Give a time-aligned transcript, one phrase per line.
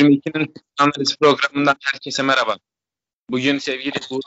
[0.00, 2.56] 22'nin analiz programından herkese merhaba.
[3.30, 4.20] Bugün sevgili bu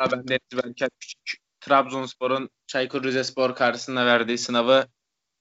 [0.00, 1.20] ben Deniz Berker Küçük
[1.60, 4.86] Trabzonspor'un Çaykur Rizespor karşısında verdiği sınavı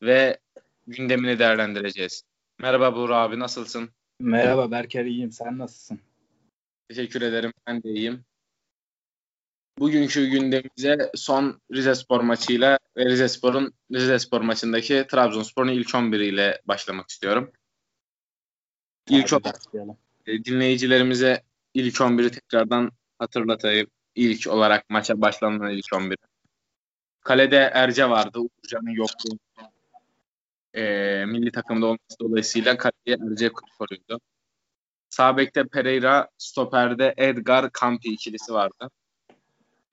[0.02, 0.40] ve
[0.88, 2.24] gündemini değerlendireceğiz.
[2.60, 3.90] Merhaba Buğra abi nasılsın?
[4.20, 6.00] Merhaba Berker iyiyim sen nasılsın?
[6.90, 8.26] Teşekkür ederim ben de iyiyim.
[9.80, 17.52] Bugünkü gündemimize son Rizespor maçıyla ve Rizespor'un Rizespor maçındaki Trabzonspor'un ilk 11 ile başlamak istiyorum.
[19.10, 19.62] İlk olarak
[20.26, 23.88] e, dinleyicilerimize ilk 11'i tekrardan hatırlatayım.
[24.16, 26.18] İlk olarak maça başlanan ilk 11.
[27.22, 28.40] Kalede Erce vardı.
[28.40, 29.40] Uğurcan'ın yokluğu.
[30.74, 34.20] E, milli takımda olması dolayısıyla kaleye Erce koruyordu.
[35.10, 38.90] Sağ bekte Pereira, stoperde Edgar Campi ikilisi vardı.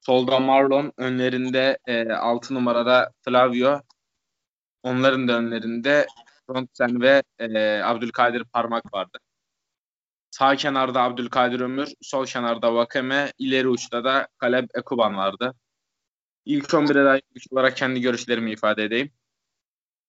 [0.01, 3.81] Solda Marlon, önlerinde e, 6 numarada Flavio.
[4.83, 6.07] Onların da önlerinde
[6.51, 9.19] Frontsen ve e, Abdülkadir Parmak vardı.
[10.31, 15.55] Sağ kenarda Abdülkadir Ömür, sol kenarda Vakeme, ileri uçta da Kaleb Ekuban vardı.
[16.45, 19.11] İlk 11'e dair olarak kendi görüşlerimi ifade edeyim.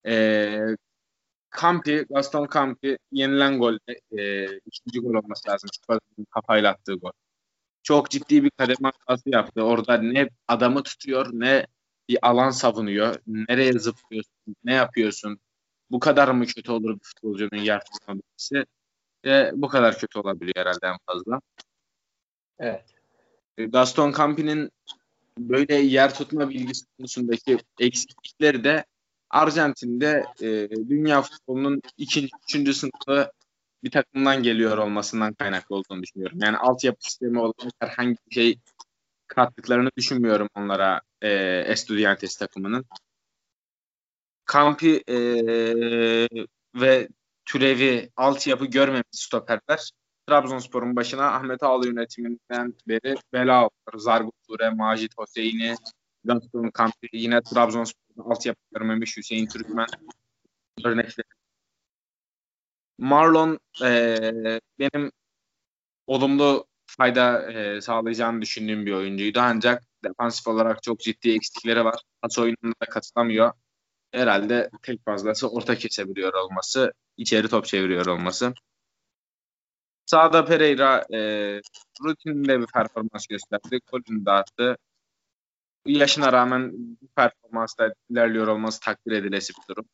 [0.07, 0.57] E,
[1.61, 5.69] Campi, Gaston Campi yenilen golde e, ikinci gol olması lazım.
[6.31, 7.11] Kafayla attığı gol.
[7.83, 9.63] Çok ciddi bir kademe hatası yaptı.
[9.63, 11.67] Orada ne adamı tutuyor ne
[12.09, 13.15] bir alan savunuyor.
[13.27, 15.39] Nereye zıplıyorsun, ne yapıyorsun?
[15.91, 18.65] Bu kadar mı kötü olur bir futbolcunun yer tutma bilgisi?
[19.25, 21.41] Ve bu kadar kötü olabiliyor herhalde en fazla.
[22.59, 22.85] Evet.
[23.57, 24.71] E, Gaston Campi'nin
[25.37, 28.85] böyle yer tutma bilgisi konusundaki eksiklikleri de
[29.29, 33.31] Arjantin'de e, dünya futbolunun ikinci, üçüncü sınıfı
[33.83, 36.39] bir takımdan geliyor olmasından kaynaklı olduğunu düşünüyorum.
[36.41, 38.59] Yani altyapı sistemi olarak herhangi bir şey
[39.27, 41.29] kattıklarını düşünmüyorum onlara e,
[41.67, 42.85] Estudiantes takımının.
[44.51, 45.15] Kampi e,
[46.75, 47.07] ve
[47.45, 49.91] türevi altyapı görmemiş stoperler
[50.27, 53.97] Trabzonspor'un başına Ahmet Ağlı yönetiminden beri bela aldılar.
[53.97, 55.75] Zargut Ture, Macit Hüseyin'i,
[56.23, 59.87] Gaston Kampi, yine Trabzonspor'un altyapı görmemiş Hüseyin Türkmen
[60.85, 61.27] örnekleri.
[62.97, 65.11] Marlon e, benim
[66.07, 69.39] olumlu fayda e, sağlayacağını düşündüğüm bir oyuncuydu.
[69.39, 72.01] Ancak defansif olarak çok ciddi eksikleri var.
[72.21, 73.51] Pas oyununda da katılamıyor
[74.11, 78.53] herhalde tek fazlası orta kesebiliyor olması, içeri top çeviriyor olması.
[80.05, 81.19] Sağda Pereira e,
[82.03, 83.79] rutininde bir performans gösterdi.
[83.91, 84.77] Golünü dağıttı.
[85.85, 89.85] Yaşına rağmen bu performansta ilerliyor olması takdir edilesi bir durum.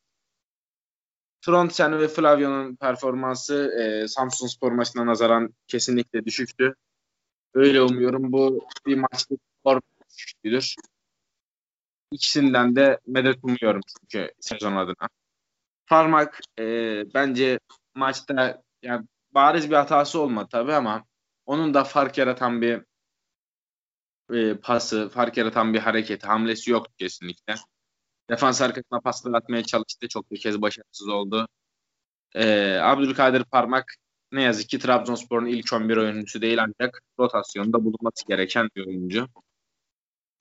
[1.41, 6.75] Trondsen ve Flavio'nun performansı e, Samsun Spor maçına nazaran kesinlikle düşüktü.
[7.53, 9.81] Öyle umuyorum bu bir maçlık form
[10.17, 10.75] düşüktüdür.
[12.11, 15.09] İkisinden de medet umuyorum çünkü sezon adına.
[15.87, 16.63] Parmak e,
[17.13, 17.59] bence
[17.95, 21.05] maçta yani bariz bir hatası olmadı tabii ama
[21.45, 22.81] onun da fark yaratan bir
[24.33, 27.55] e, pası, fark yaratan bir hareketi, hamlesi yoktu kesinlikle.
[28.29, 30.07] Defans arkasına paslar atmaya çalıştı.
[30.07, 31.47] Çok bir kez başarısız oldu.
[32.35, 33.95] E, Abdülkadir Parmak
[34.31, 39.27] ne yazık ki Trabzonspor'un ilk 11 oyuncusu değil ancak rotasyonda bulunması gereken bir oyuncu.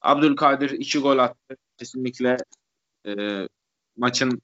[0.06, 1.56] Abdülkadir iki gol attı.
[1.76, 2.36] Kesinlikle
[3.06, 3.12] e,
[3.96, 4.42] maçın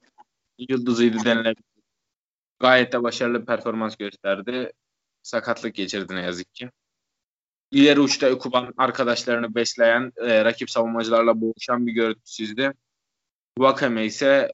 [0.58, 1.64] yıldızıydı denilebilir.
[2.60, 4.72] Gayet de başarılı bir performans gösterdi.
[5.22, 6.70] Sakatlık geçirdi ne yazık ki.
[7.70, 12.72] İleri uçta Ekuban arkadaşlarını besleyen, e, rakip savunmacılarla boğuşan bir görüntüsüydü.
[13.58, 14.52] Vakame ise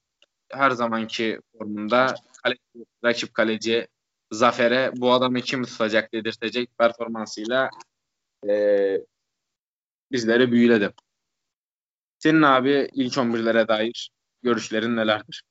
[0.50, 3.88] her zamanki formunda kaleci, rakip kaleci
[4.32, 7.70] Zafer'e bu adamı kim tutacak dedirtecek performansıyla
[8.48, 8.52] e,
[10.12, 10.90] bizleri büyüledi.
[12.18, 14.10] Senin abi ilk 11'lere dair
[14.42, 15.42] görüşlerin nelerdir?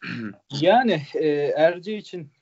[0.60, 2.32] yani e, Erce için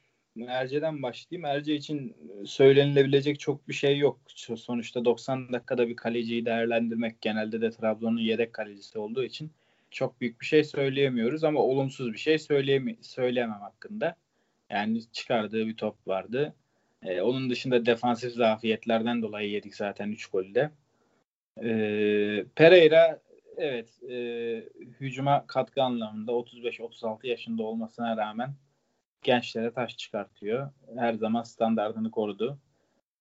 [0.47, 1.45] Erce'den başlayayım.
[1.45, 4.21] Erce için söylenilebilecek çok bir şey yok.
[4.57, 9.53] Sonuçta 90 dakikada bir kaleciyi değerlendirmek genelde de Trabzon'un yedek kalecisi olduğu için
[9.91, 14.17] çok büyük bir şey söyleyemiyoruz ama olumsuz bir şey söyleyeme söyleyemem hakkında.
[14.71, 16.55] Yani çıkardığı bir top vardı.
[17.03, 20.71] Ee, onun dışında defansif zafiyetlerden dolayı yedik zaten 3 golde.
[21.63, 23.21] Ee, Pereira
[23.57, 24.15] evet e,
[25.01, 28.55] hücuma katkı anlamında 35-36 yaşında olmasına rağmen
[29.23, 30.71] gençlere taş çıkartıyor.
[30.97, 32.59] Her zaman standartını korudu.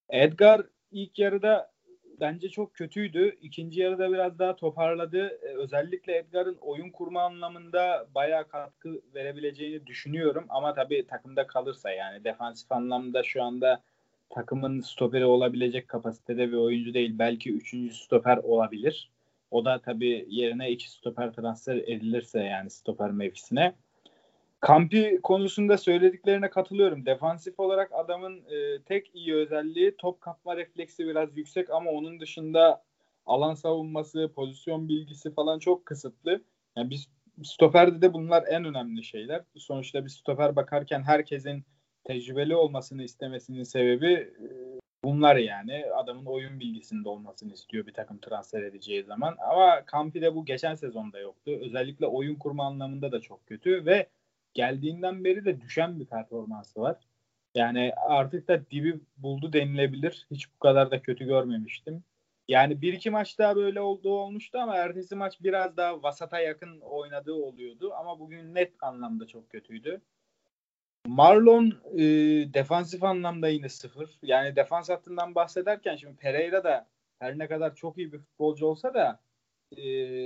[0.10, 0.62] Edgar
[0.92, 1.72] ilk yarıda
[2.20, 3.38] bence çok kötüydü.
[3.42, 5.28] İkinci yarıda biraz daha toparladı.
[5.28, 10.46] Ee, özellikle Edgar'ın oyun kurma anlamında bayağı katkı verebileceğini düşünüyorum.
[10.50, 13.84] Ama tabii takımda kalırsa yani defansif anlamda şu anda
[14.30, 17.20] takımın stoperi olabilecek kapasitede bir oyuncu değil.
[17.20, 19.12] Belki üçüncü stoper olabilir.
[19.52, 23.74] O da tabii yerine iki stoper transfer edilirse yani stoper mevkisine.
[24.60, 27.06] Kampi konusunda söylediklerine katılıyorum.
[27.06, 32.84] Defansif olarak adamın e, tek iyi özelliği top kapma refleksi biraz yüksek ama onun dışında
[33.26, 36.42] alan savunması, pozisyon bilgisi falan çok kısıtlı.
[36.76, 37.08] Yani biz
[37.44, 39.44] stoperde de bunlar en önemli şeyler.
[39.58, 41.66] Sonuçta bir stoper bakarken herkesin
[42.08, 44.48] tecrübeli olmasını istemesinin sebebi e,
[45.04, 45.86] bunlar yani.
[45.96, 49.36] Adamın oyun bilgisinde olmasını istiyor bir takım transfer edeceği zaman.
[49.40, 51.52] Ama Kampi'de bu geçen sezonda yoktu.
[51.62, 54.10] Özellikle oyun kurma anlamında da çok kötü ve
[54.54, 56.98] geldiğinden beri de düşen bir performansı var.
[57.56, 60.28] Yani artık da dibi buldu denilebilir.
[60.32, 62.04] Hiç bu kadar da kötü görmemiştim.
[62.48, 66.80] Yani bir iki maç daha böyle olduğu olmuştu ama ertesi maç biraz daha vasata yakın
[66.80, 67.94] oynadığı oluyordu.
[67.94, 70.02] Ama bugün net anlamda çok kötüydü.
[71.08, 72.04] Marlon e,
[72.54, 74.20] defansif anlamda yine sıfır.
[74.22, 76.88] Yani defans hattından bahsederken şimdi Pereira da
[77.20, 79.20] her ne kadar çok iyi bir futbolcu olsa da
[79.72, 79.82] e,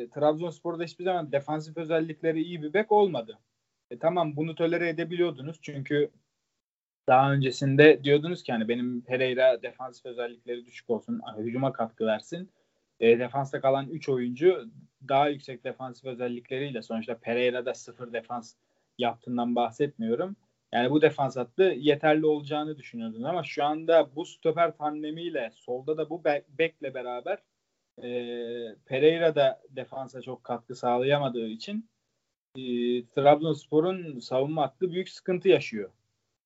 [0.09, 3.39] Trabzonspor'da hiçbir zaman defansif özellikleri iyi bir bek olmadı.
[3.91, 6.11] E, tamam bunu tolere edebiliyordunuz çünkü
[7.07, 12.51] daha öncesinde diyordunuz ki hani benim Pereira defansif özellikleri düşük olsun, hücuma katkı versin.
[12.99, 14.69] E, defansta kalan 3 oyuncu
[15.07, 18.55] daha yüksek defansif özellikleriyle sonuçta Pereira'da sıfır defans
[18.97, 20.35] yaptığından bahsetmiyorum.
[20.73, 26.09] Yani bu defans hattı yeterli olacağını düşünüyordun ama şu anda bu stoper tandemiyle solda da
[26.09, 27.37] bu be- bekle beraber
[27.97, 28.09] e,
[28.85, 31.89] Pereira da defansa çok katkı sağlayamadığı için
[32.55, 32.61] e,
[33.05, 35.91] Trabzonspor'un savunma hattı büyük sıkıntı yaşıyor.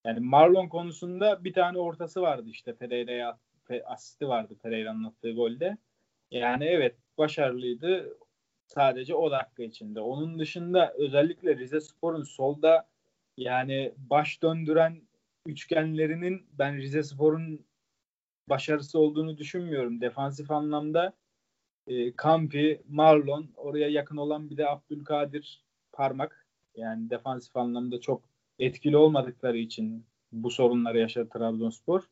[0.05, 3.39] Yani Marlon konusunda bir tane ortası vardı işte Pereira'ya
[3.85, 5.77] asisti vardı Pereira'nın attığı golde.
[6.31, 8.17] Yani evet başarılıydı
[8.67, 9.99] sadece o dakika içinde.
[9.99, 12.87] Onun dışında özellikle Rize Spor'un solda
[13.37, 15.01] yani baş döndüren
[15.45, 17.65] üçgenlerinin ben Rize Spor'un
[18.49, 20.01] başarısı olduğunu düşünmüyorum.
[20.01, 21.13] Defansif anlamda
[21.87, 26.47] e, Kampi, Marlon, oraya yakın olan bir de Abdülkadir Parmak.
[26.75, 28.21] Yani defansif anlamda çok
[28.59, 32.09] etkili olmadıkları için bu sorunları yaşadı Trabzonspor.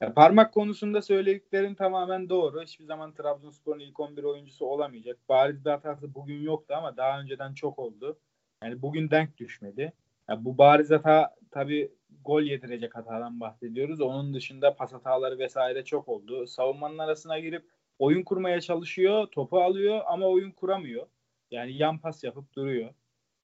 [0.00, 2.62] Ya parmak konusunda söylediklerin tamamen doğru.
[2.62, 5.18] Hiçbir zaman Trabzonspor'un ilk 11 oyuncusu olamayacak.
[5.28, 8.18] Bariz bir hatası bugün yoktu ama daha önceden çok oldu.
[8.62, 9.92] Yani bugün denk düşmedi.
[10.28, 11.92] Ya bu bariz hata tabii
[12.24, 14.00] gol yedirecek hatadan bahsediyoruz.
[14.00, 16.46] Onun dışında pas hataları vesaire çok oldu.
[16.46, 17.64] Savunmanın arasına girip
[17.98, 21.06] oyun kurmaya çalışıyor, topu alıyor ama oyun kuramıyor.
[21.50, 22.94] Yani yan pas yapıp duruyor.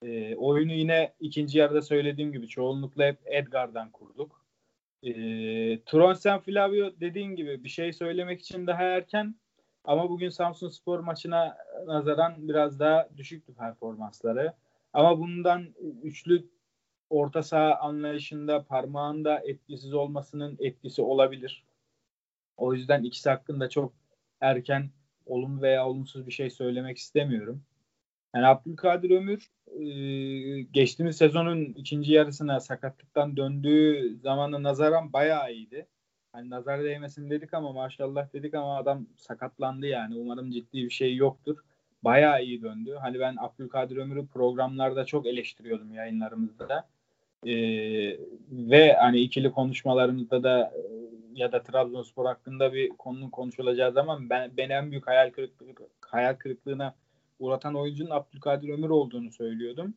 [0.03, 4.45] E, oyunu yine ikinci yarıda söylediğim gibi çoğunlukla hep Edgar'dan kurduk.
[5.03, 5.13] E,
[5.85, 9.35] Tronsen Flavio dediğin gibi bir şey söylemek için daha erken
[9.85, 14.53] ama bugün Samsun Spor maçına nazaran biraz daha düşüktü performansları.
[14.93, 15.67] Ama bundan
[16.03, 16.49] üçlü
[17.11, 21.65] orta saha anlayışında parmağında etkisiz olmasının etkisi olabilir.
[22.57, 23.93] O yüzden ikisi hakkında çok
[24.41, 24.91] erken
[25.27, 27.63] olumlu veya olumsuz bir şey söylemek istemiyorum.
[28.35, 29.51] Yani Abdülkadir Ömür
[29.81, 35.87] e, geçtiğimiz sezonun ikinci yarısına sakatlıktan döndüğü zamana nazaran bayağı iyiydi.
[36.33, 40.17] Hani nazar değmesin dedik ama maşallah dedik ama adam sakatlandı yani.
[40.17, 41.59] Umarım ciddi bir şey yoktur.
[42.05, 42.97] Bayağı iyi döndü.
[43.01, 46.89] Hani ben Abdülkadir Ömür'ü programlarda çok eleştiriyordum yayınlarımızda
[47.47, 48.19] Ee,
[48.51, 50.73] ve hani ikili konuşmalarımızda da
[51.35, 55.67] ya da Trabzonspor hakkında bir konunun konuşulacağı zaman ben, ben en büyük hayal kırıklığı
[56.01, 56.95] hayal kırıklığına
[57.39, 59.95] uğratan oyuncunun Abdülkadir Ömür olduğunu söylüyordum.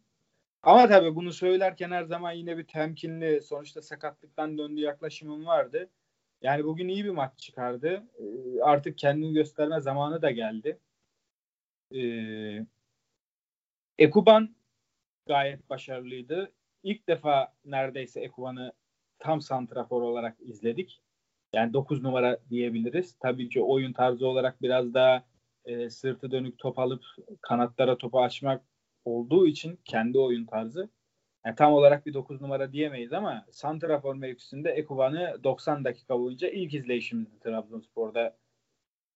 [0.64, 5.90] Ama tabii bunu söylerken her zaman yine bir temkinli sonuçta sakatlıktan döndüğü yaklaşımım vardı.
[6.42, 8.04] Yani bugün iyi bir maç çıkardı.
[8.20, 10.80] Ee, artık kendini gösterme zamanı da geldi.
[11.96, 12.66] Ee,
[14.00, 14.56] Ekuban
[15.28, 16.52] gayet başarılıydı.
[16.84, 18.74] İlk defa neredeyse Ekuban'ı
[19.20, 21.02] tam santrafor olarak izledik.
[21.54, 23.16] Yani 9 numara diyebiliriz.
[23.20, 25.24] Tabii ki oyun tarzı olarak biraz daha
[25.66, 27.04] e, sırtı dönük top alıp
[27.42, 28.64] kanatlara topu açmak
[29.06, 30.90] olduğu için kendi oyun tarzı
[31.46, 36.74] yani tam olarak bir 9 numara diyemeyiz ama santrafor mevkisinde Ekuban'ı 90 dakika boyunca ilk
[36.74, 38.38] izleyişimizdi Trabzonspor'da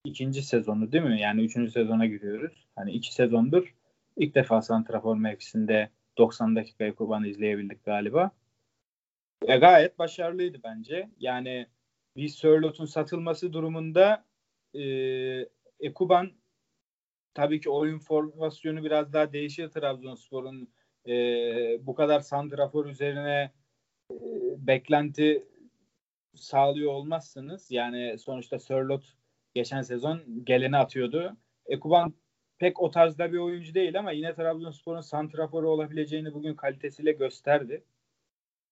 [0.06, 1.22] ikinci sezonu değil mi?
[1.22, 2.68] Yani üçüncü sezona giriyoruz.
[2.76, 3.76] Hani iki sezondur
[4.18, 8.32] ilk defa santrafor mevkisinde 90 dakika Ekuban'ı izleyebildik galiba.
[9.48, 11.10] E, gayet başarılıydı bence.
[11.20, 11.68] Yani
[12.16, 14.26] bir Sörlot'un satılması durumunda
[14.74, 14.84] e,
[15.80, 16.32] Ekuban
[17.34, 20.70] tabii ki oyun formasyonu biraz daha değişir Trabzonspor'un
[21.08, 21.14] e,
[21.86, 23.52] bu kadar santrafor üzerine
[24.12, 24.16] e,
[24.58, 25.46] beklenti
[26.36, 27.72] sağlıyor olmazsınız.
[27.72, 29.14] Yani sonuçta Sörlot
[29.54, 31.38] geçen sezon geleni atıyordu.
[31.66, 32.14] Ekuban
[32.60, 37.84] pek o tarzda bir oyuncu değil ama yine Trabzonspor'un santraforu olabileceğini bugün kalitesiyle gösterdi.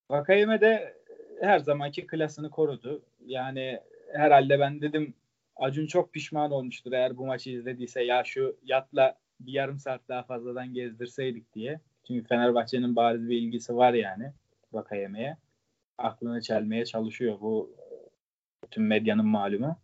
[0.09, 0.97] Vakayeme de
[1.41, 3.01] her zamanki klasını korudu.
[3.25, 3.79] Yani
[4.13, 5.13] herhalde ben dedim
[5.55, 10.23] Acun çok pişman olmuştur eğer bu maçı izlediyse ya şu yatla bir yarım saat daha
[10.23, 11.79] fazladan gezdirseydik diye.
[12.07, 14.31] Çünkü Fenerbahçe'nin bariz bir ilgisi var yani
[14.73, 15.37] Vakayeme'ye.
[15.97, 17.75] Aklını çelmeye çalışıyor bu
[18.63, 19.77] bütün medyanın malumu.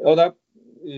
[0.00, 0.36] O da
[0.90, 0.96] e,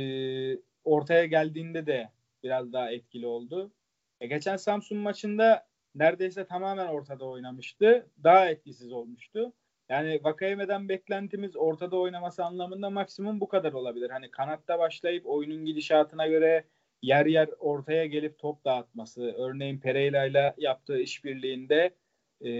[0.88, 2.09] ortaya geldiğinde de
[2.42, 3.73] biraz daha etkili oldu.
[4.21, 8.07] E, geçen Samsun maçında neredeyse tamamen ortada oynamıştı.
[8.25, 9.52] Daha etkisiz olmuştu.
[9.88, 14.11] Yani Vakayeme'den beklentimiz ortada oynaması anlamında maksimum bu kadar olabilir.
[14.11, 16.64] Hani kanatta başlayıp oyunun gidişatına göre
[17.02, 19.35] yer yer ortaya gelip top dağıtması.
[19.38, 21.95] Örneğin Pereira ile yaptığı işbirliğinde
[22.40, 22.50] e,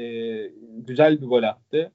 [0.61, 1.93] güzel bir gol attı.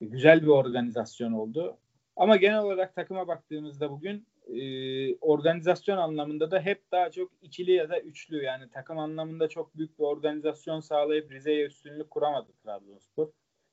[0.00, 1.78] Güzel bir organizasyon oldu.
[2.16, 7.88] Ama genel olarak takıma baktığımızda bugün e, organizasyon anlamında da hep daha çok ikili ya
[7.88, 13.28] da üçlü yani takım anlamında çok büyük bir organizasyon sağlayıp Rize'ye üstünlük kuramadı Trabzonspor.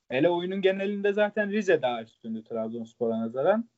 [0.09, 3.69] Hele oyunun genelinde zaten Rize daha üstündü Trabzonspor'a nazaran.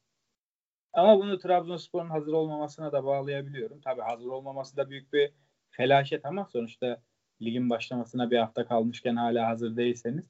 [0.94, 3.82] Ama bunu Trabzonspor'un hazır olmamasına da bağlayabiliyorum.
[3.82, 5.32] Tabii hazır olmaması da büyük bir
[5.72, 7.02] felaket ama sonuçta
[7.42, 10.26] ligin başlamasına bir hafta kalmışken hala hazır değilseniz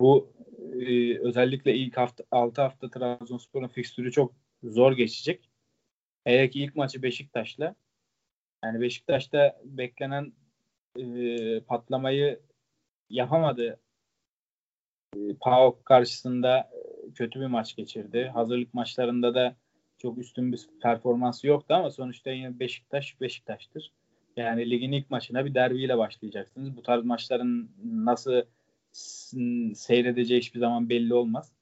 [0.00, 0.32] bu
[0.72, 5.50] e, özellikle ilk hafta 6 hafta Trabzonspor'un fikstürü çok zor geçecek.
[6.24, 7.74] Hele ki ilk maçı Beşiktaş'la.
[8.64, 10.32] Yani Beşiktaş'ta beklenen
[10.98, 12.40] e, patlamayı
[13.10, 13.80] yapamadı.
[15.16, 16.70] E, PAOK karşısında
[17.14, 18.30] kötü bir maç geçirdi.
[18.34, 19.56] Hazırlık maçlarında da
[19.98, 23.92] çok üstün bir performansı yoktu ama sonuçta yine Beşiktaş Beşiktaş'tır.
[24.36, 26.76] Yani ligin ilk maçına bir derbiyle başlayacaksınız.
[26.76, 28.42] Bu tarz maçların nasıl
[29.74, 31.52] seyredeceği hiçbir zaman belli olmaz.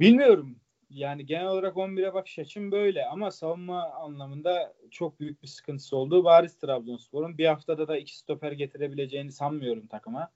[0.00, 0.59] Bilmiyorum.
[0.90, 6.24] Yani genel olarak 11'e bakış açım böyle ama savunma anlamında çok büyük bir sıkıntısı olduğu
[6.24, 7.38] bariz Trabzonspor'un.
[7.38, 10.32] Bir haftada da iki stoper getirebileceğini sanmıyorum takıma.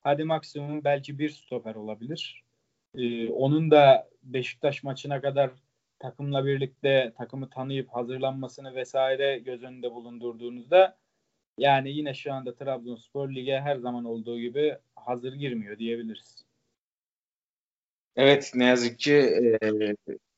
[0.00, 2.44] Hadi maksimum belki bir stoper olabilir.
[2.94, 5.50] Ee, onun da Beşiktaş maçına kadar
[5.98, 10.98] takımla birlikte takımı tanıyıp hazırlanmasını vesaire göz önünde bulundurduğunuzda
[11.58, 16.44] yani yine şu anda Trabzonspor lige her zaman olduğu gibi hazır girmiyor diyebiliriz.
[18.16, 19.58] Evet ne yazık ki e,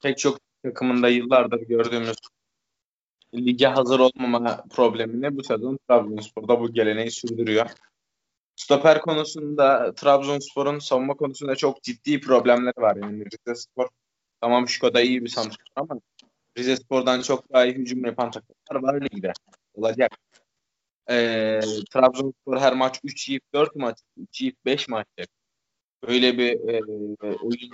[0.02, 2.16] pek çok takımında yıllardır gördüğümüz
[3.34, 7.70] lige hazır olmama problemini bu sezon Trabzonspor'da bu geleneği sürdürüyor.
[8.56, 12.96] Stoper konusunda Trabzonspor'un savunma konusunda çok ciddi problemleri var.
[12.96, 13.88] Yani Rize Spor
[14.40, 16.00] tamam Şiko'da iyi bir santrfor ama
[16.58, 19.32] Rize Spor'dan çok daha iyi hücum yapan takımlar var ligde.
[19.74, 20.10] Olacak.
[21.10, 21.60] Ee,
[21.92, 25.06] Trabzonspor her maç 3 yiyip 4 maç, 3 yiyip 5 maç
[26.06, 26.82] Öyle bir e,
[27.42, 27.72] oyun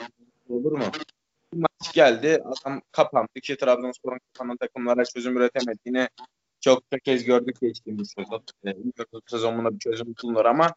[0.48, 0.84] olur mu?
[1.52, 6.08] Bir maç geldi, adam kapandı ki Trabzonspor'un kapanan takımlara çözüm üretemediğini
[6.60, 8.42] çok kez gördük geçtiğimiz sezon.
[8.66, 8.74] E,
[9.26, 10.74] sezon buna bir çözüm bulunur ama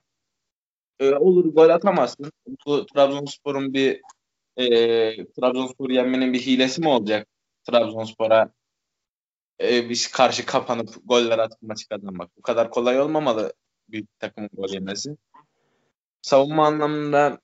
[1.00, 2.32] e, olur gol atamazsın.
[2.66, 4.02] Bu Trabzonspor'un bir
[4.58, 4.66] e,
[5.26, 7.28] Trabzonspor yenmenin bir hilesi mi olacak?
[7.64, 8.52] Trabzonspor'a
[9.62, 12.38] e, bir karşı kapanıp goller atıp maçı kazanmak.
[12.38, 13.54] Bu kadar kolay olmamalı
[13.90, 15.18] bir takımın gol yemesi.
[16.22, 17.40] Savunma anlamında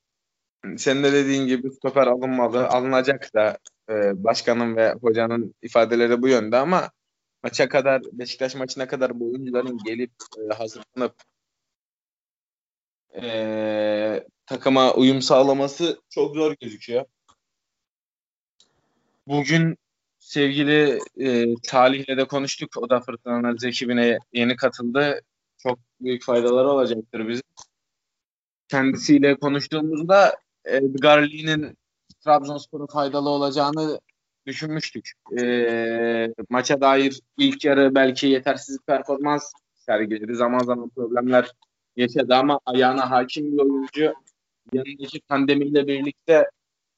[0.78, 2.68] senin de dediğin gibi stoper alınmalı.
[2.68, 3.58] Alınacak da
[3.90, 6.92] e, başkanın ve hocanın ifadeleri bu yönde ama
[7.44, 11.16] maça kadar Beşiktaş maçına kadar bu oyuncuların gelip e, hazırlanıp
[13.22, 17.06] e, takıma uyum sağlaması çok zor gözüküyor.
[19.28, 19.78] Bugün
[20.20, 22.78] sevgili e, Salih'le de konuştuk.
[22.78, 25.22] O da Fırtına Analiz ekibine yeni katıldı.
[25.58, 27.44] Çok büyük faydaları olacaktır bizim.
[28.68, 31.78] Kendisiyle konuştuğumuzda Edgar Lee'nin
[32.24, 34.00] Trabzonspor'a faydalı olacağını
[34.46, 35.12] düşünmüştük.
[35.40, 40.36] E, maça dair ilk yarı belki yetersiz performans sergiledi.
[40.36, 41.52] Zaman zaman problemler
[41.96, 44.14] yaşadı ama ayağına hakim bir oyuncu
[44.74, 46.50] yanındaki pandemiyle birlikte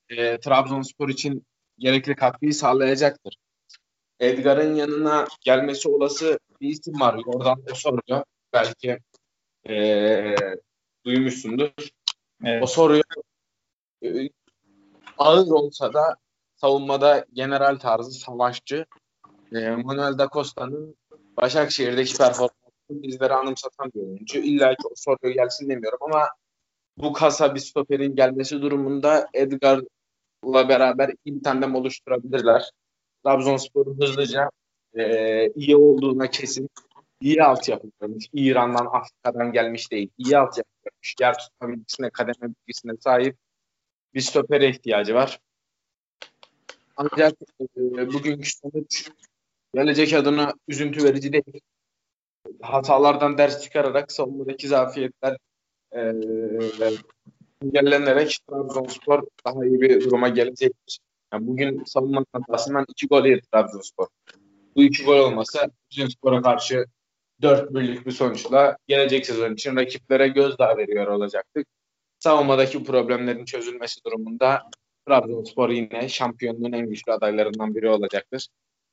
[0.10, 1.46] e, Trabzonspor için
[1.78, 3.36] gerekli katkıyı sağlayacaktır.
[4.20, 7.22] Edgar'ın yanına gelmesi olası bir isim var.
[7.26, 8.24] Oradan o soruyor.
[8.54, 9.00] Belki
[9.70, 10.36] e,
[11.06, 11.72] duymuşsundur.
[12.44, 12.64] Evet.
[12.64, 13.04] O soruyu
[14.04, 14.30] e,
[15.18, 16.16] ağır olsa da
[16.56, 18.86] savunmada general tarzı savaşçı
[19.56, 20.96] e, Manuel da Costa'nın
[21.38, 22.54] Başakşehir'deki performansı
[22.90, 24.40] bizlere anımsatan bir oyuncu.
[24.40, 26.30] İlla ki o soruyu gelsin demiyorum ama
[26.98, 32.72] bu kasa bir stoperin gelmesi durumunda Edgar'la beraber iyi bir tandem oluşturabilirler.
[33.26, 34.50] Trabzonspor'un hızlıca
[34.98, 36.70] e, iyi olduğuna kesin
[37.22, 38.26] iyi altyapı görmüş.
[38.34, 40.10] İran'dan, Afrika'dan gelmiş değil.
[40.18, 41.16] İyi altyapı görmüş.
[41.22, 43.38] Yer tutma bilgisine, kademe bilgisine sahip
[44.14, 45.40] bir stopere ihtiyacı var.
[46.98, 47.34] Ancak
[47.78, 49.10] e, bugünkü sonuç
[49.74, 51.62] gelecek adına üzüntü verici değil.
[52.62, 55.38] Hatalardan ders çıkararak savunmadaki zafiyetler
[55.92, 56.00] e,
[57.64, 61.00] engellenerek Trabzonspor daha iyi bir duruma gelecektir.
[61.34, 64.08] Yani bugün savunma hatasından iki gol yedi Trabzonspor.
[64.76, 66.86] Bu iki gol olmasa Trabzonspor'a karşı
[67.42, 71.68] 4 birlik bir sonuçla gelecek sezon için rakiplere gözdağı veriyor olacaktık.
[72.24, 74.70] Savunmadaki problemlerin çözülmesi durumunda
[75.08, 78.48] Trabzonspor yine şampiyonluğun en güçlü adaylarından biri olacaktır.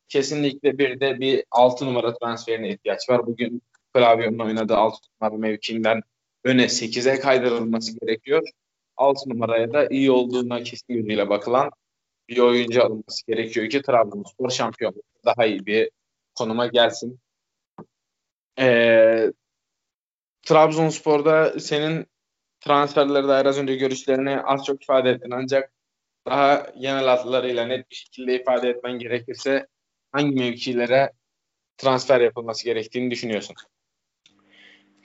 [0.09, 3.27] Kesinlikle bir de bir 6 numara transferine ihtiyaç var.
[3.27, 3.63] Bugün
[3.95, 6.01] Klavyon'un oynadığı 6 numara mevkiinden
[6.45, 8.49] öne 8'e kaydırılması gerekiyor.
[8.97, 11.71] 6 numaraya da iyi olduğuna kesin gözüyle bakılan
[12.29, 14.95] bir oyuncu alınması gerekiyor ki Trabzonspor şampiyon
[15.25, 15.91] daha iyi bir
[16.35, 17.21] konuma gelsin.
[18.59, 19.33] Ee,
[20.43, 22.10] Trabzonspor'da senin
[22.61, 25.73] transferlere dair az önce görüşlerini az çok ifade ettin ancak
[26.27, 29.67] daha genel hatlarıyla net bir şekilde ifade etmen gerekirse
[30.13, 31.13] hangi mevkilere
[31.79, 33.57] transfer yapılması gerektiğini düşünüyorsun?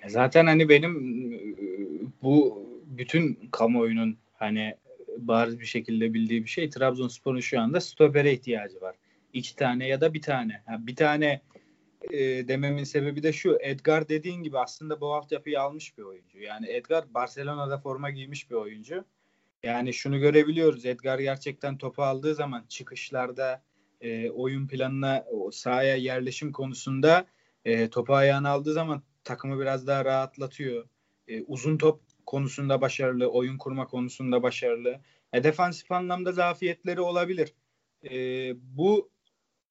[0.07, 0.93] Zaten hani benim
[2.23, 4.75] bu bütün kamuoyunun hani
[5.17, 8.95] bariz bir şekilde bildiği bir şey Trabzonspor'un şu anda stopere ihtiyacı var.
[9.33, 10.63] İki tane ya da bir tane.
[10.67, 11.41] Yani bir tane
[12.11, 13.57] e, dememin sebebi de şu.
[13.61, 16.39] Edgar dediğin gibi aslında bu altyapıyı almış bir oyuncu.
[16.39, 19.05] Yani Edgar Barcelona'da forma giymiş bir oyuncu.
[19.63, 20.85] Yani şunu görebiliyoruz.
[20.85, 23.63] Edgar gerçekten topu aldığı zaman çıkışlarda
[24.01, 27.25] e, oyun planına sahaya yerleşim konusunda
[27.65, 30.87] e, topu ayağına aldığı zaman takımı biraz daha rahatlatıyor.
[31.27, 34.99] E, uzun top konusunda başarılı, oyun kurma konusunda başarılı.
[35.33, 37.53] E, defansif anlamda zafiyetleri olabilir.
[38.11, 38.17] E,
[38.77, 39.09] bu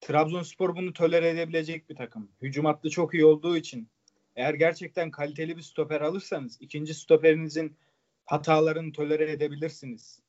[0.05, 2.31] Trabzonspor bunu tolere edebilecek bir takım.
[2.41, 3.87] Hücum hattı çok iyi olduğu için
[4.35, 7.77] eğer gerçekten kaliteli bir stoper alırsanız ikinci stoperinizin
[8.25, 10.19] hatalarını tolere edebilirsiniz.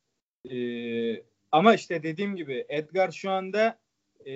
[0.51, 3.79] Ee, ama işte dediğim gibi Edgar şu anda
[4.27, 4.33] e,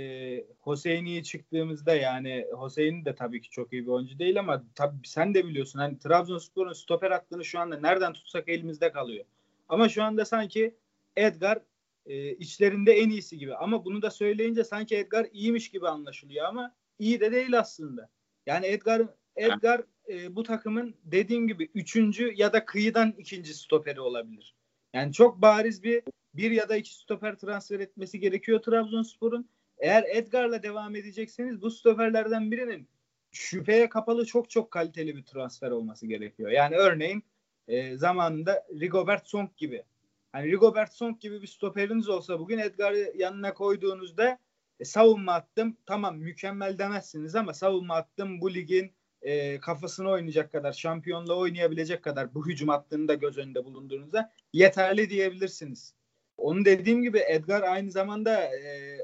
[0.60, 5.34] Hoseyni'ye çıktığımızda yani Hoseyni de tabii ki çok iyi bir oyuncu değil ama tabii sen
[5.34, 9.24] de biliyorsun hani Trabzonspor'un stoper hattını şu anda nereden tutsak elimizde kalıyor.
[9.68, 10.74] Ama şu anda sanki
[11.16, 11.58] Edgar
[12.06, 13.54] e, içlerinde en iyisi gibi.
[13.54, 18.10] Ama bunu da söyleyince sanki Edgar iyiymiş gibi anlaşılıyor ama iyi de değil aslında.
[18.46, 19.02] Yani Edgar
[19.36, 24.54] Edgar e, bu takımın dediğim gibi üçüncü ya da kıyıdan ikinci stoperi olabilir.
[24.94, 26.02] Yani çok bariz bir
[26.34, 29.48] bir ya da iki stoper transfer etmesi gerekiyor Trabzonspor'un.
[29.78, 32.88] Eğer Edgar'la devam edecekseniz bu stoperlerden birinin
[33.32, 36.50] şüpheye kapalı çok çok kaliteli bir transfer olması gerekiyor.
[36.50, 37.24] Yani örneğin
[37.68, 39.84] e, zamanında Rigobert Song gibi.
[40.32, 44.38] Hani Rigobert Song gibi bir stoperiniz olsa bugün Edgar'ı yanına koyduğunuzda
[44.80, 45.76] e, savunma attım.
[45.86, 52.34] Tamam mükemmel demezsiniz ama savunma attım bu ligin e, kafasını oynayacak kadar, şampiyonla oynayabilecek kadar
[52.34, 55.94] bu hücum hattını da göz önünde bulundurduğunuzda yeterli diyebilirsiniz.
[56.36, 58.98] Onu dediğim gibi Edgar aynı zamanda e,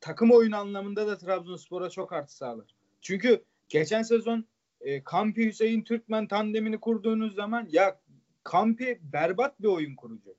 [0.00, 2.74] takım oyunu anlamında da Trabzonspor'a çok artı sağlar.
[3.00, 4.44] Çünkü geçen sezon
[4.80, 8.00] e, Kampi Hüseyin Türkmen tandemini kurduğunuz zaman ya
[8.44, 10.36] Kampi berbat bir oyun kurucu.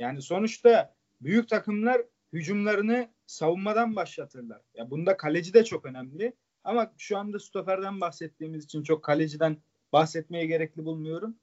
[0.00, 4.60] Yani sonuçta büyük takımlar hücumlarını savunmadan başlatırlar.
[4.74, 6.36] Ya bunda kaleci de çok önemli.
[6.64, 9.56] Ama şu anda stoperden bahsettiğimiz için çok kaleciden
[9.92, 11.36] bahsetmeye gerekli bulmuyorum.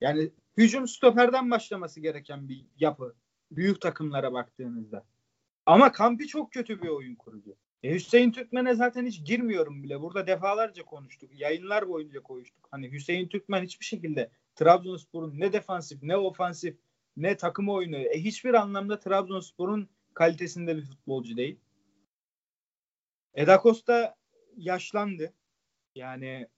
[0.00, 3.14] Yani hücum stoperden başlaması gereken bir yapı.
[3.50, 5.04] Büyük takımlara baktığınızda.
[5.66, 7.56] Ama Kampi çok kötü bir oyun kurucu.
[7.82, 10.00] E Hüseyin Türkmen'e zaten hiç girmiyorum bile.
[10.00, 11.30] Burada defalarca konuştuk.
[11.40, 12.68] Yayınlar boyunca konuştuk.
[12.70, 16.76] Hani Hüseyin Türkmen hiçbir şekilde Trabzonspor'un ne defansif ne ofansif
[17.16, 21.60] ne takım oyunu e, hiçbir anlamda Trabzonspor'un kalitesinde bir futbolcu değil.
[23.34, 24.16] Eda Costa
[24.56, 25.32] yaşlandı.
[25.94, 26.48] Yani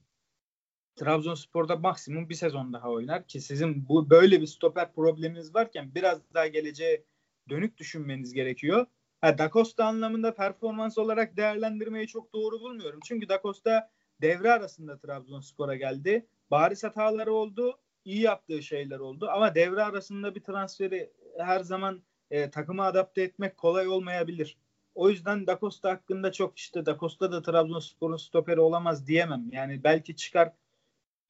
[0.96, 6.34] Trabzonspor'da maksimum bir sezon daha oynar ki sizin bu böyle bir stoper probleminiz varken biraz
[6.34, 7.04] daha geleceğe
[7.48, 8.86] dönük düşünmeniz gerekiyor.
[9.20, 13.00] Ha, da Costa anlamında performans olarak değerlendirmeyi çok doğru bulmuyorum.
[13.04, 13.90] Çünkü Da Costa
[14.20, 16.26] devre arasında Trabzonspor'a geldi.
[16.50, 17.80] Bariz hataları oldu.
[18.04, 19.28] İyi yaptığı şeyler oldu.
[19.30, 24.56] Ama devre arasında bir transferi her zaman e, takıma adapte etmek kolay olmayabilir.
[24.94, 29.48] O yüzden Da hakkında çok işte Da Costa da Trabzonspor'un stoperi olamaz diyemem.
[29.52, 30.52] Yani belki çıkar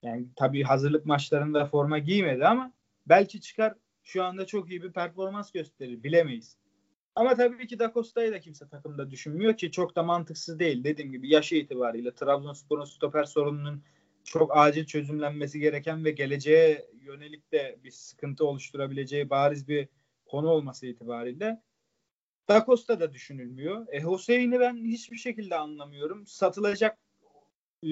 [0.03, 2.73] yani tabii hazırlık maçlarında forma giymedi ama
[3.07, 6.03] belki çıkar şu anda çok iyi bir performans gösterir.
[6.03, 6.57] Bilemeyiz.
[7.15, 10.85] Ama tabii ki Da Costa'yı da kimse takımda düşünmüyor ki çok da mantıksız değil.
[10.85, 13.83] Dediğim gibi yaşı itibariyle Trabzonspor'un stoper sorununun
[14.31, 19.89] çok acil çözümlenmesi gereken ve geleceğe yönelik de bir sıkıntı oluşturabileceği bariz bir
[20.27, 21.63] konu olması itibariyle
[22.49, 23.87] Da Costa da düşünülmüyor.
[23.93, 26.27] E Hüseyin'i ben hiçbir şekilde anlamıyorum.
[26.27, 26.99] Satılacak
[27.87, 27.91] e,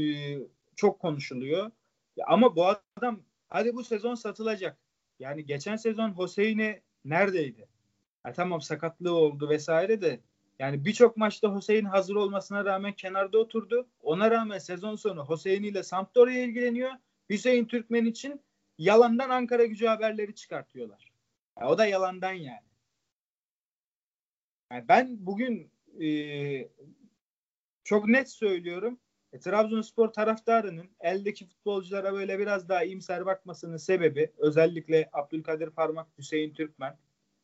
[0.76, 1.70] çok konuşuluyor.
[2.16, 4.78] Ya ama bu adam hadi bu sezon satılacak.
[5.18, 7.68] Yani geçen sezon Hüseyin'i neredeydi?
[8.22, 10.20] Ha, tamam sakatlığı oldu vesaire de
[10.58, 13.88] yani birçok maçta Hüseyin hazır olmasına rağmen kenarda oturdu.
[14.02, 16.90] Ona rağmen sezon sonu Hüseyin ile Sampdoria ilgileniyor.
[17.30, 18.42] Hüseyin Türkmen için
[18.78, 21.12] yalandan Ankara gücü haberleri çıkartıyorlar.
[21.60, 22.66] Ya, o da yalandan yani.
[24.72, 25.70] yani ben bugün
[26.02, 26.08] e,
[27.84, 28.98] çok net söylüyorum.
[29.32, 36.54] E, Trabzonspor taraftarının eldeki futbolculara böyle biraz daha iyimser bakmasının sebebi özellikle Abdülkadir Parmak, Hüseyin
[36.54, 36.98] Türkmen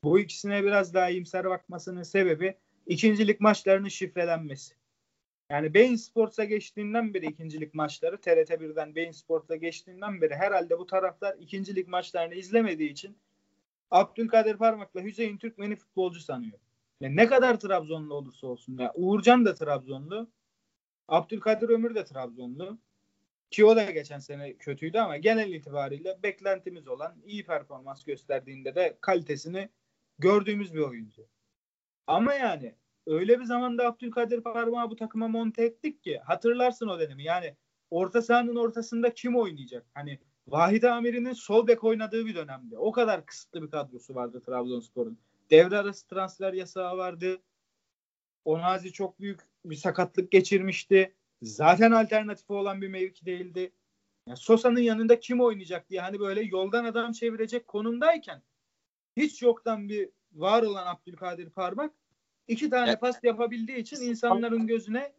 [0.04, 4.74] bu ikisine biraz daha iyimser bakmasının sebebi ikincilik maçlarının şifrelenmesi.
[5.50, 10.86] Yani Bein Sports'a geçtiğinden beri ikincilik maçları TRT 1'den Bein Sports'a geçtiğinden beri herhalde bu
[10.86, 13.16] taraftar ikincilik maçlarını izlemediği için
[13.90, 16.58] Abdülkadir Parmak'la Hüseyin Türkmen'i futbolcu sanıyor.
[17.00, 18.78] Yani ne kadar Trabzonlu olursa olsun.
[18.78, 20.30] Yani Uğurcan da Trabzonlu.
[21.08, 22.78] Abdülkadir Ömür de Trabzonlu.
[23.50, 28.96] Ki o da geçen sene kötüydü ama genel itibariyle beklentimiz olan iyi performans gösterdiğinde de
[29.00, 29.68] kalitesini
[30.18, 31.26] gördüğümüz bir oyuncu.
[32.06, 32.74] Ama yani
[33.06, 37.24] öyle bir zamanda Abdülkadir Parmağı bu takıma monte ettik ki hatırlarsın o dönemi.
[37.24, 37.56] Yani
[37.90, 39.86] orta sahanın ortasında kim oynayacak?
[39.94, 42.78] Hani Vahit Amir'in sol bek oynadığı bir dönemde.
[42.78, 45.18] O kadar kısıtlı bir kadrosu vardı Trabzonspor'un.
[45.50, 47.42] Devre arası transfer yasağı vardı.
[48.44, 51.14] Onazi çok büyük bir sakatlık geçirmişti.
[51.42, 53.72] Zaten alternatifi olan bir mevki değildi.
[54.26, 58.42] Yani Sosa'nın yanında kim oynayacak diye hani böyle yoldan adam çevirecek konumdayken
[59.16, 61.92] hiç yoktan bir var olan Abdülkadir Parmak
[62.48, 63.00] iki tane evet.
[63.00, 65.12] pas yapabildiği için insanların gözüne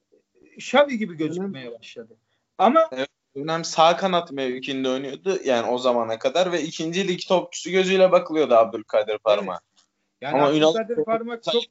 [0.59, 2.17] Şavi gibi gözükmeye başladı.
[2.57, 7.69] Ama evet, dönem sağ kanat mevkinde oynuyordu yani o zamana kadar ve ikinci lig topçusu
[7.69, 9.63] gözüyle bakılıyordu Abdülkadir Parmak.
[9.67, 9.83] Evet.
[10.21, 11.63] Yani Ama Abdülkadir Ünal Parmak çok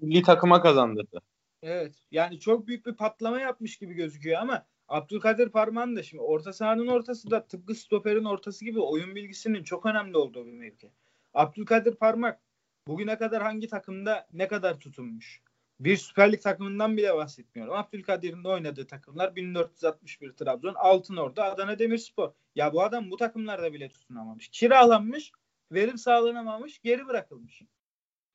[0.00, 1.20] milli takıma kazandırdı.
[1.62, 1.94] Evet.
[2.10, 6.86] Yani çok büyük bir patlama yapmış gibi gözüküyor ama Abdülkadir Parmak'ın da şimdi orta sahanın
[6.86, 10.90] ortası da tıpkı stoperin ortası gibi oyun bilgisinin çok önemli olduğu bir mevki.
[11.34, 12.40] Abdülkadir Parmak
[12.88, 15.40] bugüne kadar hangi takımda ne kadar tutunmuş?
[15.80, 17.74] Bir Süper Lig takımından bile bahsetmiyorum.
[17.74, 22.32] Abdülkadir'in oynadığı takımlar 1461 Trabzon, Altınordu, Adana Demirspor.
[22.54, 24.48] Ya bu adam bu takımlarda bile tutunamamış.
[24.48, 25.32] Kiralanmış,
[25.72, 27.62] verim sağlanamamış, geri bırakılmış.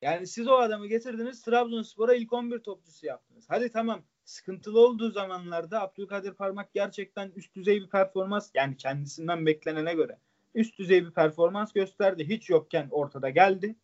[0.02, 3.44] Yani siz o adamı getirdiniz Trabzonspor'a ilk 11 topçusu yaptınız.
[3.48, 9.94] Hadi tamam sıkıntılı olduğu zamanlarda Abdülkadir Parmak gerçekten üst düzey bir performans yani kendisinden beklenene
[9.94, 10.18] göre
[10.54, 12.28] üst düzey bir performans gösterdi.
[12.28, 13.76] Hiç yokken ortada geldi.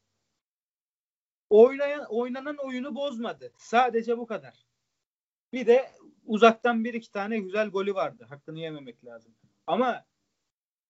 [1.50, 3.52] Oynayan, oynanan oyunu bozmadı.
[3.56, 4.66] Sadece bu kadar.
[5.52, 5.90] Bir de
[6.24, 8.26] uzaktan bir iki tane güzel golü vardı.
[8.28, 9.34] Hakkını yememek lazım.
[9.66, 10.04] Ama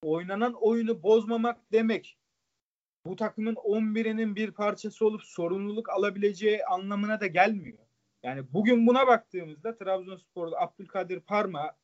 [0.03, 2.19] oynanan oyunu bozmamak demek
[3.07, 7.79] bu takımın 11'inin bir parçası olup sorumluluk alabileceği anlamına da gelmiyor.
[8.23, 11.77] Yani bugün buna baktığımızda Trabzonspor'da Abdülkadir Parma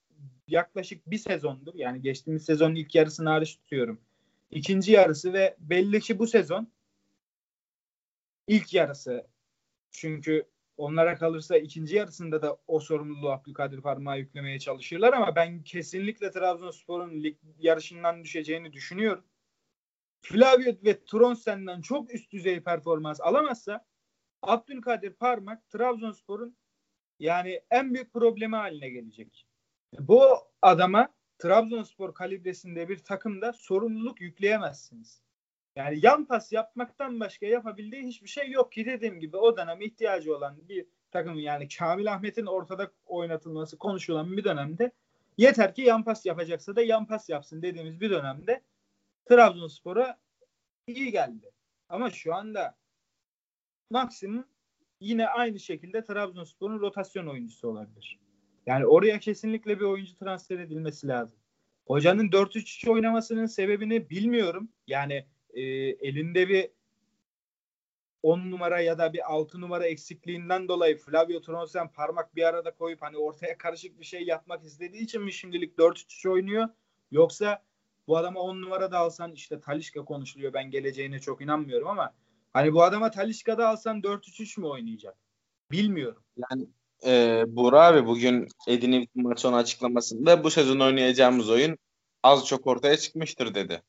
[0.48, 1.74] yaklaşık bir sezondur.
[1.74, 4.00] Yani geçtiğimiz sezonun ilk yarısını hariç tutuyorum.
[4.50, 6.68] İkinci yarısı ve belli ki bu sezon
[8.46, 9.26] ilk yarısı.
[9.90, 16.30] Çünkü onlara kalırsa ikinci yarısında da o sorumluluğu Abdülkadir Parmağa yüklemeye çalışırlar ama ben kesinlikle
[16.30, 19.24] Trabzonspor'un lig yarışından düşeceğini düşünüyorum.
[20.22, 23.86] Flavio ve Tronsen'den çok üst düzey performans alamazsa
[24.42, 26.56] Abdülkadir Parmak Trabzonspor'un
[27.18, 29.46] yani en büyük problemi haline gelecek.
[29.98, 30.22] Bu
[30.62, 35.22] adama Trabzonspor kalibresinde bir takımda sorumluluk yükleyemezsiniz.
[35.76, 40.36] Yani yan pas yapmaktan başka yapabildiği hiçbir şey yok ki dediğim gibi o dönem ihtiyacı
[40.36, 44.92] olan bir takım yani Kamil Ahmet'in ortada oynatılması konuşulan bir dönemde
[45.38, 48.62] yeter ki yan pas yapacaksa da yan pas yapsın dediğimiz bir dönemde
[49.28, 50.18] Trabzonspor'a
[50.86, 51.50] iyi geldi.
[51.88, 52.76] Ama şu anda
[53.90, 54.44] maksimum
[55.00, 58.20] yine aynı şekilde Trabzonspor'un rotasyon oyuncusu olabilir.
[58.66, 61.38] Yani oraya kesinlikle bir oyuncu transfer edilmesi lazım.
[61.86, 64.68] Hocanın 4-3-3 oynamasının sebebini bilmiyorum.
[64.86, 65.62] Yani e,
[66.08, 66.70] elinde bir
[68.22, 73.02] 10 numara ya da bir 6 numara eksikliğinden dolayı Flavio Tronsen parmak bir arada koyup
[73.02, 76.68] hani ortaya karışık bir şey yapmak istediği için mi şimdilik 4-3-3 oynuyor?
[77.10, 77.62] Yoksa
[78.06, 80.52] bu adama 10 numara da alsan işte Talişka konuşuluyor.
[80.52, 82.14] Ben geleceğine çok inanmıyorum ama
[82.52, 85.16] hani bu adama Talişka'da alsan 4-3-3 mü oynayacak?
[85.70, 86.22] Bilmiyorum.
[86.36, 86.66] Yani
[87.06, 91.78] e, Buğra abi bugün Edin'in maç açıklamasında bu sezon oynayacağımız oyun
[92.22, 93.82] az çok ortaya çıkmıştır dedi.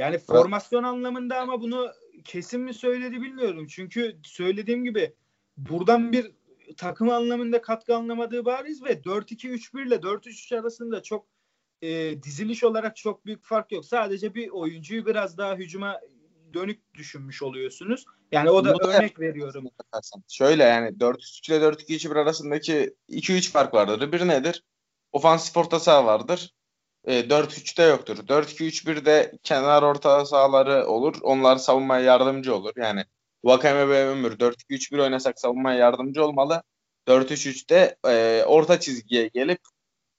[0.00, 1.92] Yani formasyon anlamında ama bunu
[2.24, 3.66] kesin mi söyledi bilmiyorum.
[3.66, 5.14] Çünkü söylediğim gibi
[5.56, 6.32] buradan bir
[6.76, 11.26] takım anlamında katkı anlamadığı bariz ve 4-2-3-1 ile 4-3-3 arasında çok
[11.82, 13.84] e, diziliş olarak çok büyük fark yok.
[13.84, 16.00] Sadece bir oyuncuyu biraz daha hücuma
[16.54, 18.04] dönük düşünmüş oluyorsunuz.
[18.32, 19.64] Yani o da Bu örnek da veriyorum.
[20.28, 24.12] Şöyle yani 4-3 ile 4-2-3-1 arasındaki 2-3 fark vardır.
[24.12, 24.64] Bir nedir?
[25.12, 26.54] Ofansif orta saha vardır.
[27.04, 28.28] E, 4-3'te yoktur.
[28.28, 31.16] 4-2-3-1'de kenar orta sahaları olur.
[31.22, 32.72] Onlar savunmaya yardımcı olur.
[32.76, 33.04] Yani
[33.44, 36.62] Vakame ve Ömür 4-2-3-1 oynasak savunmaya yardımcı olmalı.
[37.08, 39.60] 4-3-3'te e, orta çizgiye gelip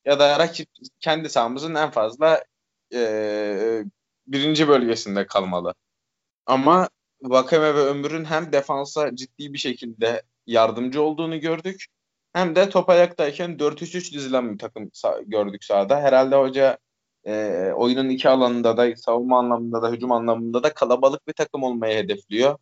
[0.06, 2.44] ya da rakip kendi sahamızın en fazla
[2.94, 3.84] e,
[4.28, 5.74] birinci bölgesinde kalmalı.
[6.46, 6.90] Ama
[7.22, 11.86] Vakame ve Ömür'ün hem defansa ciddi bir şekilde yardımcı olduğunu gördük
[12.34, 14.92] hem de top ayaktayken 4-3-3 dizilen bir takım
[15.26, 16.02] gördük sahada.
[16.02, 16.78] Herhalde hoca
[17.26, 21.98] e, oyunun iki alanında da savunma anlamında da hücum anlamında da kalabalık bir takım olmayı
[21.98, 22.58] hedefliyor.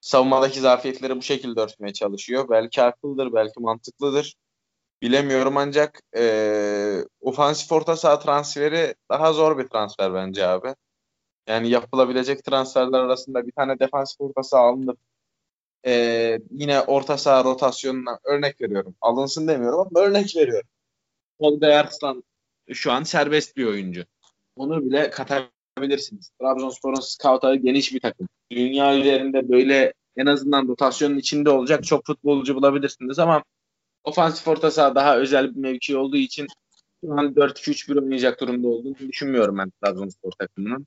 [0.00, 2.48] Savunmadaki zafiyetleri bu şekilde örtmeye çalışıyor.
[2.50, 4.34] Belki haklıdır, belki mantıklıdır.
[5.02, 10.74] Bilemiyorum ancak e, ofansif orta saha transferi daha zor bir transfer bence abi.
[11.48, 14.98] Yani yapılabilecek transferler arasında bir tane defansif orta saha alınıp
[15.86, 18.94] e, yine orta saha rotasyonuna örnek veriyorum.
[19.00, 20.68] Alınsın demiyorum ama örnek veriyorum.
[21.40, 22.24] Tolga Arslan
[22.72, 24.04] şu an serbest bir oyuncu.
[24.56, 26.30] Onu bile katabilirsiniz.
[26.40, 28.28] Trabzonspor'un scoutları geniş bir takım.
[28.50, 33.44] Dünya üzerinde böyle en azından rotasyonun içinde olacak çok futbolcu bulabilirsiniz ama
[34.04, 36.46] ofansif orta saha daha özel bir mevki olduğu için
[37.04, 40.86] şu an 4-2-3-1 oynayacak durumda olduğunu düşünmüyorum ben Trabzonspor takımının.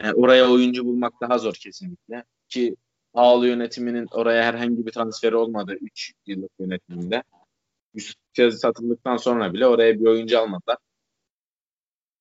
[0.00, 2.24] Yani oraya oyuncu bulmak daha zor kesinlikle.
[2.48, 2.76] Ki
[3.14, 7.22] Ağlı yönetiminin oraya herhangi bir transferi olmadı 3 yıllık yönetiminde.
[7.94, 10.76] Yusuf Yazı satıldıktan sonra bile oraya bir oyuncu almadılar.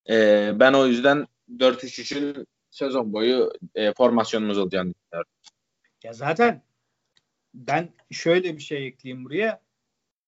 [0.10, 5.32] Ee, ben o yüzden 4-3-3'ün sezon boyu e, formasyonumuz olacağını düşünüyorum.
[6.04, 6.64] Ya zaten
[7.54, 9.62] ben şöyle bir şey ekleyeyim buraya.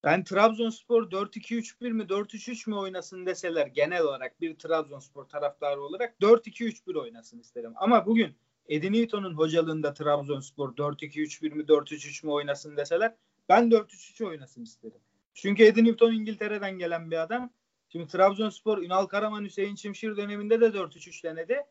[0.04, 7.00] Ben Trabzonspor 4-2-3-1 mi 4-3-3 mi oynasın deseler genel olarak bir Trabzonspor taraftarı olarak 4-2-3-1
[7.00, 7.74] oynasın isterim.
[7.76, 8.36] Ama bugün
[8.70, 13.16] Edin Newton'un hocalığında Trabzonspor 4-2-3-1 mi 4-3-3 mi oynasın deseler
[13.50, 15.00] ben 4-3-3 oynasın isterim.
[15.34, 17.54] Çünkü Edin Newton İngiltere'den gelen bir adam.
[17.90, 21.64] Şimdi Trabzonspor Ünal Karaman Hüseyin Çimşir döneminde de 4-3-3 denedi.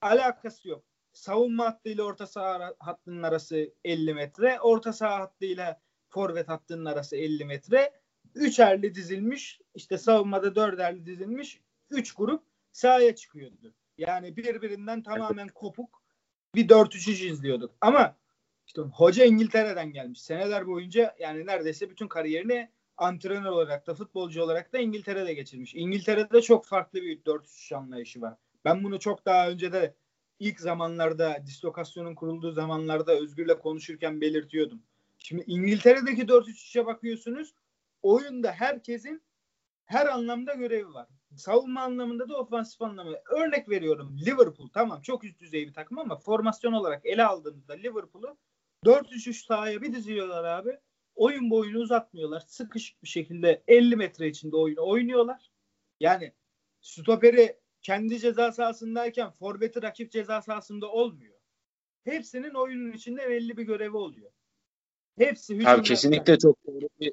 [0.00, 0.84] Alakası yok.
[1.12, 4.60] Savunma hattıyla orta saha hattının arası 50 metre.
[4.60, 7.92] Orta saha hattıyla forvet hattının arası 50 metre.
[8.34, 12.42] Üçerli dizilmiş işte savunmada dörderli dizilmiş üç grup
[12.72, 13.74] sahaya çıkıyordu.
[13.98, 15.95] Yani birbirinden tamamen kopuk
[16.56, 17.74] bir 4-3-3 izliyorduk.
[17.80, 18.16] Ama
[18.66, 20.22] işte hoca İngiltere'den gelmiş.
[20.22, 25.74] Seneler boyunca yani neredeyse bütün kariyerini antrenör olarak da futbolcu olarak da İngiltere'de geçirmiş.
[25.74, 28.34] İngiltere'de çok farklı bir 4-3 anlayışı var.
[28.64, 29.94] Ben bunu çok daha önce de
[30.38, 34.82] ilk zamanlarda dislokasyonun kurulduğu zamanlarda Özgür'le konuşurken belirtiyordum.
[35.18, 37.54] Şimdi İngiltere'deki 4-3-3'e bakıyorsunuz.
[38.02, 39.22] Oyunda herkesin
[39.84, 41.08] her anlamda görevi var.
[41.36, 43.22] Savunma anlamında da ofansif anlamında.
[43.30, 48.36] Örnek veriyorum Liverpool tamam çok üst düzey bir takım ama formasyon olarak ele aldığımızda Liverpool'u
[48.84, 50.78] 4-3-3 sahaya bir diziyorlar abi.
[51.14, 52.40] Oyun boyunu uzatmıyorlar.
[52.40, 55.50] Sıkışık bir şekilde 50 metre içinde oyunu oynuyorlar.
[56.00, 56.32] Yani
[56.80, 61.34] stoperi kendi ceza sahasındayken forveti rakip ceza sahasında olmuyor.
[62.04, 64.30] Hepsinin oyunun içinde belli bir görevi oluyor.
[65.18, 67.12] Hepsi Abi kesinlikle çok doğru bir,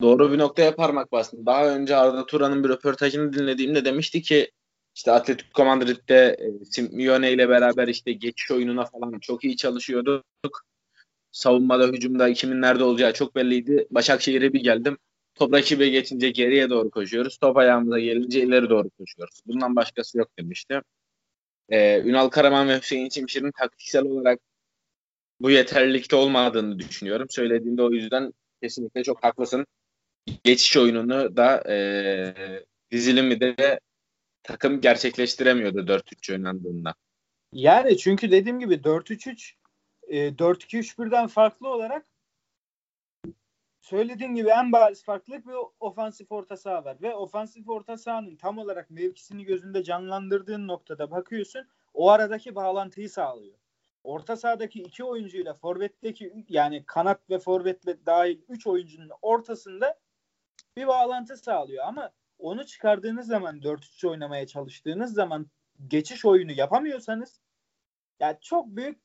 [0.00, 1.46] doğru bir noktaya parmak bastın.
[1.46, 4.50] Daha önce Arda Turan'ın bir röportajını dinlediğimde demişti ki
[4.94, 10.24] işte Atletico Madrid'de e, Simeone ile beraber işte geçiş oyununa falan çok iyi çalışıyorduk.
[11.32, 13.86] Savunmada, hücumda kimin nerede olacağı çok belliydi.
[13.90, 14.98] Başakşehir'e bir geldim.
[15.34, 17.38] Top rakibe geçince geriye doğru koşuyoruz.
[17.38, 19.40] Top ayağımıza gelince ileri doğru koşuyoruz.
[19.46, 20.80] Bundan başkası yok demişti.
[21.68, 24.40] Ee, Ünal Karaman ve Hüseyin Çimşir'in taktiksel olarak
[25.40, 27.26] bu yeterlilikte olmadığını düşünüyorum.
[27.30, 28.32] Söylediğinde o yüzden
[28.62, 29.66] kesinlikle çok haklısın.
[30.44, 31.76] Geçiş oyununu da e,
[32.90, 33.80] dizilimi de
[34.42, 36.94] takım gerçekleştiremiyordu 4-3 oynandığında.
[37.52, 39.52] Yani çünkü dediğim gibi 4-3-3
[40.08, 42.06] e, 4-2-3-1'den farklı olarak
[43.80, 46.96] söylediğim gibi en bariz farklılık bir ofansif orta saha var.
[47.02, 53.54] Ve ofansif orta sahanın tam olarak mevkisini gözünde canlandırdığın noktada bakıyorsun o aradaki bağlantıyı sağlıyor.
[54.04, 59.98] Orta sahadaki iki oyuncuyla forvetteki yani kanat ve forvetle dahil üç oyuncunun ortasında
[60.76, 61.84] bir bağlantı sağlıyor.
[61.84, 65.46] Ama onu çıkardığınız zaman 4-3 oynamaya çalıştığınız zaman
[65.88, 67.40] geçiş oyunu yapamıyorsanız
[68.20, 69.00] yani çok büyük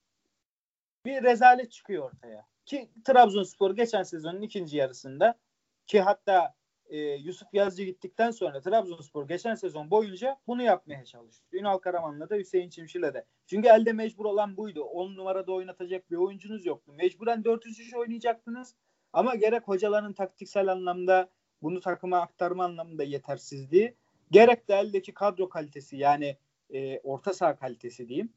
[1.06, 2.46] bir rezalet çıkıyor ortaya.
[2.66, 5.40] Ki Trabzonspor geçen sezonun ikinci yarısında
[5.88, 6.54] ki hatta
[6.90, 11.46] e, Yusuf Yazıcı gittikten sonra Trabzonspor geçen sezon boyunca bunu yapmaya çalıştı.
[11.52, 13.26] Ünal Karaman'la da Hüseyin Çimşir'le de.
[13.46, 14.84] Çünkü elde mecbur olan buydu.
[14.84, 16.94] 10 numarada oynatacak bir oyuncunuz yoktu.
[16.94, 18.76] Mecburen 4-3-3 oynayacaktınız.
[19.14, 21.30] Ama gerek hocaların taktiksel anlamda
[21.64, 23.96] bunu takıma aktarma anlamında yetersizliği
[24.32, 26.38] gerek de eldeki kadro kalitesi yani
[26.74, 28.34] e, orta saha kalitesi diyeyim.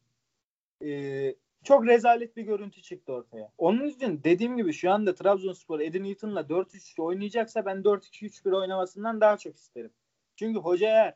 [0.85, 1.35] E,
[1.65, 3.53] çok rezalet bir görüntü çıktı ortaya.
[3.59, 9.37] Onun için dediğim gibi şu anda Trabzonspor Edin Newton'la 4-3-3 oynayacaksa ben 4-2-3-1 oynamasından daha
[9.37, 9.91] çok isterim.
[10.37, 11.15] Çünkü hoca eğer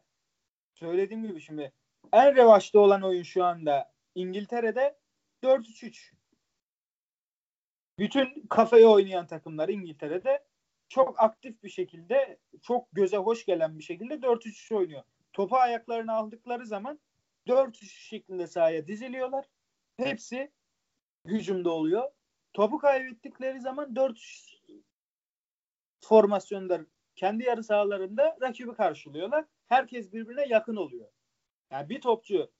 [0.75, 1.73] söylediğim gibi şimdi
[2.13, 4.97] en revaçta olan oyun şu anda İngiltere'de
[5.43, 6.13] 4-3-3.
[7.99, 10.45] Bütün kafeye oynayan takımlar İngiltere'de
[10.89, 15.03] çok aktif bir şekilde, çok göze hoş gelen bir şekilde 4-3-3 oynuyor.
[15.33, 17.01] Topu ayaklarına aldıkları zaman
[17.47, 19.45] 4-3 şeklinde sahaya diziliyorlar
[19.97, 20.53] hepsi
[21.25, 22.11] hücumda oluyor.
[22.53, 24.19] Topu kaybettikleri zaman 4
[26.01, 29.45] formasyonda kendi yarı sahalarında rakibi karşılıyorlar.
[29.69, 31.09] Herkes birbirine yakın oluyor.
[31.71, 32.51] Yani bir topçu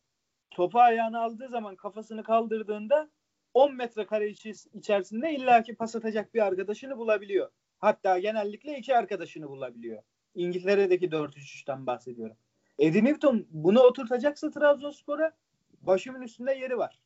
[0.51, 3.11] topu ayağına aldığı zaman kafasını kaldırdığında
[3.55, 4.29] 10 metrekare
[4.75, 7.51] içerisinde illaki pas atacak bir arkadaşını bulabiliyor.
[7.79, 10.03] Hatta genellikle iki arkadaşını bulabiliyor.
[10.35, 12.37] İngiltere'deki 4-3-3'ten bahsediyorum.
[12.79, 15.33] Eddie Newton bunu oturtacaksa Trabzonspor'a
[15.81, 17.01] başımın üstünde yeri var.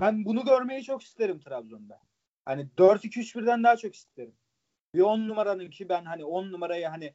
[0.00, 2.00] Ben bunu görmeyi çok isterim Trabzon'da.
[2.44, 4.34] Hani 4-2-3-1'den daha çok isterim.
[4.94, 7.14] Bir 10 numaranın ki ben hani 10 numarayı hani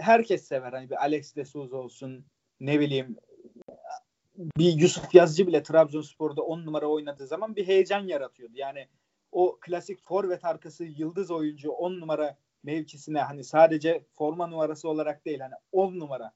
[0.00, 0.72] herkes sever.
[0.72, 2.26] Hani bir Alex de Souza olsun
[2.60, 3.16] ne bileyim
[4.36, 8.52] bir Yusuf Yazıcı bile Trabzonspor'da 10 numara oynadığı zaman bir heyecan yaratıyordu.
[8.56, 8.88] Yani
[9.36, 15.40] o klasik forvet arkası yıldız oyuncu 10 numara mevkisine hani sadece forma numarası olarak değil
[15.40, 16.32] hani 10 numara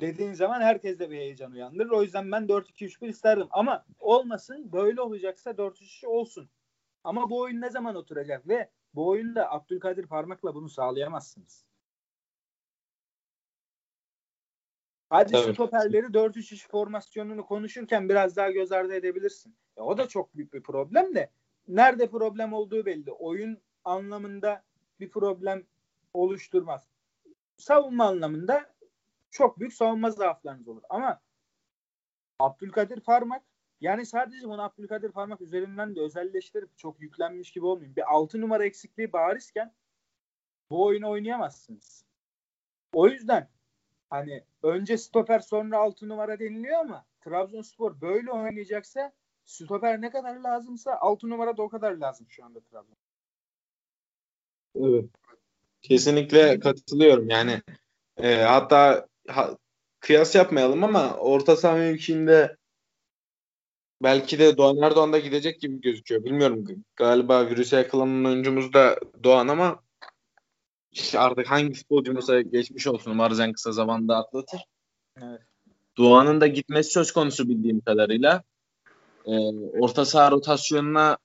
[0.00, 1.90] dediğin zaman herkes de bir heyecan uyandırır.
[1.90, 3.46] O yüzden ben 4-2-3-1 isterdim.
[3.50, 6.50] Ama olmasın böyle olacaksa 4-3-3 olsun.
[7.04, 11.64] Ama bu oyun ne zaman oturacak ve bu oyunda Abdülkadir Parmak'la bunu sağlayamazsınız.
[15.10, 15.52] Hadi Tabii.
[15.52, 19.56] stoperleri 4-3-3 formasyonunu konuşurken biraz daha göz ardı edebilirsin.
[19.76, 21.30] E, o da çok büyük bir problem de
[21.68, 23.12] nerede problem olduğu belli.
[23.12, 24.62] Oyun anlamında
[25.00, 25.66] bir problem
[26.14, 26.88] oluşturmaz.
[27.56, 28.74] Savunma anlamında
[29.30, 30.82] çok büyük savunma zaaflarınız olur.
[30.88, 31.20] Ama
[32.38, 33.42] Abdülkadir Parmak
[33.80, 37.96] yani sadece bunu Abdülkadir Parmak üzerinden de özelleştirip çok yüklenmiş gibi olmayayım.
[37.96, 39.74] Bir 6 numara eksikliği barizken
[40.70, 42.04] bu oyunu oynayamazsınız.
[42.92, 43.48] O yüzden
[44.10, 49.12] hani önce stoper sonra 6 numara deniliyor ama Trabzonspor böyle oynayacaksa
[49.50, 52.96] stoper ne kadar lazımsa 6 numara da o kadar lazım şu anda Trabzon.
[54.74, 55.04] Evet.
[55.82, 57.30] Kesinlikle katılıyorum.
[57.30, 57.62] Yani
[58.16, 59.56] e, hatta ha,
[60.00, 62.56] kıyas yapmayalım ama orta saha mevkiinde
[64.02, 66.24] belki de Doğan Erdoğan da gidecek gibi gözüküyor.
[66.24, 69.82] Bilmiyorum galiba virüse yakalanan oyuncumuz da Doğan ama
[70.92, 74.60] işte artık hangi futbolcumuza geçmiş olsun umarız en kısa zamanda atlatır.
[75.22, 75.40] Evet.
[75.96, 78.42] Doğan'ın da gitmesi söz konusu bildiğim kadarıyla.
[79.26, 79.32] Ee,
[79.80, 81.18] orta saha rotasyonuna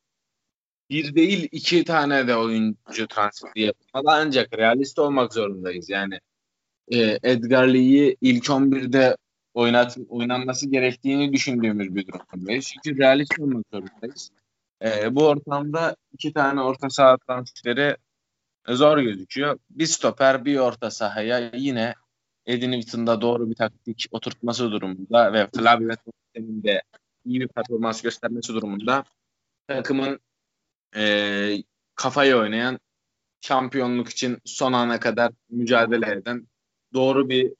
[0.89, 5.89] bir değil iki tane de oyuncu transferi yapmalı ancak realist olmak zorundayız.
[5.89, 6.19] Yani
[6.91, 9.17] e, Edgar Lee'yi ilk 11'de
[9.53, 12.65] oynat, oynanması gerektiğini düşündüğümüz bir durumdayız.
[12.73, 14.31] Çünkü realist olmak zorundayız.
[14.83, 17.97] E, bu ortamda iki tane orta saha transferi
[18.67, 19.59] zor gözüküyor.
[19.69, 21.93] Bir stoper bir orta sahaya yine
[22.45, 25.89] Edin Newton'da doğru bir taktik oturtması durumunda ve Flavio
[26.37, 26.81] de
[27.25, 29.03] iyi bir performans göstermesi durumunda
[29.67, 30.19] takımın
[30.95, 31.63] e,
[31.95, 32.79] kafayı oynayan
[33.41, 36.47] şampiyonluk için son ana kadar mücadele eden
[36.93, 37.53] doğru bir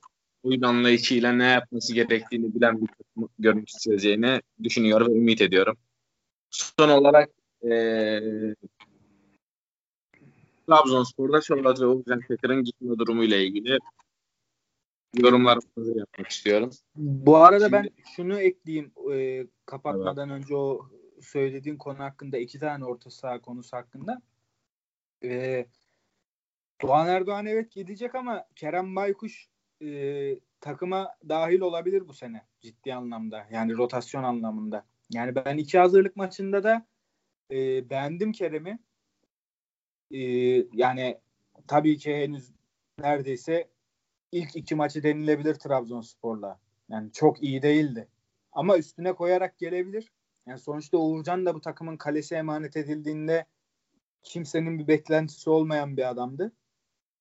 [0.43, 5.77] oyun anlayışıyla ne yapması gerektiğini bilen bir takım görmek isteyeceğini düşünüyor ve ümit ediyorum.
[6.49, 7.29] Son olarak
[7.63, 7.71] e,
[10.67, 13.79] Trabzonspor'da Şolat ve Oğuzhan Çakır'ın gitme durumu ile ilgili
[15.17, 16.69] yorumlarımızı yapmak istiyorum.
[16.95, 20.43] Bu arada Şimdi, ben şunu ekleyeyim e, kapatmadan evet.
[20.43, 20.89] önce o
[21.21, 24.21] söylediğin konu hakkında iki tane orta saha konusu hakkında.
[25.23, 25.65] E,
[26.81, 29.49] Doğan Erdoğan evet gidecek ama Kerem Baykuş
[29.81, 33.47] e, takıma dahil olabilir bu sene ciddi anlamda.
[33.51, 34.85] Yani rotasyon anlamında.
[35.13, 36.85] Yani ben iki hazırlık maçında da
[37.51, 38.79] e, beğendim Kerem'i.
[40.11, 40.19] E,
[40.73, 41.17] yani
[41.67, 42.51] tabii ki henüz
[42.99, 43.69] neredeyse
[44.35, 46.59] ilk iki maçı denilebilir Trabzonspor'la.
[46.89, 48.07] Yani çok iyi değildi.
[48.51, 50.11] Ama üstüne koyarak gelebilir.
[50.47, 53.45] Yani sonuçta Uğurcan da bu takımın kalesi emanet edildiğinde
[54.23, 56.51] kimsenin bir beklentisi olmayan bir adamdı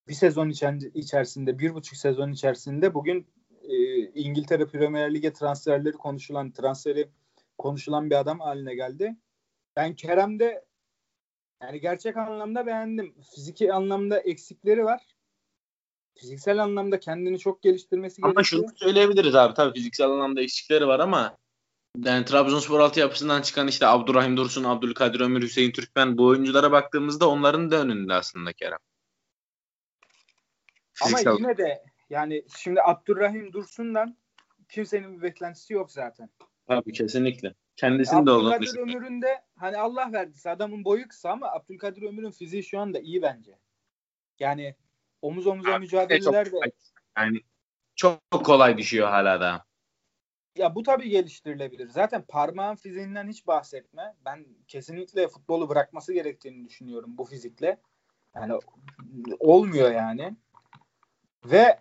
[0.09, 0.48] bir sezon
[0.94, 3.27] içerisinde, bir buçuk sezon içerisinde bugün
[3.62, 3.77] e,
[4.11, 7.09] İngiltere Premier Lig'e transferleri konuşulan, transferi
[7.59, 9.16] konuşulan bir adam haline geldi.
[9.77, 10.64] Ben Kerem'de
[11.62, 13.14] yani gerçek anlamda beğendim.
[13.35, 15.13] Fiziki anlamda eksikleri var.
[16.14, 18.62] Fiziksel anlamda kendini çok geliştirmesi ama gerekiyor.
[18.62, 21.37] Ama şunu söyleyebiliriz abi tabii fiziksel anlamda eksikleri var ama
[22.05, 27.70] yani Trabzonspor altyapısından çıkan işte Abdurrahim Dursun, Abdülkadir Ömür, Hüseyin Türkmen bu oyunculara baktığımızda onların
[27.70, 28.78] da önünde aslında Kerem.
[31.03, 34.16] Ama yine de yani şimdi Abdurrahim Dursun'dan
[34.68, 36.30] kimsenin bir beklentisi yok zaten.
[36.68, 37.55] Tabii kesinlikle.
[37.76, 38.53] Kendisinin de olur.
[38.53, 42.99] Abdülkadir Ömür'ün de hani Allah verdiyse adamın boyu kısa ama Abdülkadir Ömür'ün fiziği şu anda
[42.99, 43.59] iyi bence.
[44.39, 44.76] Yani
[45.25, 46.57] omuz omuza Abi, mücadeleler de
[47.18, 47.41] yani
[47.97, 49.64] çok kolay düşüyor hala da.
[50.57, 51.89] Ya bu tabii geliştirilebilir.
[51.89, 54.14] Zaten parmağın fiziğinden hiç bahsetme.
[54.25, 57.81] Ben kesinlikle futbolu bırakması gerektiğini düşünüyorum bu fizikle.
[58.35, 58.59] Yani
[59.39, 60.37] olmuyor yani.
[61.45, 61.79] Ve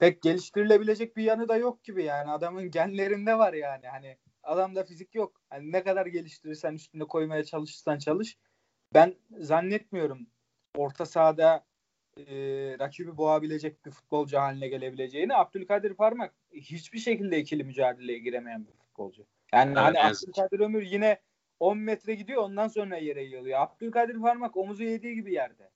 [0.00, 5.14] pek geliştirilebilecek bir yanı da yok gibi yani adamın genlerinde var yani hani adamda fizik
[5.14, 5.42] yok.
[5.50, 8.38] Hani ne kadar geliştirirsen üstünde koymaya çalışırsan çalış.
[8.94, 10.26] Ben zannetmiyorum
[10.76, 11.64] orta sahada
[12.16, 12.24] e,
[12.78, 19.26] rakibi boğabilecek bir futbolcu haline gelebileceğini Abdülkadir Parmak hiçbir şekilde ikili mücadeleye giremeyen bir futbolcu.
[19.52, 20.16] Yani evet, hani evet.
[20.22, 21.20] Abdülkadir Ömür yine
[21.60, 23.60] 10 metre gidiyor ondan sonra yere yığılıyor.
[23.60, 25.70] Abdülkadir Parmak omuzu yediği gibi yerde.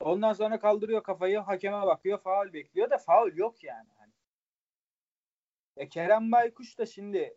[0.00, 3.88] Ondan sonra kaldırıyor kafayı hakeme bakıyor faul bekliyor da faul yok yani.
[3.94, 4.12] Hani.
[5.76, 7.36] E, Kerem Baykuş da şimdi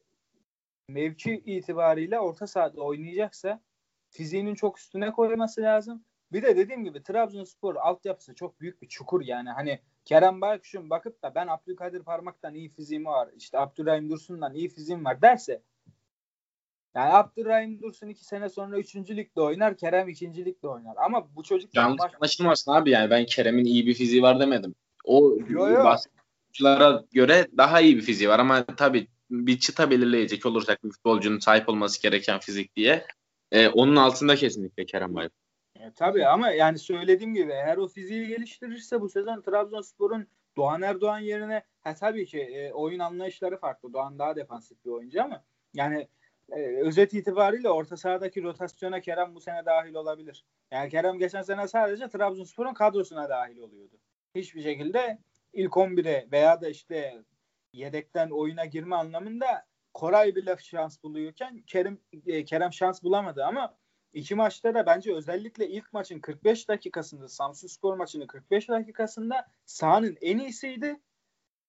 [0.90, 3.62] mevki itibariyle orta sahada oynayacaksa
[4.10, 6.06] fiziğinin çok üstüne koyması lazım.
[6.32, 9.50] Bir de dediğim gibi Trabzonspor altyapısı çok büyük bir çukur yani.
[9.50, 14.70] Hani Kerem Baykuş'un bakıp da ben Abdülkadir Parmak'tan iyi fiziğim var, işte Abdurrahim Dursun'dan iyi
[14.70, 15.62] fiziğim var derse
[16.98, 20.94] yani Abdurrahim Dursun iki sene sonra üçüncü ligde oynar, Kerem ikinci ligde oynar.
[20.98, 22.14] Ama bu çocuk yanlış baş...
[22.14, 24.76] anlaşılmasın abi yani ben Kerem'in iyi bir fiziği var demedim.
[25.06, 25.38] O
[25.84, 31.40] basketçılara göre daha iyi bir fiziği var ama tabii bir çıta belirleyecek olursak bir futbolcunun
[31.40, 33.06] sahip olması gereken fizik diye
[33.52, 35.32] e, onun altında kesinlikle Kerem Bayram.
[35.96, 40.28] Tabii ama yani söylediğim gibi eğer o fiziği geliştirirse bu sezon Trabzonspor'un
[40.58, 43.94] Doğan Erdoğan yerine ha tabii ki e, oyun anlayışları farklı.
[43.94, 46.08] Doğan daha defansif bir oyuncu ama yani
[46.52, 50.46] e, özet itibariyle orta sahadaki rotasyona Kerem bu sene dahil olabilir.
[50.72, 53.96] Yani Kerem geçen sene sadece Trabzonspor'un kadrosuna dahil oluyordu.
[54.36, 55.20] Hiçbir şekilde
[55.54, 57.24] ilk 11'e veya da işte
[57.74, 63.78] yedekten oyuna girme anlamında Koray bile şans buluyorken Kerem e, Kerem şans bulamadı ama
[64.18, 70.18] iki maçta da bence özellikle ilk maçın 45 dakikasında Samsun Spor maçının 45 dakikasında sahanın
[70.22, 71.00] en iyisiydi.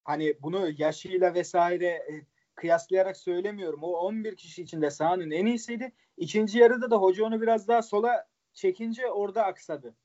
[0.03, 2.25] Hani bunu yaşıyla vesaire e,
[2.55, 3.83] kıyaslayarak söylemiyorum.
[3.83, 5.91] O 11 kişi içinde sahanın en iyisiydi.
[6.17, 9.95] İkinci yarıda da hoca onu biraz daha sola çekince orada aksadı.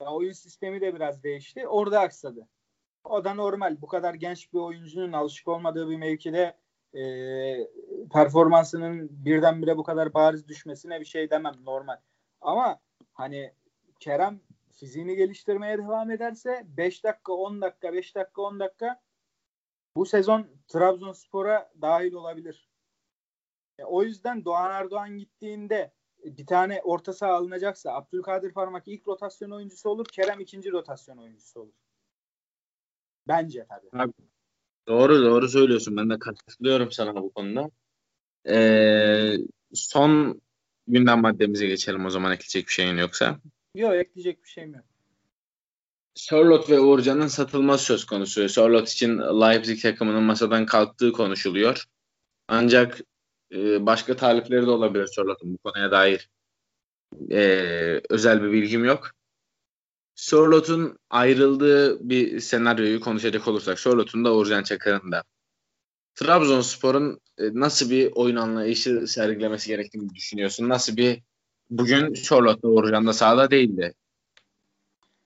[0.00, 1.68] Yani oyun sistemi de biraz değişti.
[1.68, 2.48] Orada aksadı.
[3.04, 3.80] O da normal.
[3.80, 6.56] Bu kadar genç bir oyuncunun alışık olmadığı bir mevkide
[6.94, 7.02] e,
[8.12, 11.54] performansının birdenbire bu kadar bariz düşmesine bir şey demem.
[11.64, 11.96] Normal.
[12.40, 12.80] Ama
[13.12, 13.54] hani
[14.00, 14.40] Kerem
[14.72, 19.00] fiziğini geliştirmeye devam ederse 5 dakika 10 dakika 5 dakika 10 dakika
[19.96, 22.68] bu sezon Trabzonspor'a dahil olabilir.
[23.78, 25.92] E, o yüzden Doğan Erdoğan gittiğinde
[26.24, 30.06] bir tane orta saha alınacaksa Abdülkadir Parmak ilk rotasyon oyuncusu olur.
[30.06, 31.74] Kerem ikinci rotasyon oyuncusu olur.
[33.28, 34.02] Bence tabii.
[34.02, 34.12] Abi,
[34.88, 35.96] doğru doğru söylüyorsun.
[35.96, 37.70] Ben de katılıyorum sana bu konuda.
[38.48, 39.36] Ee,
[39.72, 40.40] son
[40.86, 43.40] gündem maddemize geçelim o zaman ekleyecek bir şeyin yoksa.
[43.74, 44.84] Yok ekleyecek bir şeyim yok.
[46.14, 48.48] Sörlot ve Uğurcan'ın satılması söz konusu.
[48.48, 51.84] Sörlot için Leipzig takımının masadan kalktığı konuşuluyor.
[52.48, 53.00] Ancak
[53.52, 56.28] e, başka talipleri de olabilir Sörlot'un bu konuya dair
[57.30, 57.40] e,
[58.10, 59.10] özel bir bilgim yok.
[60.14, 65.22] Sörlot'un ayrıldığı bir senaryoyu konuşacak olursak Sörlot'un da Uğurcan Çakır'ın da
[66.14, 70.68] Trabzonspor'un e, nasıl bir oyun anlayışı sergilemesi gerektiğini düşünüyorsun?
[70.68, 71.22] Nasıl bir
[71.70, 73.94] bugün Sörlot'la Uğurcan da sahada değildi.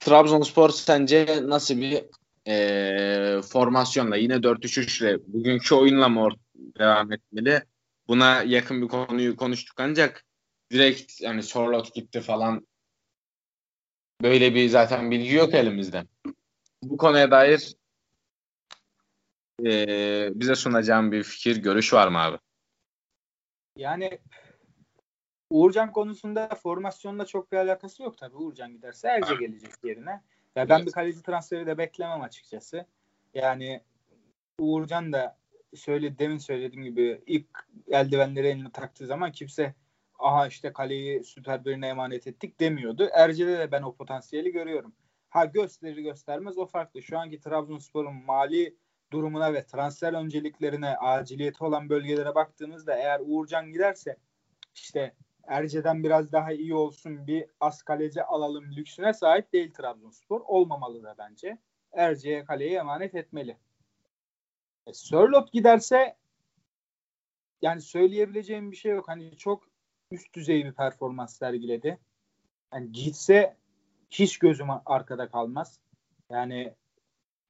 [0.01, 2.05] Trabzonspor sence nasıl bir
[2.47, 6.28] e, formasyonla yine 4-3-3 ile bugünkü oyunla mı
[6.78, 7.62] devam etmeli?
[8.09, 10.24] Buna yakın bir konuyu konuştuk ancak
[10.70, 12.66] direkt yani Sorlot gitti falan
[14.23, 16.05] böyle bir zaten bilgi yok elimizde.
[16.83, 17.77] Bu konuya dair
[19.66, 22.39] e, bize sunacağım bir fikir, görüş var mı abi?
[23.77, 24.19] Yani
[25.51, 28.37] Uğurcan konusunda formasyonla çok bir alakası yok tabii.
[28.37, 30.23] Uğurcan giderse Erce gelecek yerine.
[30.57, 32.87] Ya ben bir kaleci transferi de beklemem açıkçası.
[33.35, 33.81] Yani
[34.59, 35.39] Uğurcan da
[35.75, 37.47] söyle demin söylediğim gibi ilk
[37.89, 39.75] eldivenleri eline taktığı zaman kimse
[40.19, 43.09] aha işte kaleyi süper birine emanet ettik demiyordu.
[43.12, 44.95] Erce'de de ben o potansiyeli görüyorum.
[45.29, 47.03] Ha gösterir göstermez o farklı.
[47.03, 48.77] Şu anki Trabzonspor'un mali
[49.12, 54.16] durumuna ve transfer önceliklerine aciliyeti olan bölgelere baktığımızda eğer Uğurcan giderse
[54.75, 55.14] işte
[55.49, 60.41] Erce'den biraz daha iyi olsun bir as kaleci alalım lüksüne sahip değil Trabzonspor.
[60.41, 61.59] Olmamalı da bence.
[61.93, 63.57] Erce'ye kaleyi emanet etmeli.
[64.87, 66.16] E, Sörlot giderse
[67.62, 69.09] yani söyleyebileceğim bir şey yok.
[69.09, 69.78] Hani çok
[70.11, 71.99] üst düzey bir performans sergiledi.
[72.75, 73.57] Yani gitse
[74.11, 75.81] hiç gözüm arkada kalmaz.
[76.31, 76.75] Yani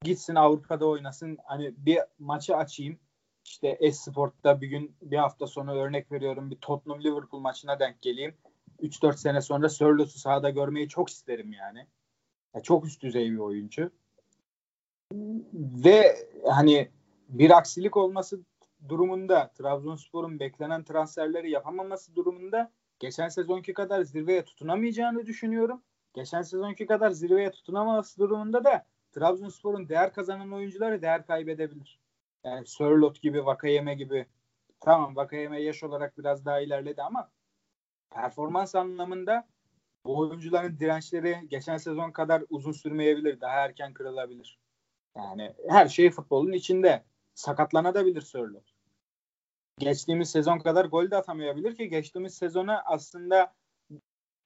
[0.03, 1.37] gitsin Avrupa'da oynasın.
[1.43, 2.99] Hani bir maçı açayım
[3.45, 8.35] işte Esport'ta bir gün bir hafta sonra örnek veriyorum bir Tottenham Liverpool maçına denk geleyim.
[8.81, 11.85] 3-4 sene sonra Sörlot'u sahada görmeyi çok isterim yani.
[12.53, 12.63] yani.
[12.63, 13.91] Çok üst düzey bir oyuncu.
[15.53, 16.89] Ve hani
[17.29, 18.39] bir aksilik olması
[18.87, 25.83] durumunda Trabzonspor'un beklenen transferleri yapamaması durumunda geçen sezonki kadar zirveye tutunamayacağını düşünüyorum.
[26.13, 31.99] Geçen sezonki kadar zirveye tutunamaması durumunda da Trabzonspor'un değer kazanan oyuncuları değer kaybedebilir.
[32.43, 34.25] Yani Sörlot gibi, Vakayeme gibi
[34.79, 37.31] tamam Vakayeme yaş olarak biraz daha ilerledi ama
[38.09, 39.47] performans anlamında
[40.05, 43.41] Bu oyuncuların dirençleri geçen sezon kadar uzun sürmeyebilir.
[43.41, 44.59] Daha erken kırılabilir.
[45.15, 47.03] Yani her şey futbolun içinde.
[47.39, 48.71] Sakatlanabilir Sörloth.
[49.77, 53.53] Geçtiğimiz sezon kadar gol de atamayabilir ki geçtiğimiz sezona aslında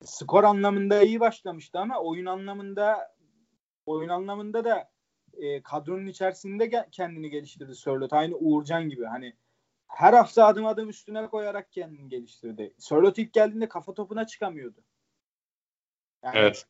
[0.04, 3.16] skor anlamında iyi başlamıştı ama oyun anlamında
[3.86, 4.92] oyun anlamında da
[5.34, 8.14] e, kadronun içerisinde kendini geliştirdi Sörloth.
[8.14, 9.34] Aynı Uğurcan gibi hani
[9.88, 12.74] her hafta adım adım üstüne koyarak kendini geliştirdi.
[12.78, 14.84] Sörloth ilk geldiğinde kafa topuna çıkamıyordu.
[16.24, 16.66] Yani evet.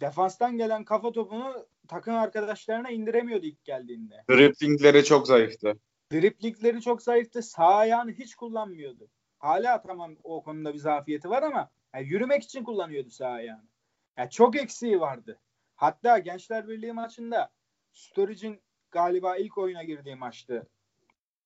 [0.00, 4.24] Defanstan gelen kafa topunu takım arkadaşlarına indiremiyordu ilk geldiğinde.
[4.30, 5.74] Driplingleri çok zayıftı.
[6.12, 7.42] Driplingleri çok zayıftı.
[7.42, 9.10] Sağ ayağını hiç kullanmıyordu.
[9.38, 13.68] Hala tamam o konuda bir zafiyeti var ama yani yürümek için kullanıyordu sağ ayağını.
[14.16, 15.40] Yani çok eksiği vardı.
[15.76, 17.52] Hatta Gençler Birliği maçında
[17.92, 18.60] Sturridge'in
[18.90, 20.68] galiba ilk oyuna girdiği maçtı.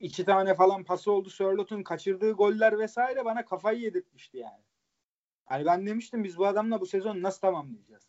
[0.00, 1.30] İki tane falan pası oldu.
[1.30, 4.64] Sörlot'un kaçırdığı goller vesaire bana kafayı yedirtmişti yani.
[5.44, 8.08] Hani ben demiştim biz bu adamla bu sezon nasıl tamamlayacağız?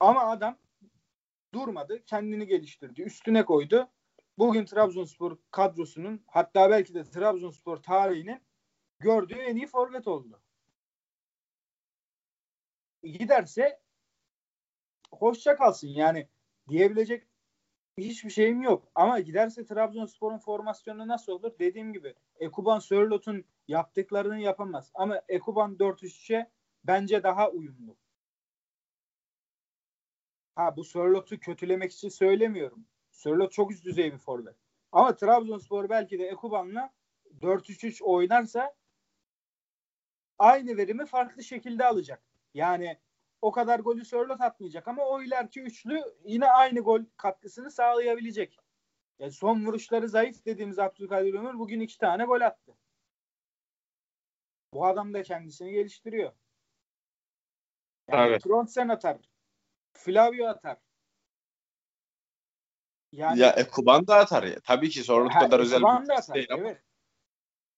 [0.00, 0.58] Ama adam
[1.54, 2.04] durmadı.
[2.04, 3.02] Kendini geliştirdi.
[3.02, 3.88] Üstüne koydu.
[4.38, 8.42] Bugün Trabzonspor kadrosunun hatta belki de Trabzonspor tarihinin
[8.98, 10.40] gördüğü en iyi forvet oldu.
[13.02, 13.80] Giderse
[15.12, 15.88] hoşça kalsın.
[15.88, 16.28] Yani
[16.68, 17.28] diyebilecek
[17.98, 18.88] hiçbir şeyim yok.
[18.94, 21.58] Ama giderse Trabzonspor'un formasyonu nasıl olur?
[21.58, 24.90] Dediğim gibi Ekuban Sörlot'un yaptıklarını yapamaz.
[24.94, 26.50] Ama Ekuban 4-3'e
[26.84, 27.96] bence daha uyumlu.
[30.58, 32.86] Ha bu Sörlot'u kötülemek için söylemiyorum.
[33.10, 34.56] Sörlot çok üst düzey bir forvet.
[34.92, 36.94] Ama Trabzonspor belki de Ekuban'la
[37.40, 38.74] 4-3-3 oynarsa
[40.38, 42.22] aynı verimi farklı şekilde alacak.
[42.54, 42.98] Yani
[43.42, 48.58] o kadar golü Sörlot atmayacak ama o ileriki üçlü yine aynı gol katkısını sağlayabilecek.
[49.18, 52.76] Yani son vuruşları zayıf dediğimiz Abdülkadir Ömür bugün iki tane gol attı.
[54.72, 56.32] Bu adam da kendisini geliştiriyor.
[58.08, 58.42] Yani evet.
[58.42, 59.27] Trondsen atar.
[59.98, 60.76] Flavio atar.
[63.12, 64.60] Yani, ya Ekuban da atar ya.
[64.60, 66.62] Tabii ki sorun kadar özel bir atar, değil ama.
[66.62, 66.82] Evet.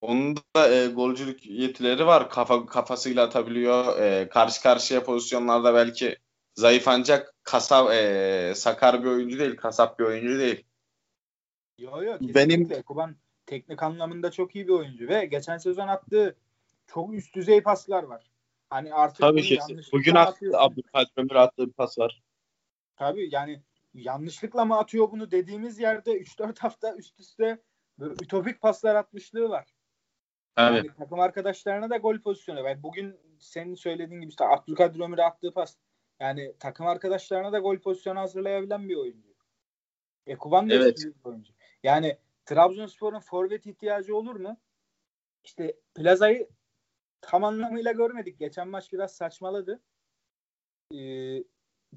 [0.01, 2.31] Onun da e, golcülük yetileri var.
[2.31, 3.99] Kafa kafasıyla atabiliyor.
[3.99, 6.17] E, karşı karşıya pozisyonlarda belki
[6.55, 10.65] zayıf ancak kasap e, sakar bir oyuncu değil, kasap bir oyuncu değil.
[11.79, 13.17] Yo yo Benim Ekuban
[13.47, 16.37] teknik anlamında çok iyi bir oyuncu ve geçen sezon attığı
[16.87, 18.30] çok üst düzey paslar var.
[18.71, 19.59] Hani artık Tabii ki.
[19.93, 22.23] Bugün attı, Abdülkadir Ömür attığı bir pas var.
[22.97, 23.63] Tabii yani
[23.95, 27.63] yanlışlıkla mı atıyor bunu dediğimiz yerde 3-4 hafta üst üste
[27.99, 29.67] böyle ütopik paslar atmışlığı var.
[30.57, 30.85] Evet.
[30.85, 32.69] Yani takım arkadaşlarına da gol pozisyonu.
[32.69, 35.77] Yani bugün senin söylediğin gibi işte Abdülkadir Ömür'e attığı pas.
[36.21, 39.31] Yani takım arkadaşlarına da gol pozisyonu hazırlayabilen bir oyuncu.
[40.27, 40.99] Ekuban da evet.
[41.05, 41.53] bir oyuncu.
[41.83, 44.57] Yani Trabzonspor'un forvet ihtiyacı olur mu?
[45.45, 46.49] İşte Plaza'yı
[47.21, 48.39] tam anlamıyla görmedik.
[48.39, 49.81] Geçen maç biraz saçmaladı.
[50.95, 51.45] Ee,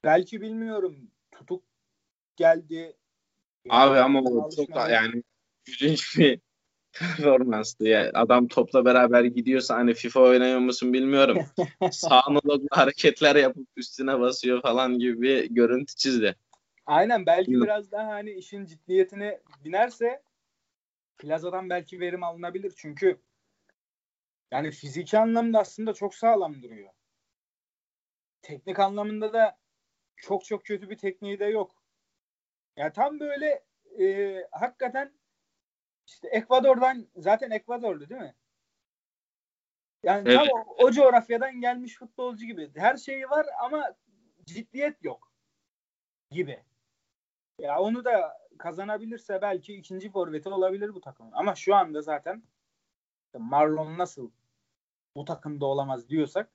[0.04, 1.64] belki bilmiyorum tutuk
[2.36, 2.98] geldi.
[3.70, 5.24] Abi ama o çok da yani
[5.66, 6.40] gülünç bir
[6.94, 7.88] performanstı.
[7.88, 11.38] Yani adam topla beraber gidiyorsa hani FIFA oynuyor musun bilmiyorum.
[11.92, 12.40] Sağını
[12.72, 16.36] hareketler yapıp üstüne basıyor falan gibi bir görüntü çizdi.
[16.86, 17.68] Aynen belki Bilmiyorum.
[17.68, 20.22] biraz daha hani işin ciddiyetine binerse
[21.18, 22.74] plazadan belki verim alınabilir.
[22.76, 23.18] Çünkü
[24.52, 26.94] yani fiziki anlamda aslında çok sağlam duruyor.
[28.42, 29.58] Teknik anlamında da
[30.16, 31.84] çok çok kötü bir tekniği de yok.
[32.78, 33.64] Yani tam böyle
[34.00, 35.14] e, hakikaten
[36.08, 38.36] işte Ekvador'dan zaten Ekvador'du değil mi?
[40.04, 40.38] Yani evet.
[40.38, 42.72] tam o, o coğrafyadan gelmiş futbolcu gibi.
[42.76, 43.96] Her şeyi var ama
[44.46, 45.32] ciddiyet yok
[46.32, 46.64] gibi.
[47.60, 51.30] Ya onu da kazanabilirse belki ikinci forveti olabilir bu takım.
[51.34, 52.44] Ama şu anda zaten
[53.40, 54.32] Marlon nasıl
[55.16, 56.50] bu takımda olamaz diyorsak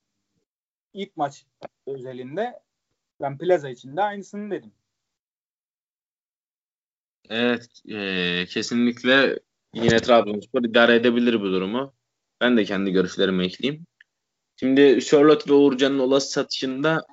[0.94, 1.46] ilk maç
[1.86, 2.60] özelinde
[3.20, 4.72] ben Plaza için de aynısını dedim.
[7.30, 9.38] Evet, e, kesinlikle
[9.74, 11.94] yine Trabzonspor idare edebilir bu durumu.
[12.40, 13.86] Ben de kendi görüşlerimi ekleyeyim.
[14.56, 17.06] Şimdi Charlotte ve Uğurcan'ın olası satışında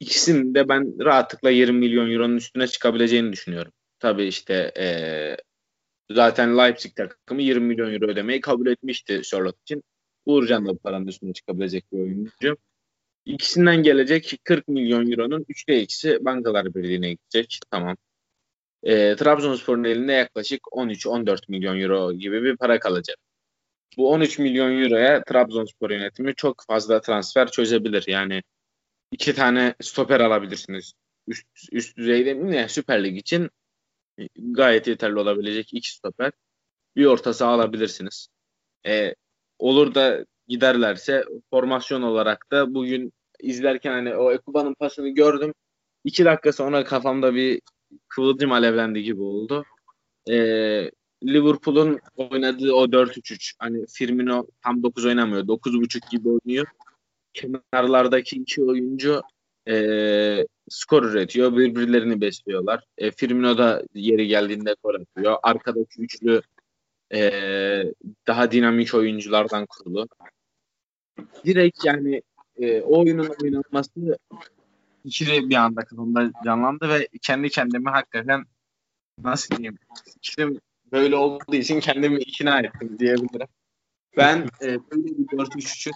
[0.00, 3.72] ikisinin de ben rahatlıkla 20 milyon euronun üstüne çıkabileceğini düşünüyorum.
[3.98, 4.86] Tabii işte e,
[6.10, 9.82] zaten Leipzig takımı 20 milyon euro ödemeyi kabul etmişti Charlotte için.
[10.26, 12.56] Uğurcan da bu paranın üstüne çıkabilecek bir oyuncu.
[13.24, 17.58] İkisinden gelecek 40 milyon euronun 3'te ikisi Bankalar Birliği'ne gidecek.
[17.70, 17.96] Tamam.
[18.82, 23.16] E, Trabzonspor'un elinde yaklaşık 13-14 milyon euro gibi bir para kalacak.
[23.96, 28.04] Bu 13 milyon euroya Trabzonspor yönetimi çok fazla transfer çözebilir.
[28.06, 28.42] Yani
[29.12, 30.92] iki tane stoper alabilirsiniz.
[31.26, 32.56] Üst, üst düzeyde mi?
[32.56, 33.50] Yani Süper Lig için
[34.36, 36.32] gayet yeterli olabilecek iki stoper.
[36.96, 38.28] Bir orta saha alabilirsiniz.
[38.86, 39.14] E,
[39.58, 45.54] olur da giderlerse formasyon olarak da bugün izlerken hani o Ekuba'nın pasını gördüm.
[46.04, 47.60] İki dakika sonra kafamda bir
[48.08, 49.64] kıvılcım alevlendi gibi oldu.
[50.30, 50.90] Ee,
[51.24, 55.42] Liverpool'un oynadığı o 4-3-3 hani Firmino tam 9 oynamıyor.
[55.42, 56.66] 9.5 gibi oynuyor.
[57.34, 59.22] Kenarlardaki iki oyuncu
[59.68, 61.56] e, skor üretiyor.
[61.56, 62.84] Birbirlerini besliyorlar.
[62.98, 65.36] E, Firmino da yeri geldiğinde gol atıyor.
[65.42, 66.42] Arkadaki üçlü
[67.14, 67.32] e,
[68.26, 70.08] daha dinamik oyunculardan kurulu.
[71.44, 72.22] Direkt yani
[72.60, 74.18] e, o oyunun oynanması
[75.04, 78.44] ikili bir anda kafamda canlandı ve kendi kendime hakikaten
[79.18, 80.60] nasıl diyeyim fikrim
[80.92, 83.46] böyle olduğu için kendimi ikna ettim diyebilirim.
[84.16, 85.94] Ben e, böyle bir 4-3-3'ün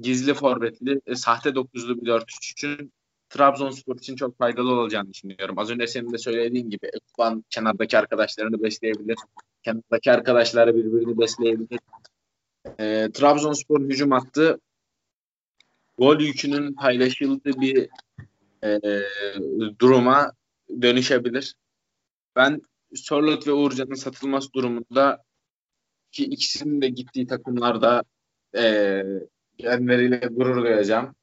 [0.00, 2.92] gizli forvetli, e, sahte dokuzlu bir 4-3-3'ün
[3.28, 5.58] Trabzonspor için çok faydalı olacağını düşünüyorum.
[5.58, 9.16] Az önce senin de söylediğin gibi Ekban kenardaki arkadaşlarını besleyebilir.
[9.62, 11.80] Kenardaki arkadaşları birbirini besleyebilir.
[12.78, 14.60] E, Trabzonspor hücum attı.
[15.98, 17.88] Gol yükünün paylaşıldığı bir
[18.64, 18.80] e,
[19.78, 20.32] duruma
[20.82, 21.54] dönüşebilir.
[22.36, 22.62] Ben
[22.94, 25.24] Sörlot ve Uğurcan'ın satılması durumunda
[26.12, 28.02] ki ikisinin de gittiği takımlarda
[28.56, 29.02] e,
[29.60, 31.14] kendileriyle gurur duyacağım.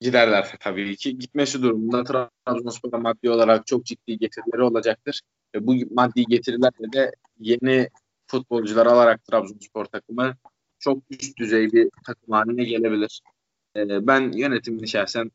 [0.00, 1.18] Giderlerse tabii ki.
[1.18, 5.20] Gitmesi durumunda Trabzonspor'a maddi olarak çok ciddi getirileri olacaktır.
[5.54, 7.88] Ve bu maddi getirilerle de yeni
[8.26, 10.36] futbolcular alarak Trabzonspor takımı
[10.78, 13.20] çok üst düzey bir takım haline gelebilir.
[13.76, 15.30] Ee, ben yönetimini şahsen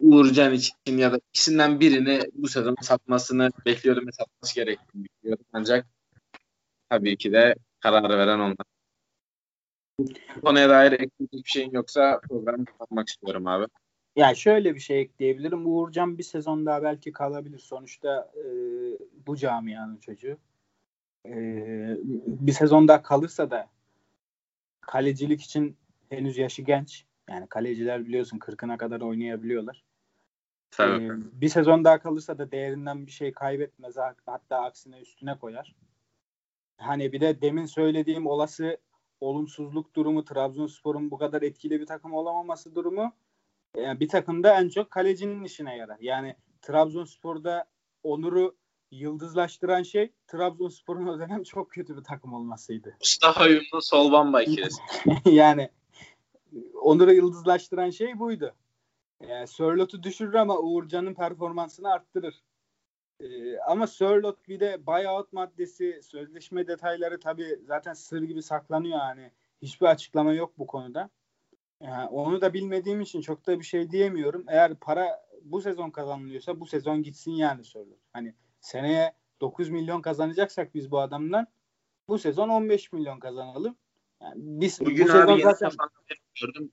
[0.00, 5.44] Uğurcan için ya da ikisinden birini bu sezon satmasını bekliyordum ve satması gerektiğini düşünüyorum.
[5.52, 5.86] Ancak
[6.90, 8.77] tabii ki de kararı veren onlar.
[10.44, 13.66] Konuya dair ekleyecek bir şeyin yoksa programı kapatmak istiyorum abi.
[14.16, 15.66] Ya şöyle bir şey ekleyebilirim.
[15.66, 17.58] Uğurcan bir sezon daha belki kalabilir.
[17.58, 18.44] Sonuçta e,
[19.26, 20.38] bu camianın çocuğu.
[21.26, 21.32] E,
[22.26, 23.68] bir sezon daha kalırsa da
[24.80, 25.76] kalecilik için
[26.08, 27.04] henüz yaşı genç.
[27.28, 29.84] Yani kaleciler biliyorsun 40'ına kadar oynayabiliyorlar.
[30.70, 31.04] Tabii.
[31.04, 33.96] Ee, bir sezon daha kalırsa da değerinden bir şey kaybetmez.
[34.26, 35.74] Hatta aksine üstüne koyar.
[36.76, 38.78] Hani bir de demin söylediğim olası
[39.20, 43.12] olumsuzluk durumu Trabzonspor'un bu kadar etkili bir takım olamaması durumu
[43.76, 45.96] yani bir takımda en çok kalecinin işine yarar.
[46.00, 47.64] Yani Trabzonspor'da
[48.02, 48.56] Onur'u
[48.90, 52.96] yıldızlaştıran şey Trabzonspor'un o dönem çok kötü bir takım olmasıydı.
[53.00, 54.82] Mustafa Yumlu sol bamba ikilisi.
[55.24, 55.70] yani
[56.82, 58.54] Onur'u yıldızlaştıran şey buydu.
[59.28, 62.42] Yani Sörlot'u düşürür ama Uğurcan'ın performansını arttırır.
[63.20, 69.30] Ee, ama Sörlot bir de buyout maddesi, sözleşme detayları tabii zaten sır gibi saklanıyor yani.
[69.62, 71.10] Hiçbir açıklama yok bu konuda.
[71.80, 74.44] Yani onu da bilmediğim için çok da bir şey diyemiyorum.
[74.48, 77.98] Eğer para bu sezon kazanılıyorsa bu sezon gitsin yani Sörlot.
[78.12, 81.46] Hani seneye 9 milyon kazanacaksak biz bu adamdan
[82.08, 83.76] bu sezon 15 milyon kazanalım.
[84.22, 85.70] Yani biz Bugün bu abi sezon zaten
[86.42, 86.72] gördüm.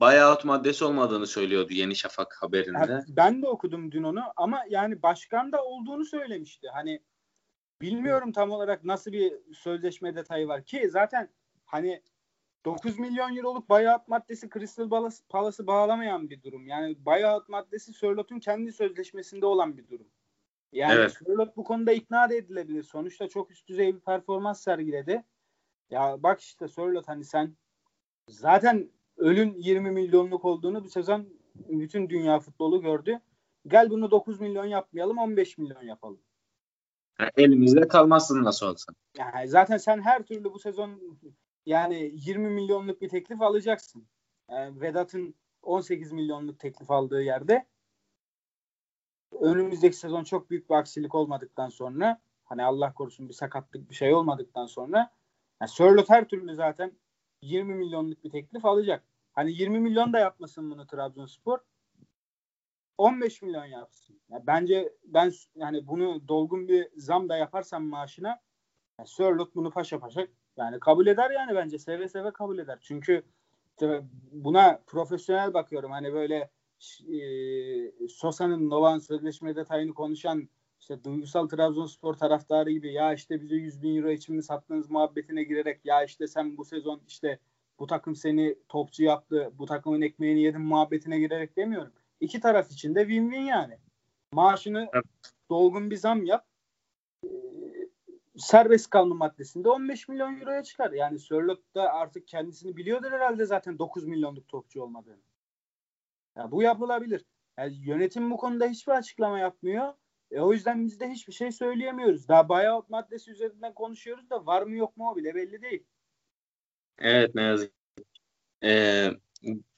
[0.00, 2.78] Buyout maddesi olmadığını söylüyordu Yeni Şafak haberinde.
[2.92, 6.68] Ya ben de okudum dün onu ama yani başkan da olduğunu söylemişti.
[6.68, 7.00] Hani
[7.82, 11.28] bilmiyorum tam olarak nasıl bir sözleşme detayı var ki zaten
[11.64, 12.02] hani
[12.64, 16.66] 9 milyon euroluk buyout maddesi Crystal Palace- Palace'ı bağlamayan bir durum.
[16.66, 20.06] Yani buyout maddesi Sörlot'un kendi sözleşmesinde olan bir durum.
[20.72, 21.12] Yani Evet.
[21.12, 22.82] Sörlot bu konuda ikna da edilebilir.
[22.82, 25.24] Sonuçta çok üst düzey bir performans sergiledi.
[25.90, 27.56] Ya bak işte Sörlot hani sen
[28.28, 33.20] zaten ölün 20 milyonluk olduğunu bu sezon bütün dünya futbolu gördü.
[33.66, 36.20] Gel bunu 9 milyon yapmayalım 15 milyon yapalım.
[37.20, 38.92] Yani elimizde kalmazsın nasıl olsa.
[39.18, 41.18] Yani zaten sen her türlü bu sezon
[41.66, 44.06] yani 20 milyonluk bir teklif alacaksın.
[44.50, 47.66] Yani Vedat'ın 18 milyonluk teklif aldığı yerde
[49.40, 54.14] önümüzdeki sezon çok büyük bir aksilik olmadıktan sonra hani Allah korusun bir sakatlık bir şey
[54.14, 55.10] olmadıktan sonra
[55.60, 56.92] yani Sörloth her türlü zaten
[57.44, 59.04] 20 milyonluk bir teklif alacak.
[59.32, 61.58] Hani 20 milyon da yapmasın bunu Trabzonspor.
[62.98, 64.20] 15 milyon yapsın.
[64.30, 68.40] Ya bence ben yani bunu dolgun bir zam da yaparsam maaşına
[68.98, 70.26] yani Sörloth bunu paşa paşa
[70.56, 72.78] yani kabul eder yani bence seve seve kabul eder.
[72.80, 73.22] Çünkü
[74.32, 75.90] buna profesyonel bakıyorum.
[75.90, 76.50] Hani böyle
[77.00, 80.48] e, Sosa'nın Novan sözleşme detayını konuşan
[80.80, 85.44] işte duygusal Trabzonspor taraftarı gibi ya işte bize 100 bin euro için mi sattınız muhabbetine
[85.44, 87.38] girerek ya işte sen bu sezon işte
[87.78, 91.92] bu takım seni topçu yaptı bu takımın ekmeğini yedin muhabbetine girerek demiyorum.
[92.20, 93.78] İki taraf için de win-win yani.
[94.32, 95.04] Maaşını Evet.
[95.50, 96.46] dolgun bir zam yap.
[97.24, 97.28] Ee,
[98.36, 100.92] serbest kalma maddesinde 15 milyon euroya çıkar.
[100.92, 105.22] Yani Sörloth da artık kendisini biliyordur herhalde zaten 9 milyonluk topçu olmadığını.
[106.36, 107.24] Ya bu yapılabilir.
[107.58, 109.94] Yani yönetim bu konuda hiçbir açıklama yapmıyor.
[110.34, 112.28] E, o yüzden biz de hiçbir şey söyleyemiyoruz.
[112.28, 115.84] Daha buyout maddesi üzerinden konuşuyoruz da var mı yok mu o bile belli değil.
[116.98, 117.72] Evet ne yazık
[118.64, 119.10] ee,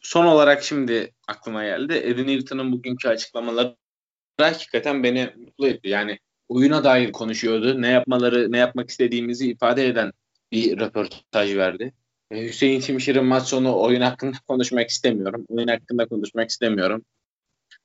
[0.01, 1.93] son olarak şimdi aklıma geldi.
[1.93, 3.77] Eddie Newton'un bugünkü açıklamaları
[4.41, 5.89] hakikaten beni mutlu etti.
[5.89, 7.83] Yani oyuna dair konuşuyordu.
[7.83, 10.13] Ne yapmaları, ne yapmak istediğimizi ifade eden
[10.53, 11.95] bir röportaj verdi.
[12.31, 15.47] Ee, Hüseyin Çimşir'in maç sonu oyun hakkında konuşmak istemiyorum.
[15.49, 17.05] Oyun hakkında konuşmak istemiyorum.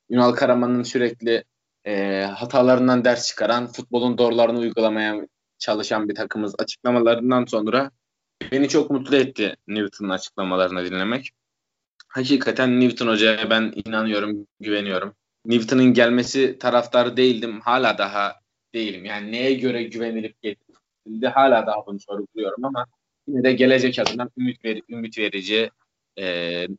[0.10, 1.44] Ünal Karaman'ın sürekli
[1.86, 5.28] e, hatalarından ders çıkaran, futbolun doğrularını uygulamaya
[5.60, 7.92] çalışan bir takımız açıklamalarından sonra
[8.52, 11.32] beni çok mutlu etti Newton'un açıklamalarını dinlemek.
[12.08, 15.16] Hakikaten Newton Hoca'ya ben inanıyorum, güveniyorum.
[15.46, 17.62] Newton'un gelmesi taraftarı değildim.
[17.62, 18.36] Hala daha
[18.74, 19.06] değilim.
[19.06, 22.86] Yani neye göre güvenilip getirildi hala daha bunu sorguluyorum ama
[23.28, 25.72] yine de gelecek adına ümit, ver, ümit verici
[26.18, 26.26] e,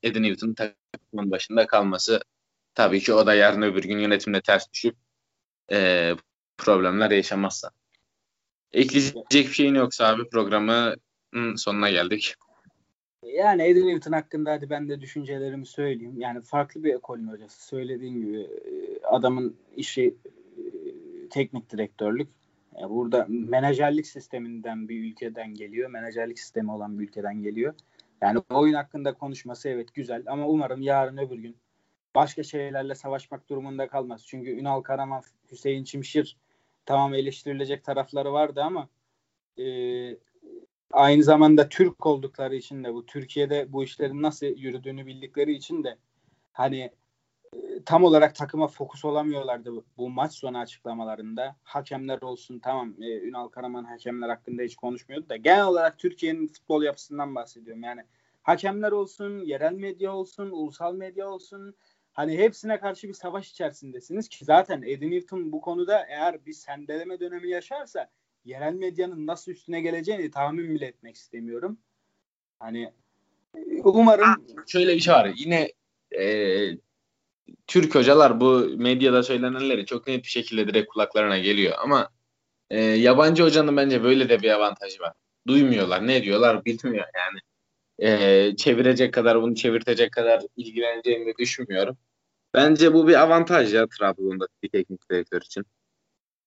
[0.02, 2.20] Eddie Newton'un takımın başında kalması
[2.74, 4.96] tabii ki o da yarın öbür gün yönetimle ters düşüp
[5.72, 6.10] e,
[6.58, 7.70] problemler yaşamazsa.
[8.72, 10.94] Ekleyecek bir şeyin yoksa abi programı
[11.56, 12.34] sonuna geldik.
[13.22, 16.20] Yani Eddie Newton hakkında hadi ben de düşüncelerimi söyleyeyim.
[16.20, 17.66] Yani farklı bir ekolün hocası.
[17.66, 20.14] Söylediğin gibi e, adamın işi
[20.56, 20.62] e,
[21.30, 22.28] teknik direktörlük.
[22.78, 25.90] Yani burada menajerlik sisteminden bir ülkeden geliyor.
[25.90, 27.74] Menajerlik sistemi olan bir ülkeden geliyor.
[28.20, 31.56] Yani oyun hakkında konuşması evet güzel ama umarım yarın öbür gün
[32.14, 34.26] başka şeylerle savaşmak durumunda kalmaz.
[34.26, 36.36] Çünkü Ünal Karaman, Hüseyin Çimşir
[36.86, 38.88] tamam eleştirilecek tarafları vardı ama
[39.58, 39.64] e,
[40.92, 45.98] aynı zamanda Türk oldukları için de bu Türkiye'de bu işlerin nasıl yürüdüğünü bildikleri için de
[46.52, 46.90] hani
[47.54, 51.56] e, tam olarak takıma fokus olamıyorlardı bu, bu maç sonu açıklamalarında.
[51.62, 56.82] Hakemler olsun tamam e, Ünal Karaman hakemler hakkında hiç konuşmuyordu da genel olarak Türkiye'nin futbol
[56.82, 57.82] yapısından bahsediyorum.
[57.82, 58.04] Yani
[58.42, 61.74] hakemler olsun, yerel medya olsun, ulusal medya olsun
[62.12, 67.20] hani hepsine karşı bir savaş içerisindesiniz ki zaten Eddie Newton bu konuda eğer bir sendeleme
[67.20, 68.10] dönemi yaşarsa
[68.44, 71.78] yerel medyanın nasıl üstüne geleceğini tahmin bile etmek istemiyorum.
[72.58, 72.92] Hani
[73.84, 74.36] umarım ha,
[74.66, 75.32] şöyle bir şey var.
[75.36, 75.72] Yine
[76.18, 76.78] e,
[77.66, 82.08] Türk hocalar bu medyada söylenenleri çok net bir şekilde direkt kulaklarına geliyor ama
[82.70, 85.12] e, yabancı hocanın bence böyle de bir avantajı var.
[85.46, 86.06] Duymuyorlar.
[86.06, 87.40] Ne diyorlar bilmiyor yani.
[88.02, 91.98] E, çevirecek kadar bunu çevirtecek kadar ilgileneceğini düşünmüyorum.
[92.54, 95.64] Bence bu bir avantaj ya Trabzon'da bir teknik direktör için.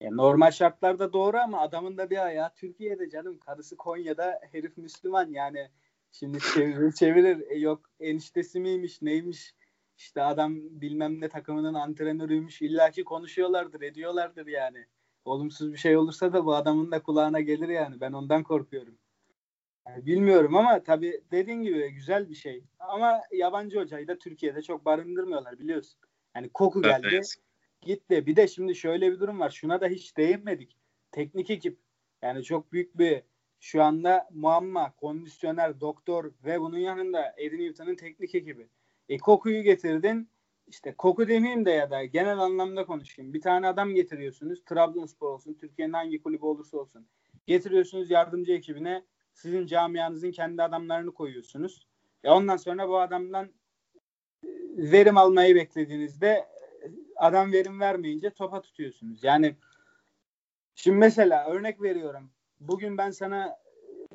[0.01, 3.39] Ya normal şartlarda doğru ama adamın da bir ayağı Türkiye'de canım.
[3.39, 5.69] Karısı Konya'da herif Müslüman yani.
[6.11, 7.43] Şimdi çevirir çevirir.
[7.49, 9.55] E yok eniştesi miymiş neymiş.
[9.97, 12.61] İşte adam bilmem ne takımının antrenörüymüş.
[12.61, 14.85] İlla ki konuşuyorlardır ediyorlardır yani.
[15.25, 18.01] Olumsuz bir şey olursa da bu adamın da kulağına gelir yani.
[18.01, 18.97] Ben ondan korkuyorum.
[19.87, 22.63] Bilmiyorum ama tabii dediğin gibi güzel bir şey.
[22.79, 25.99] Ama yabancı hocayı da Türkiye'de çok barındırmıyorlar biliyorsun.
[26.35, 27.07] Yani koku geldi.
[27.11, 27.35] Evet
[27.81, 28.25] gitti.
[28.25, 29.49] Bir de şimdi şöyle bir durum var.
[29.49, 30.77] Şuna da hiç değinmedik.
[31.11, 31.77] Teknik ekip
[32.21, 33.23] yani çok büyük bir
[33.59, 38.67] şu anda muamma, kondisyoner, doktor ve bunun yanında Eddie Newton'un teknik ekibi.
[39.09, 40.29] E kokuyu getirdin.
[40.67, 43.33] İşte koku demeyeyim de ya da genel anlamda konuşayım.
[43.33, 44.63] Bir tane adam getiriyorsunuz.
[44.65, 47.07] Trabzonspor olsun, Türkiye'nin hangi kulübü olursa olsun.
[47.47, 49.03] Getiriyorsunuz yardımcı ekibine.
[49.35, 51.87] Sizin camianızın kendi adamlarını koyuyorsunuz.
[52.23, 53.45] E ondan sonra bu adamdan
[54.43, 56.45] e, verim almayı beklediğinizde
[57.15, 59.23] adam verim vermeyince topa tutuyorsunuz.
[59.23, 59.55] Yani
[60.75, 62.31] şimdi mesela örnek veriyorum.
[62.59, 63.57] Bugün ben sana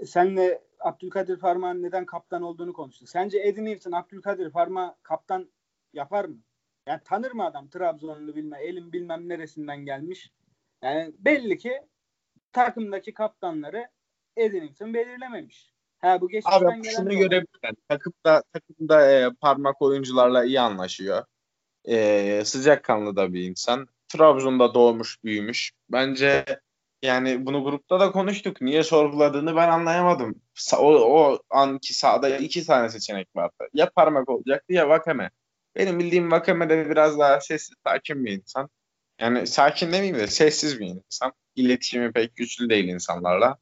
[0.07, 3.09] senle Abdülkadir Parmak'ın neden kaptan olduğunu konuştuk.
[3.09, 5.51] Sence Eddie Newton Abdülkadir Parmak kaptan
[5.93, 6.39] yapar mı?
[6.87, 10.33] Yani tanır mı adam Trabzonlu bilme, elin bilmem neresinden gelmiş.
[10.83, 11.83] Yani belli ki
[12.53, 13.89] takımdaki kaptanları
[14.37, 15.73] Eddie Newton belirlememiş.
[15.99, 17.75] Ha bu geçmişten Abi şunu görebilirler.
[17.89, 21.25] Takımda takımda e, parmak oyuncularla iyi anlaşıyor
[21.85, 23.89] e, sıcakkanlı da bir insan.
[24.09, 25.73] Trabzon'da doğmuş, büyümüş.
[25.93, 26.45] Bence
[27.03, 28.61] yani bunu grupta da konuştuk.
[28.61, 30.43] Niye sorguladığını ben anlayamadım.
[30.79, 33.69] O, o anki sahada iki tane seçenek vardı.
[33.73, 35.31] Ya parmak olacaktı ya vakame.
[35.77, 38.71] Benim bildiğim vakame de biraz daha sessiz, sakin bir insan.
[39.21, 41.33] Yani sakin demeyeyim de sessiz bir insan.
[41.57, 43.59] İletişimi pek güçlü değil insanlarla.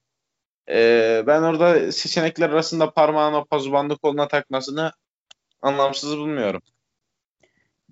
[0.70, 4.92] Ee, ben orada seçenekler arasında parmağına pazubanlı koluna takmasını
[5.62, 6.60] anlamsız bulmuyorum.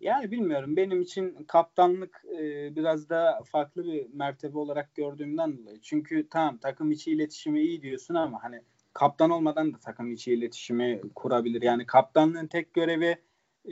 [0.00, 0.76] Yani bilmiyorum.
[0.76, 5.80] Benim için kaptanlık e, biraz da farklı bir mertebe olarak gördüğümden dolayı.
[5.82, 8.60] Çünkü tamam takım içi iletişimi iyi diyorsun ama hani
[8.92, 11.62] kaptan olmadan da takım içi iletişimi kurabilir.
[11.62, 13.16] Yani kaptanlığın tek görevi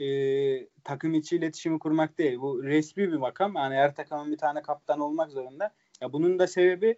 [0.01, 0.07] e,
[0.83, 2.39] takım içi iletişimi kurmak değil.
[2.39, 3.55] Bu resmi bir makam.
[3.55, 5.73] Yani her takımın bir tane kaptan olmak zorunda.
[6.01, 6.97] Ya bunun da sebebi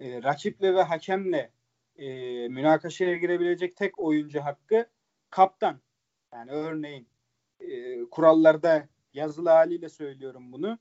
[0.00, 1.52] e, rakiple ve hakemle
[1.96, 2.08] e,
[2.48, 4.86] münakaşaya girebilecek tek oyuncu hakkı
[5.30, 5.80] kaptan.
[6.32, 7.08] Yani örneğin
[7.60, 10.78] e, kurallarda yazılı haliyle söylüyorum bunu.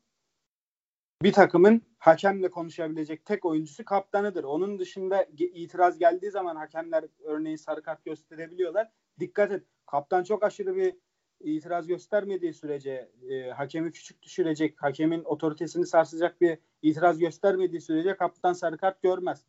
[1.24, 4.44] bir takımın hakemle konuşabilecek tek oyuncusu kaptanıdır.
[4.44, 8.92] Onun dışında itiraz geldiği zaman hakemler örneğin sarı kart gösterebiliyorlar.
[9.20, 9.64] Dikkat et.
[9.86, 10.96] Kaptan çok aşırı bir
[11.40, 18.54] itiraz göstermediği sürece e, hakemi küçük düşürecek, hakemin otoritesini sarsacak bir itiraz göstermediği sürece kaptan
[18.54, 19.46] sarı kart görmez.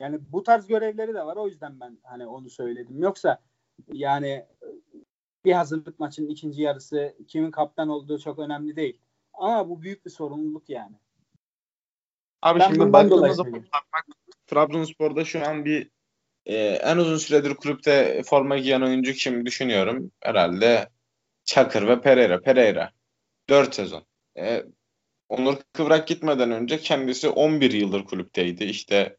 [0.00, 1.36] Yani bu tarz görevleri de var.
[1.36, 3.02] O yüzden ben hani onu söyledim.
[3.02, 3.42] Yoksa
[3.92, 4.46] yani
[5.44, 8.98] bir hazırlık maçının ikinci yarısı kimin kaptan olduğu çok önemli değil.
[9.34, 10.96] Ama bu büyük bir sorumluluk yani.
[12.42, 13.64] Abi ben şimdi baktığımız zaman
[14.46, 15.90] Trabzonspor'da şu an bir
[16.46, 20.10] e, en uzun süredir kulüpte forma giyen oyuncu kim düşünüyorum.
[20.20, 20.88] Herhalde
[21.44, 22.40] Çakır ve Pereira.
[22.40, 22.92] Pereira.
[23.48, 24.06] 4 sezon.
[24.38, 24.62] E,
[25.28, 28.64] Onur Kıvrak gitmeden önce kendisi 11 yıldır kulüpteydi.
[28.64, 29.16] İşte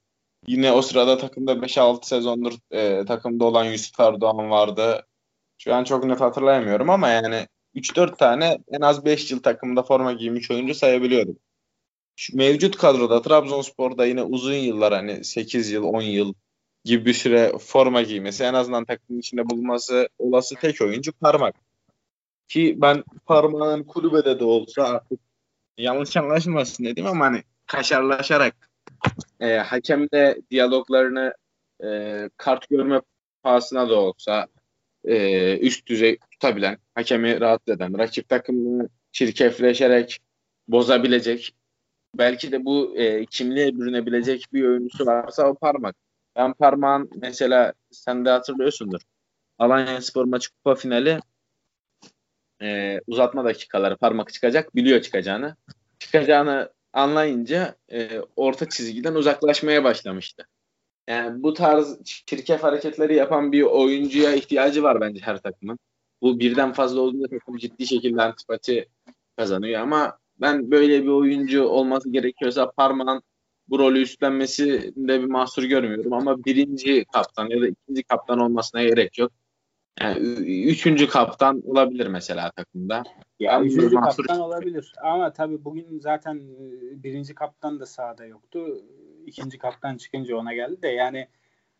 [0.47, 5.07] yine o sırada takımda 5-6 sezondur e, takımda olan Yusuf Erdoğan vardı.
[5.57, 10.13] Şu an çok net hatırlayamıyorum ama yani 3-4 tane en az 5 yıl takımda forma
[10.13, 11.37] giymiş oyuncu sayabiliyorum.
[12.15, 16.33] Şu mevcut kadroda Trabzonspor'da yine uzun yıllar hani 8 yıl 10 yıl
[16.83, 21.55] gibi bir süre forma giymesi en azından takımın içinde bulunması olası tek oyuncu Parmak.
[22.47, 25.19] Ki ben Parmak'ın kulübede de olsa artık
[25.77, 28.69] yanlış anlaşılmasın dedim ama hani kaşarlaşarak
[29.39, 31.33] e, hakemle diyaloglarını
[31.83, 33.01] e, kart görme
[33.43, 34.47] pahasına da olsa
[35.05, 40.19] e, üst düzey tutabilen, hakemi rahatsız eden, rakip takımını çirkefleşerek
[40.67, 41.55] bozabilecek,
[42.17, 45.95] belki de bu e, kimliğe bürünebilecek bir oyuncusu varsa o parmak.
[46.35, 49.01] Ben parmağın mesela sen de hatırlıyorsundur.
[49.59, 51.19] Alanya Spor maçı kupa finali
[52.63, 54.75] e, uzatma dakikaları parmak çıkacak.
[54.75, 55.55] Biliyor çıkacağını.
[55.99, 60.47] Çıkacağını anlayınca e, orta çizgiden uzaklaşmaya başlamıştı.
[61.07, 65.79] Yani bu tarz çirkef hareketleri yapan bir oyuncuya ihtiyacı var bence her takımın.
[66.21, 68.89] Bu birden fazla olduğunda takım ciddi şekilde antipati
[69.37, 73.23] kazanıyor ama ben böyle bir oyuncu olması gerekiyorsa parmağın
[73.67, 79.17] bu rolü üstlenmesinde bir mahsur görmüyorum ama birinci kaptan ya da ikinci kaptan olmasına gerek
[79.17, 79.31] yok.
[80.01, 80.19] Yani
[80.63, 83.03] üçüncü kaptan olabilir mesela takımda.
[83.39, 84.25] Ya üçüncü mahsur...
[84.25, 88.83] kaptan olabilir ama tabii bugün zaten e, birinci kaptan da sahada yoktu.
[89.25, 91.27] İkinci kaptan çıkınca ona geldi de yani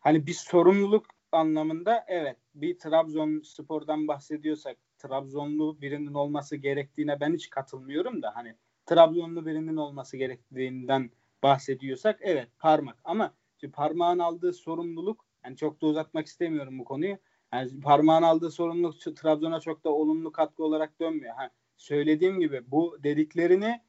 [0.00, 7.50] hani bir sorumluluk anlamında evet bir Trabzon spordan bahsediyorsak Trabzonlu birinin olması gerektiğine ben hiç
[7.50, 8.54] katılmıyorum da hani
[8.86, 11.10] Trabzonlu birinin olması gerektiğinden
[11.42, 13.34] bahsediyorsak evet parmak ama
[13.72, 17.16] parmağın aldığı sorumluluk yani çok da uzatmak istemiyorum bu konuyu.
[17.54, 21.34] Yani parmağın aldığı sorumluluk Trabzon'a çok da olumlu katkı olarak dönmüyor.
[21.34, 23.80] Ha, söylediğim gibi bu dediklerini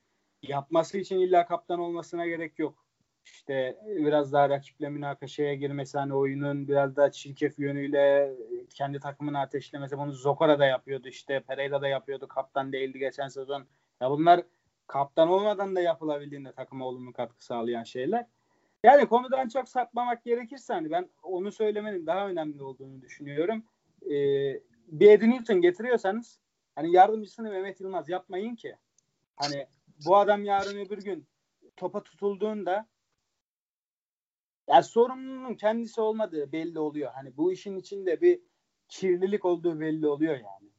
[0.41, 2.85] yapması için illa kaptan olmasına gerek yok.
[3.25, 8.35] İşte biraz daha rakiple münakaşaya girmesi hani oyunun biraz daha çirkef yönüyle
[8.69, 13.65] kendi takımını ateşlemesi bunu Zokora da yapıyordu işte Pereira da yapıyordu kaptan değildi geçen sezon.
[14.01, 14.41] Ya bunlar
[14.87, 18.25] kaptan olmadan da yapılabildiğinde takıma olumlu katkı sağlayan şeyler.
[18.85, 23.63] Yani konudan çok sapmamak gerekirse hani ben onu söylemenin daha önemli olduğunu düşünüyorum.
[24.05, 26.39] Ee, bir Eddie Newton getiriyorsanız
[26.75, 28.75] hani yardımcısını Mehmet Yılmaz yapmayın ki.
[29.35, 29.67] Hani
[30.05, 31.27] bu adam yarın öbür gün
[31.77, 32.87] topa tutulduğunda
[34.69, 37.11] ya sorumlunun kendisi olmadığı belli oluyor.
[37.13, 38.39] Hani bu işin içinde bir
[38.87, 40.69] kirlilik olduğu belli oluyor yani.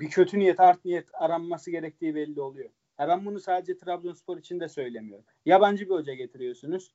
[0.00, 2.70] Bir kötü niyet, art niyet aranması gerektiği belli oluyor.
[2.98, 5.24] Ya ben bunu sadece Trabzonspor için de söylemiyorum.
[5.46, 6.92] Yabancı bir hoca getiriyorsunuz.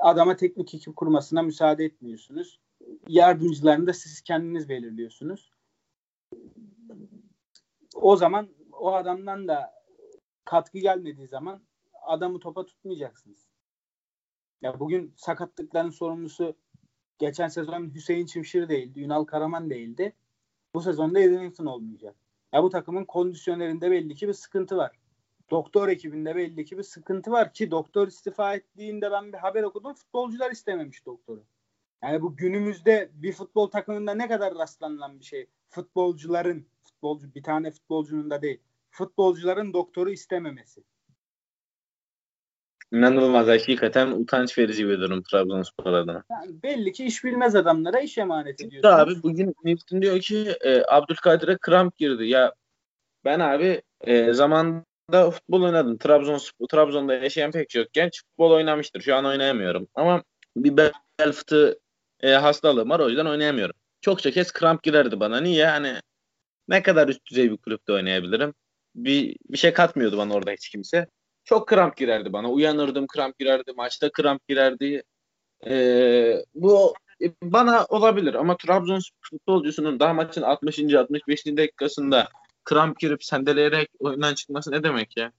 [0.00, 2.60] Adama teknik ekip kurmasına müsaade etmiyorsunuz.
[3.08, 5.52] Yardımcılarını da siz kendiniz belirliyorsunuz.
[7.94, 9.74] O zaman o adamdan da
[10.44, 11.62] katkı gelmediği zaman
[12.06, 13.48] adamı topa tutmayacaksınız.
[14.62, 16.56] Ya bugün sakatlıkların sorumlusu
[17.18, 20.12] geçen sezon Hüseyin Çimşir değildi, Ünal Karaman değildi.
[20.74, 22.16] Bu sezonda Edinington olmayacak.
[22.52, 24.96] Ya bu takımın kondisyonerinde belli ki bir sıkıntı var.
[25.50, 29.94] Doktor ekibinde belli ki bir sıkıntı var ki doktor istifa ettiğinde ben bir haber okudum.
[29.94, 31.44] Futbolcular istememiş doktoru.
[32.02, 35.46] Yani bu günümüzde bir futbol takımında ne kadar rastlanılan bir şey.
[35.68, 38.60] Futbolcuların, futbolcu bir tane futbolcunun da değil.
[38.90, 40.84] Futbolcuların doktoru istememesi.
[42.92, 46.24] İnanılmaz hakikaten utanç verici bir durum Trabzonspor adına.
[46.30, 48.88] Yani belli ki iş bilmez adamlara iş emanet ediyorsun.
[48.88, 52.24] Abi bugün Newton diyor ki e, Abdülkadir'e kramp girdi.
[52.24, 52.52] Ya
[53.24, 54.32] ben abi e,
[55.12, 55.98] zamanda futbol oynadım.
[55.98, 56.40] Trabzon
[56.70, 59.00] Trabzon'da yaşayan pek çok genç futbol oynamıştır.
[59.00, 59.88] Şu an oynayamıyorum.
[59.94, 60.22] Ama
[60.56, 60.92] bir bel
[61.32, 61.80] fıtığı
[62.20, 63.76] e, hastalığım var o yüzden oynayamıyorum.
[64.00, 65.40] Çokça kez kramp girerdi bana.
[65.40, 65.66] Niye?
[65.66, 66.00] Hani
[66.68, 68.54] ne kadar üst düzey bir kulüpte oynayabilirim?
[68.94, 71.06] Bir, bir şey katmıyordu bana orada hiç kimse
[71.44, 72.50] çok kramp girerdi bana.
[72.50, 73.72] Uyanırdım kramp girerdi.
[73.76, 75.02] Maçta kramp girerdi.
[75.66, 80.94] Ee, bu e, bana olabilir ama Trabzon futbolcusunun daha maçın 60.
[80.94, 81.46] 65.
[81.46, 82.28] dakikasında
[82.66, 85.32] kramp girip sendeleyerek oyundan çıkması ne demek ya?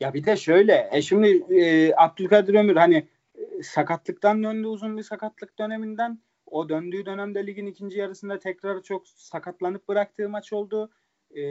[0.00, 0.88] Ya bir de şöyle.
[0.92, 6.22] E şimdi e, Abdülkadir Ömür hani e, sakatlıktan döndü uzun bir sakatlık döneminden.
[6.46, 10.90] O döndüğü dönemde ligin ikinci yarısında tekrar çok sakatlanıp bıraktığı maç oldu.
[11.36, 11.42] E,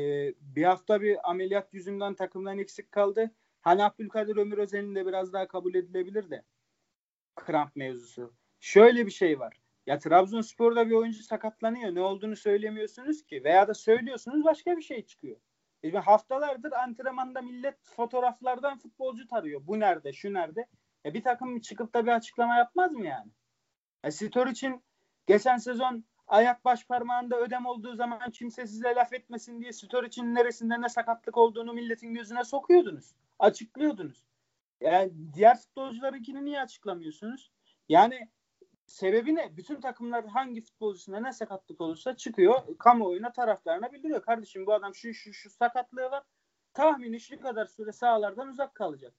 [0.41, 3.31] bir hafta bir ameliyat yüzünden takımdan eksik kaldı.
[3.61, 6.43] Hani Abdülkadir Ömür özelinde biraz daha kabul edilebilir de
[7.35, 8.33] kramp mevzusu.
[8.59, 9.62] Şöyle bir şey var.
[9.88, 11.95] Ya Trabzonspor'da bir oyuncu sakatlanıyor.
[11.95, 13.43] Ne olduğunu söylemiyorsunuz ki.
[13.43, 15.38] Veya da söylüyorsunuz başka bir şey çıkıyor.
[15.84, 19.61] E haftalardır antrenmanda millet fotoğraflardan futbolcu tarıyor.
[19.67, 20.67] Bu nerede, şu nerede?
[21.05, 23.31] E bir takım çıkıp da bir açıklama yapmaz mı yani?
[24.03, 24.84] E Stor için
[25.27, 30.36] geçen sezon ayak baş parmağında ödem olduğu zaman kimse size laf etmesin diye Stor için
[30.36, 33.15] neresinde ne sakatlık olduğunu milletin gözüne sokuyordunuz.
[33.39, 34.23] Açıklıyordunuz.
[34.81, 37.51] Yani diğer futbolcularınkini niye açıklamıyorsunuz?
[37.89, 38.29] Yani
[38.88, 39.57] sebebi ne?
[39.57, 42.77] Bütün takımlar hangi futbolcusunda ne sakatlık olursa çıkıyor.
[42.79, 44.21] Kamuoyuna taraflarına bildiriyor.
[44.21, 46.23] Kardeşim bu adam şu şu şu sakatlığı var.
[46.73, 49.13] Tahmini şu kadar süre sahalardan uzak kalacak.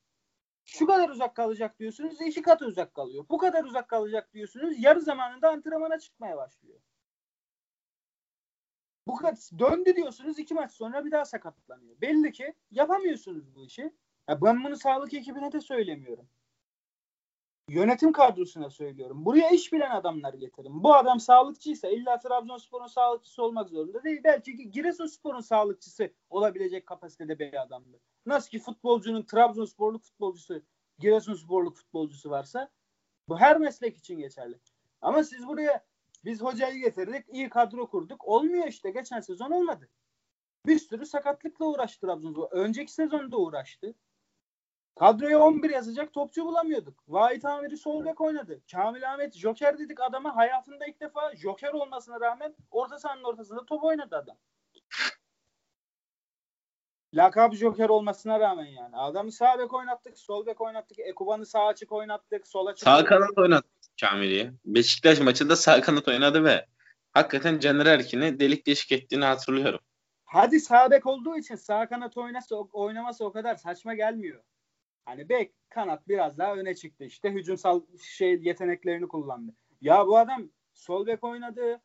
[0.64, 3.26] Şu kadar uzak kalacak diyorsunuz iki katı uzak kalıyor.
[3.30, 6.80] Bu kadar uzak kalacak diyorsunuz yarı zamanında antrenmana çıkmaya başlıyor.
[9.06, 12.00] Bu kadar döndü diyorsunuz iki maç sonra bir daha sakatlanıyor.
[12.00, 13.92] Belli ki yapamıyorsunuz bu işi.
[14.28, 16.28] Ya ben bunu sağlık ekibine de söylemiyorum.
[17.68, 19.24] Yönetim kadrosuna söylüyorum.
[19.24, 20.84] Buraya iş bilen adamlar getirin.
[20.84, 24.20] Bu adam sağlıkçıysa illa Trabzonspor'un sağlıkçısı olmak zorunda değil.
[24.24, 28.00] Belki Giresunspor'un sağlıkçısı olabilecek kapasitede bir adamdır.
[28.26, 30.62] Nasıl ki futbolcunun Trabzonsporluk futbolcusu,
[30.98, 32.70] Giresunsporluk futbolcusu varsa
[33.28, 34.58] bu her meslek için geçerli.
[35.00, 35.84] Ama siz buraya
[36.24, 38.28] biz hocayı getirdik, iyi kadro kurduk.
[38.28, 38.90] Olmuyor işte.
[38.90, 39.88] Geçen sezon olmadı.
[40.66, 42.50] Bir sürü sakatlıkla uğraştı Trabzonspor.
[42.50, 43.94] Önceki sezonda uğraştı.
[44.96, 47.04] Kadroya 11 yazacak topçu bulamıyorduk.
[47.08, 48.60] Vahit Amiri sol bek oynadı.
[48.72, 53.84] Kamil Ahmet Joker dedik adama hayatında ilk defa Joker olmasına rağmen orta sahanın ortasında top
[53.84, 54.36] oynadı adam.
[57.14, 58.96] Lakabı Joker olmasına rağmen yani.
[58.96, 60.98] Adamı sağ bek oynattık, sol bek oynattık.
[60.98, 62.84] Ekuban'ı sağ açık oynattık, sol açık.
[62.84, 64.52] Sağ kanat oynattık Kamil'i.
[64.64, 66.66] Beşiktaş maçında sağ kanat oynadı ve
[67.12, 69.80] hakikaten Caner Erkin'i delik deşik ettiğini hatırlıyorum.
[70.24, 74.42] Hadi sağ bek olduğu için sağ kanat oynasa, oynaması o kadar saçma gelmiyor.
[75.04, 79.54] Hani bek kanat biraz daha öne çıktı işte hücumsal şey yeteneklerini kullandı.
[79.80, 81.82] Ya bu adam sol bek oynadı,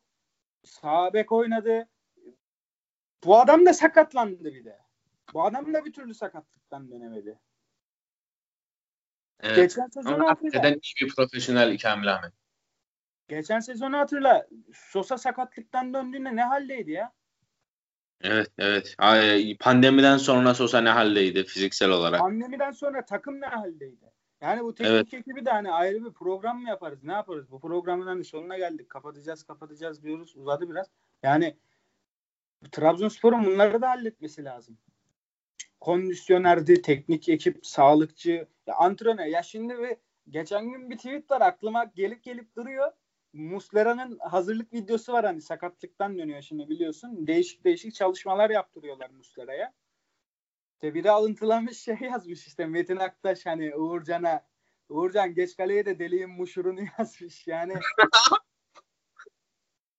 [0.64, 1.88] sağ bek oynadı.
[3.24, 4.78] Bu adam da sakatlandı bir de.
[5.34, 7.38] Bu adam da bir türlü sakatlıktan dönemedi.
[9.40, 9.56] Evet.
[9.56, 10.58] Geçen sezonu hatırla.
[10.58, 12.32] Neden iyi bir profesyonel Kamil Ahmet?
[13.28, 14.46] Geçen sezonu hatırla.
[14.74, 17.12] Sosa sakatlıktan döndüğünde ne haldeydi ya?
[18.22, 18.96] Evet evet.
[19.60, 22.20] Pandemiden sonra Sosa ne haldeydi fiziksel olarak?
[22.20, 24.10] Pandemiden sonra takım ne haldeydi?
[24.40, 25.14] Yani bu teknik evet.
[25.14, 27.04] ekibi de hani ayrı bir program mı yaparız?
[27.04, 27.50] Ne yaparız?
[27.50, 28.90] Bu programın hani sonuna geldik.
[28.90, 30.36] Kapatacağız kapatacağız diyoruz.
[30.36, 30.86] Uzadı biraz.
[31.22, 31.56] Yani
[32.72, 34.78] Trabzonspor'un bunları da halletmesi lazım.
[35.80, 39.24] Kondisyonerdi, teknik ekip, sağlıkçı, ya antrenör.
[39.24, 39.96] Ya şimdi bir,
[40.30, 42.92] geçen gün bir tweet var aklıma gelip gelip duruyor.
[43.32, 47.26] Muslera'nın hazırlık videosu var hani sakatlıktan dönüyor şimdi biliyorsun.
[47.26, 49.74] Değişik değişik çalışmalar yaptırıyorlar Muslera'ya.
[50.74, 54.46] İşte biri alıntılamış şey yazmış işte Metin Aktaş hani Uğurcan'a
[54.88, 57.74] Uğurcan geç kaleye de deliğin muşurunu yazmış yani.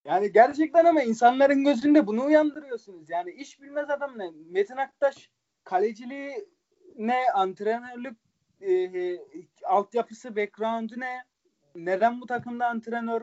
[0.05, 3.09] yani gerçekten ama insanların gözünde bunu uyandırıyorsunuz.
[3.09, 4.31] Yani iş bilmez adam ne?
[4.49, 5.31] Metin Aktaş
[5.63, 6.47] kaleciliği
[6.95, 8.17] ne, antrenörlük
[8.61, 9.17] e,
[9.63, 11.30] altyapısı, background'u ne?
[11.75, 13.21] Neden bu takımda antrenör?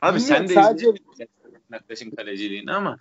[0.00, 0.86] Abi sen de sadece
[1.70, 2.96] Naktaş'ın kaleciliğini ama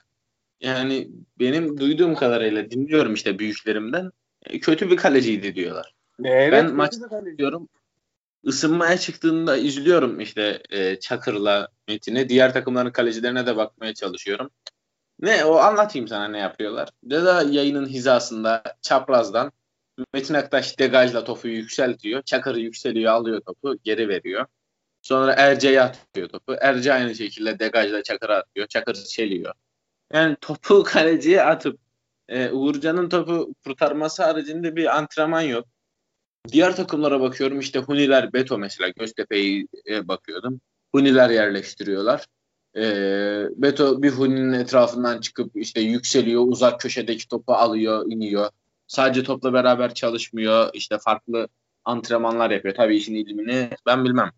[0.60, 4.12] yani benim duyduğum kadarıyla dinliyorum işte büyüklerimden
[4.46, 5.94] e, kötü bir kaleciydi diyorlar.
[6.24, 6.94] Evet, ben maç
[7.38, 7.70] diyorum
[8.46, 12.30] ısınmaya çıktığında izliyorum işte e, Çakır'la Metin'i.
[12.30, 14.50] Diğer takımların kalecilerine de bakmaya çalışıyorum.
[15.20, 16.90] Ne o anlatayım sana ne yapıyorlar.
[17.04, 19.52] Deda yayının hizasında çaprazdan
[20.14, 22.22] Metin Aktaş degajla topu yükseltiyor.
[22.22, 24.46] Çakır yükseliyor alıyor topu geri veriyor.
[25.02, 26.56] Sonra Erce'ye atıyor topu.
[26.62, 28.68] Erce aynı şekilde degajla Çakır'a atıyor.
[28.68, 29.54] Çakır çeliyor.
[30.14, 31.80] Yani topu kaleciye atıp
[32.30, 35.68] e, Uğurcan'ın topu kurtarması haricinde bir antrenman yok.
[36.48, 40.62] Diğer takımlara bakıyorum işte Huniler Beto mesela Göztepe'yi e, bakıyordum.
[40.96, 42.26] Huniler yerleştiriyorlar.
[42.76, 42.82] E,
[43.56, 48.50] Beto bir Huni'nin etrafından çıkıp işte yükseliyor uzak köşedeki topu alıyor iniyor.
[48.92, 50.70] Sadece topla beraber çalışmıyor.
[50.74, 51.48] İşte farklı
[51.86, 52.76] antrenmanlar yapıyor.
[52.76, 54.32] Tabii işin ilmini ben bilmem.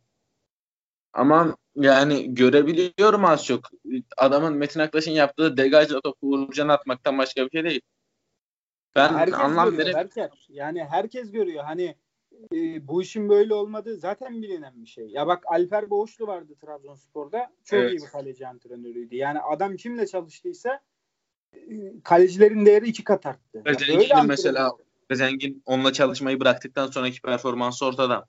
[1.13, 3.69] Ama yani görebiliyorum az çok.
[4.17, 7.81] Adamın Metin Aktaş'ın yaptığı degajla topu Uğurcan atmaktan başka bir şey değil.
[8.95, 9.95] Ben herkes anlam görüyor, verip...
[9.95, 10.39] herkes.
[10.49, 11.63] Yani herkes görüyor.
[11.63, 11.95] Hani
[12.53, 15.07] e, bu işin böyle olmadığı zaten bilinen bir şey.
[15.07, 17.53] Ya bak Alper Boğuşlu vardı Trabzonspor'da.
[17.63, 17.91] Çok evet.
[17.91, 19.15] iyi bir kaleci antrenörüydü.
[19.15, 20.81] Yani adam kimle çalıştıysa
[22.03, 23.63] kalecilerin değeri iki kat arttı.
[23.79, 24.71] Zengin'in mesela
[25.11, 28.27] Zengin onunla çalışmayı bıraktıktan sonraki performansı ortada.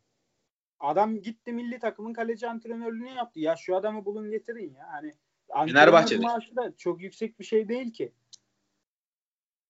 [0.80, 3.40] Adam gitti milli takımın kaleci antrenörlüğünü yaptı.
[3.40, 4.88] Ya şu adamı bulun getirin ya.
[4.92, 6.22] Hani Fenerbahçe'de.
[6.22, 8.12] maaşı da çok yüksek bir şey değil ki.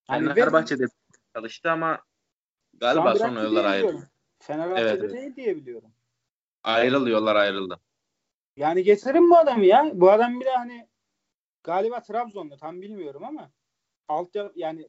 [0.06, 0.84] Hani Fenerbahçe'de
[1.34, 1.98] çalıştı ama
[2.74, 4.10] galiba sonra yollar ayrıldı.
[4.38, 5.12] Fenerbahçe'de evet, evet.
[5.12, 5.90] değil diye biliyorum.
[6.64, 7.80] Ayrıldı yollar ayrıldı.
[8.56, 9.90] Yani getirin bu adamı ya.
[9.94, 10.88] Bu adam bir de hani
[11.64, 13.50] galiba Trabzon'da tam bilmiyorum ama
[14.08, 14.88] alt yani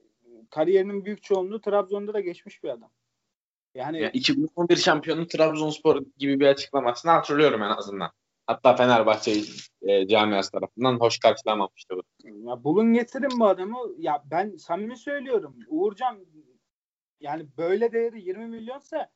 [0.50, 2.92] kariyerinin büyük çoğunluğu Trabzon'da da geçmiş bir adam.
[3.76, 8.12] Yani, yani 2011 şampiyonu Trabzonspor gibi bir açıklamasını hatırlıyorum en azından.
[8.48, 9.32] Hatta Fenerbahçe
[9.82, 12.02] e, camiası tarafından hoş karşılanmamıştı bu.
[12.50, 13.78] Ya bulun getirin bu adamı.
[13.98, 15.56] Ya ben samimi söylüyorum.
[15.68, 16.26] Uğurcan
[17.20, 19.10] yani böyle değeri 20 milyonsa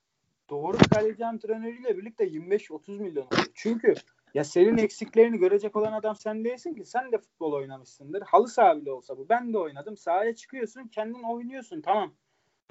[0.50, 3.52] doğru kaleci antrenörüyle birlikte 25-30 milyon olur.
[3.54, 3.94] Çünkü
[4.34, 6.86] ya senin eksiklerini görecek olan adam sen değilsin ki.
[6.86, 8.22] Sen de futbol oynamışsındır.
[8.22, 9.30] Halı saha bile olsa bu.
[9.30, 9.98] Ben de oynadım.
[9.98, 10.88] Sahaya çıkıyorsun.
[10.88, 11.82] Kendin oynuyorsun.
[11.82, 12.16] Tamam.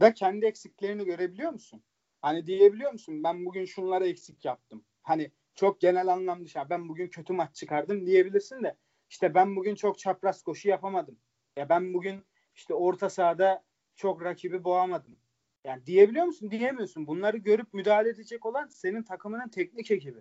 [0.00, 1.82] Da kendi eksiklerini görebiliyor musun?
[2.22, 3.24] Hani diyebiliyor musun?
[3.24, 4.84] Ben bugün şunları eksik yaptım.
[5.02, 6.62] Hani çok genel anlamda şey.
[6.70, 8.76] Ben bugün kötü maç çıkardım diyebilirsin de.
[9.10, 11.18] işte ben bugün çok çapraz koşu yapamadım.
[11.56, 13.64] Ya ben bugün işte orta sahada
[13.96, 15.16] çok rakibi boğamadım.
[15.64, 16.50] Yani diyebiliyor musun?
[16.50, 17.06] Diyemiyorsun.
[17.06, 20.18] Bunları görüp müdahale edecek olan senin takımının teknik ekibi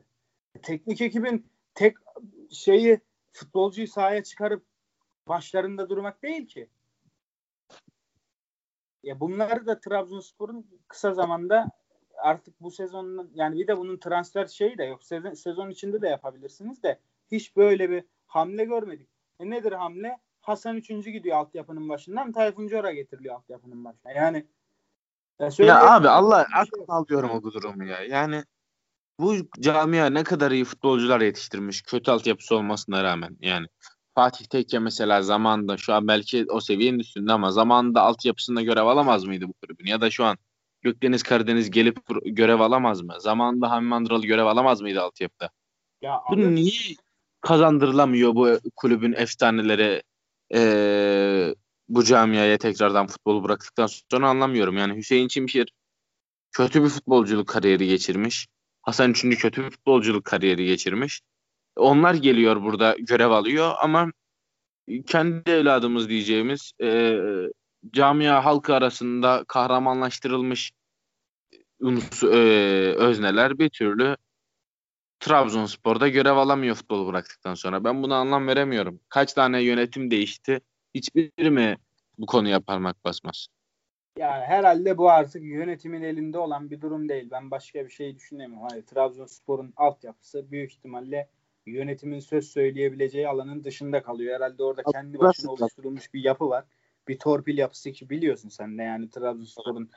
[0.61, 1.97] teknik ekibin tek
[2.51, 2.99] şeyi
[3.31, 4.65] futbolcuyu sahaya çıkarıp
[5.27, 6.69] başlarında durmak değil ki.
[9.03, 11.67] Ya bunları da Trabzonspor'un kısa zamanda
[12.17, 15.03] artık bu sezonun yani bir de bunun transfer şeyi de yok.
[15.03, 16.99] Sezon, sezon içinde de yapabilirsiniz de
[17.31, 19.09] hiç böyle bir hamle görmedik.
[19.39, 20.17] E nedir hamle?
[20.41, 20.87] Hasan 3.
[20.87, 22.31] gidiyor altyapının başından.
[22.31, 24.11] Tayfun Cora getiriliyor altyapının başına.
[24.11, 24.47] Yani
[25.39, 28.03] ya, ya abi Allah şey akıl alıyorum o durumu ya.
[28.03, 28.43] Yani
[29.19, 31.81] bu camia ne kadar iyi futbolcular yetiştirmiş.
[31.81, 33.67] Kötü altyapısı olmasına rağmen yani.
[34.15, 39.23] Fatih Tekke mesela zamanında şu an belki o seviyenin üstünde ama zamanında altyapısında görev alamaz
[39.25, 39.85] mıydı bu kulübün?
[39.85, 40.37] Ya da şu an
[40.81, 43.15] Gökdeniz Karadeniz gelip görev alamaz mı?
[43.19, 45.49] Zamanında Hamdi Mandıralı görev alamaz mıydı altyapıda?
[46.01, 46.55] Ya bu abi...
[46.55, 46.95] niye
[47.41, 50.03] kazandırılamıyor bu kulübün efsaneleri
[50.53, 51.55] ee,
[51.89, 54.77] bu camiaya tekrardan futbolu bıraktıktan sonra anlamıyorum.
[54.77, 55.71] Yani Hüseyin Çimşir
[56.51, 58.47] kötü bir futbolculuk kariyeri geçirmiş.
[58.87, 61.21] Hasan üçüncü kötü bir futbolculuk kariyeri geçirmiş.
[61.75, 64.11] Onlar geliyor burada görev alıyor ama
[65.07, 67.19] kendi evladımız diyeceğimiz e,
[67.91, 70.71] camia halkı arasında kahramanlaştırılmış
[72.23, 72.37] e,
[72.97, 74.17] özneler bir türlü
[75.19, 77.83] Trabzonspor'da görev alamıyor futbolu bıraktıktan sonra.
[77.83, 78.99] Ben buna anlam veremiyorum.
[79.09, 80.61] Kaç tane yönetim değişti?
[80.95, 81.77] Hiçbiri mi
[82.17, 83.47] bu konuya parmak basmaz?
[84.17, 87.27] Yani herhalde bu artık yönetimin elinde olan bir durum değil.
[87.31, 88.67] Ben başka bir şey düşünemiyorum.
[88.69, 91.29] Hani Trabzonspor'un altyapısı büyük ihtimalle
[91.65, 94.35] yönetimin söz söyleyebileceği alanın dışında kalıyor.
[94.35, 96.65] Herhalde orada kendi başına oluşturulmuş bir yapı var.
[97.07, 99.89] Bir torpil yapısı ki biliyorsun sen de yani Trabzonspor'un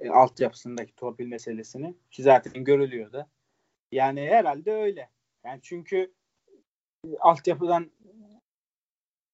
[0.00, 3.28] e, altyapısındaki torpil meselesini ki zaten görülüyor da.
[3.92, 5.08] Yani herhalde öyle.
[5.44, 6.12] Yani çünkü
[7.04, 7.90] e, altyapıdan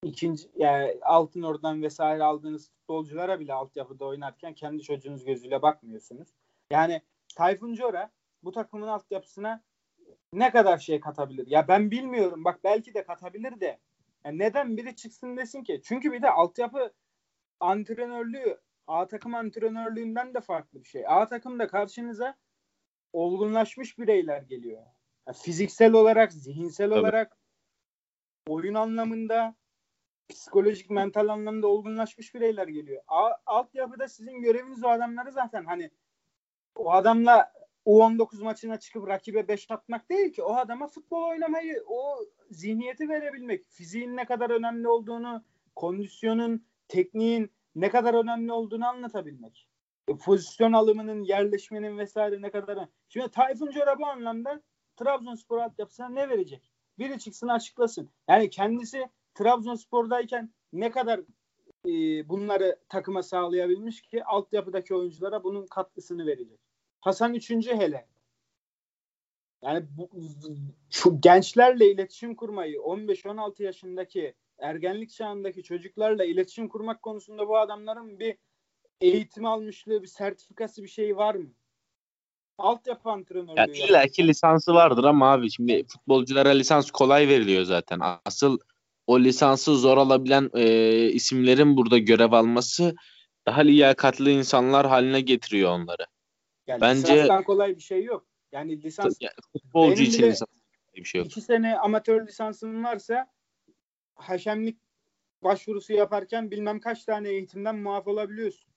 [0.05, 6.29] ikinci yani altın oradan vesaire aldığınız futbolculara bile altyapıda oynarken kendi çocuğunuz gözüyle bakmıyorsunuz.
[6.71, 7.03] Yani
[7.37, 8.11] Tayfun Cora
[8.43, 9.63] bu takımın altyapısına
[10.33, 11.47] ne kadar şey katabilir?
[11.47, 12.45] Ya ben bilmiyorum.
[12.45, 13.79] Bak belki de katabilir de.
[14.25, 15.81] Yani neden biri çıksın desin ki?
[15.85, 16.93] Çünkü bir de altyapı
[17.61, 21.05] antrenörlüğü A takım antrenörlüğünden de farklı bir şey.
[21.07, 22.37] A takımda karşınıza
[23.13, 24.83] olgunlaşmış bireyler geliyor.
[25.27, 27.01] Yani fiziksel olarak, zihinsel Tabii.
[27.01, 27.39] olarak
[28.49, 29.55] oyun anlamında
[30.29, 33.03] psikolojik, mental anlamda olgunlaşmış bireyler geliyor.
[33.09, 35.91] A, altyapıda sizin göreviniz o adamları zaten hani
[36.75, 37.53] o adamla
[37.87, 40.43] U19 maçına çıkıp rakibe 5 atmak değil ki.
[40.43, 42.19] O adama futbol oynamayı, o
[42.51, 45.45] zihniyeti verebilmek, fiziğin ne kadar önemli olduğunu,
[45.75, 49.69] kondisyonun, tekniğin ne kadar önemli olduğunu anlatabilmek.
[50.09, 54.63] E, pozisyon alımının, yerleşmenin vesaire ne kadar Şimdi Tayfun Cora bu anlamda
[54.97, 56.73] Trabzonspor altyapısına ne verecek?
[56.99, 58.11] Biri çıksın açıklasın.
[58.29, 61.21] Yani kendisi Trabzonspor'dayken ne kadar
[61.87, 61.93] e,
[62.29, 66.61] bunları takıma sağlayabilmiş ki altyapıdaki oyunculara bunun katkısını verecek.
[67.01, 68.09] Hasan üçüncü hele.
[69.63, 70.11] Yani bu,
[70.91, 78.37] şu gençlerle iletişim kurmayı 15-16 yaşındaki ergenlik çağındaki çocuklarla iletişim kurmak konusunda bu adamların bir
[79.01, 81.51] eğitim almışlığı, bir sertifikası bir şey var mı?
[82.59, 83.61] Altyapı antrenörlüğü.
[83.61, 88.01] Ya illa ki lisansı vardır ama abi şimdi futbolculara lisans kolay veriliyor zaten.
[88.25, 88.59] Asıl
[89.07, 90.67] o lisansı zor alabilen e,
[91.09, 92.95] isimlerin burada görev alması
[93.47, 96.07] daha liyakatli insanlar haline getiriyor onları.
[96.67, 98.27] Yani Bence lisanstan kolay bir şey yok.
[98.53, 100.49] Yani lisans yani futbolcu için lisans
[100.95, 101.27] bir şey yok.
[101.27, 103.33] İki sene amatör lisansın varsa
[104.15, 104.79] haşemlik
[105.43, 108.75] başvurusu yaparken bilmem kaç tane eğitimden muaf olabiliyorsun.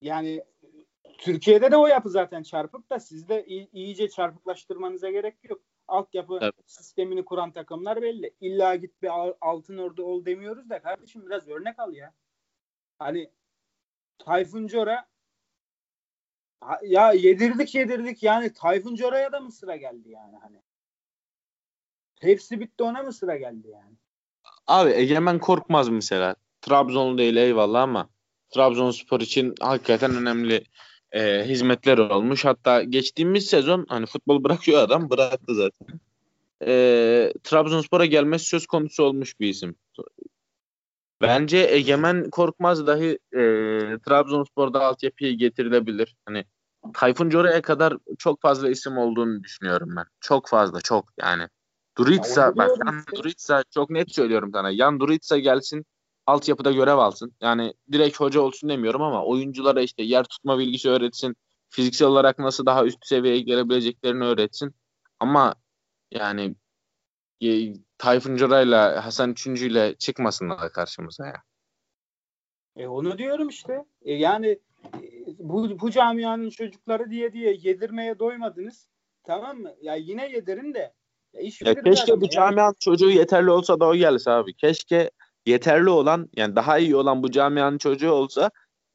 [0.00, 0.44] Yani
[1.18, 5.62] Türkiye'de de o yapı zaten çarpık da sizde iyice çarpıklaştırmanıza gerek yok.
[5.90, 6.54] Altyapı evet.
[6.66, 8.34] sistemini kuran takımlar belli.
[8.40, 9.10] İlla git bir
[9.40, 12.14] altın ordu ol demiyoruz da kardeşim biraz örnek al ya.
[12.98, 13.30] Hani
[14.18, 15.08] Tayfun Cora
[16.82, 20.62] ya yedirdik yedirdik yani Tayfun Cora'ya da mı sıra geldi yani hani?
[22.20, 23.96] Hepsi bitti ona mı sıra geldi yani?
[24.66, 26.36] Abi Egemen Korkmaz mesela.
[26.60, 28.08] Trabzonlu değil eyvallah ama
[28.50, 30.64] Trabzonspor için hakikaten önemli
[31.12, 32.44] e, hizmetler olmuş.
[32.44, 36.00] Hatta geçtiğimiz sezon hani futbol bırakıyor adam bıraktı zaten.
[36.66, 39.74] E, Trabzonspor'a gelmesi söz konusu olmuş bir isim.
[41.20, 43.40] Bence Egemen Korkmaz dahi e,
[44.06, 46.16] Trabzonspor'da altyapıyı getirilebilir.
[46.24, 46.44] Hani
[46.94, 50.04] Tayfun Cora'ya kadar çok fazla isim olduğunu düşünüyorum ben.
[50.20, 51.48] Çok fazla çok yani.
[51.98, 54.70] Duritsa bak Yan Duritsa çok net söylüyorum sana.
[54.70, 55.86] Yan Duritsa gelsin
[56.26, 57.34] altyapıda görev alsın.
[57.40, 61.36] Yani direkt hoca olsun demiyorum ama oyunculara işte yer tutma bilgisi öğretsin.
[61.68, 64.74] Fiziksel olarak nasıl daha üst seviyeye gelebileceklerini öğretsin.
[65.20, 65.54] Ama
[66.10, 66.54] yani
[67.40, 71.42] e, Tayfun Cora'yla Hasan Üçüncü ile çıkmasınlar karşımıza ya.
[72.76, 73.84] E onu diyorum işte.
[74.02, 74.48] E yani
[74.94, 75.00] e,
[75.38, 78.88] bu, bu camianın çocukları diye diye yedirmeye doymadınız.
[79.24, 79.74] Tamam mı?
[79.82, 80.94] Ya yine yedirin de.
[81.32, 82.74] Ya, iş ya keşke bu camianın yani.
[82.78, 84.54] çocuğu yeterli olsa da o gelse abi.
[84.54, 85.10] Keşke
[85.46, 88.50] yeterli olan yani daha iyi olan bu camianın çocuğu olsa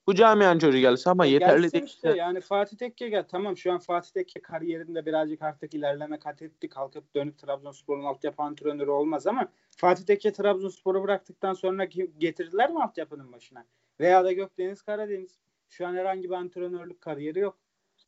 [0.08, 1.84] bu camianın çocuğu gelse ama yeterli değil.
[1.84, 3.26] Işte, yani Fatih Tekke gel.
[3.28, 6.70] Tamam şu an Fatih Tekke kariyerinde birazcık artık ilerleme kat etti.
[6.70, 9.48] Kalkıp dönüp Trabzonspor'un altyapı antrenörü olmaz ama
[9.78, 11.84] Fatih Tekke Trabzonspor'u bıraktıktan sonra
[12.18, 13.66] getirdiler mi altyapının başına?
[14.00, 15.40] Veya da Gökdeniz Karadeniz.
[15.70, 17.58] Şu an herhangi bir antrenörlük kariyeri yok.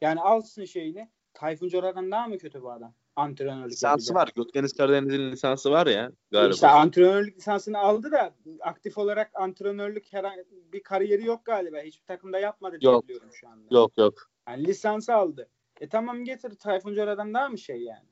[0.01, 1.09] Yani alsın şeyini.
[1.33, 2.93] Tayfun Cora'dan daha mı kötü bu adam?
[3.17, 4.31] Antrenörlük lisansı var.
[4.35, 6.53] Gökdeniz Karadeniz'in lisansı var ya galiba.
[6.53, 11.77] İşte antrenörlük lisansını aldı da aktif olarak antrenörlük herhangi bir kariyeri yok galiba.
[11.77, 13.03] Hiçbir takımda yapmadı diye yok.
[13.03, 13.75] biliyorum şu anda.
[13.75, 14.31] Yok yok.
[14.47, 15.49] Yani lisansı aldı.
[15.81, 18.09] E tamam getir Tayfun Cora'dan daha mı şey yani?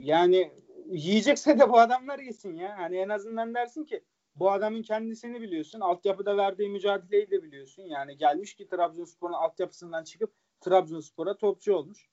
[0.00, 0.52] Yani
[0.86, 2.78] yiyecekse de bu adamlar yesin ya.
[2.78, 4.04] Hani en azından dersin ki
[4.34, 5.80] bu adamın kendisini biliyorsun.
[5.80, 7.82] Altyapıda verdiği mücadeleyi de biliyorsun.
[7.82, 12.11] Yani gelmiş ki Trabzonspor'un altyapısından çıkıp Trabzonspor'a topçu olmuş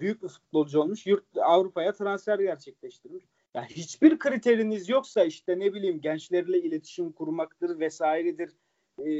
[0.00, 1.06] büyük bir futbolcu olmuş.
[1.06, 3.24] Yurt Avrupa'ya transfer gerçekleştirmiş.
[3.54, 8.56] Ya hiçbir kriteriniz yoksa işte ne bileyim gençlerle iletişim kurmaktır vesairedir.
[8.98, 9.10] E,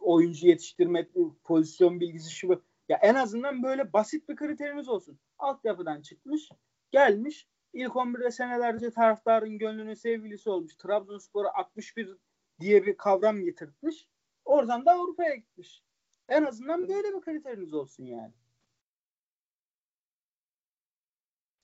[0.00, 1.08] oyuncu yetiştirme,
[1.44, 5.18] pozisyon bilgisi şu ya en azından böyle basit bir kriteriniz olsun.
[5.38, 6.50] Altyapıdan çıkmış,
[6.90, 7.48] gelmiş.
[7.72, 10.76] İlk 11'de senelerce taraftarın gönlünün sevgilisi olmuş.
[10.76, 12.16] Trabzonspor'a 61
[12.60, 14.08] diye bir kavram getirtmiş.
[14.44, 15.82] Oradan da Avrupa'ya gitmiş.
[16.28, 18.32] En azından böyle bir kriteriniz olsun yani.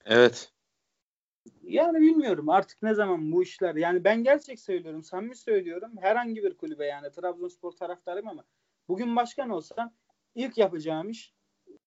[0.05, 0.51] Evet.
[1.63, 3.75] Yani bilmiyorum artık ne zaman bu işler.
[3.75, 5.91] Yani ben gerçek söylüyorum, samimi söylüyorum.
[6.01, 8.43] Herhangi bir kulübe yani Trabzonspor taraftarıyım ama
[8.87, 9.93] bugün başkan olsam
[10.35, 11.33] ilk yapacağım iş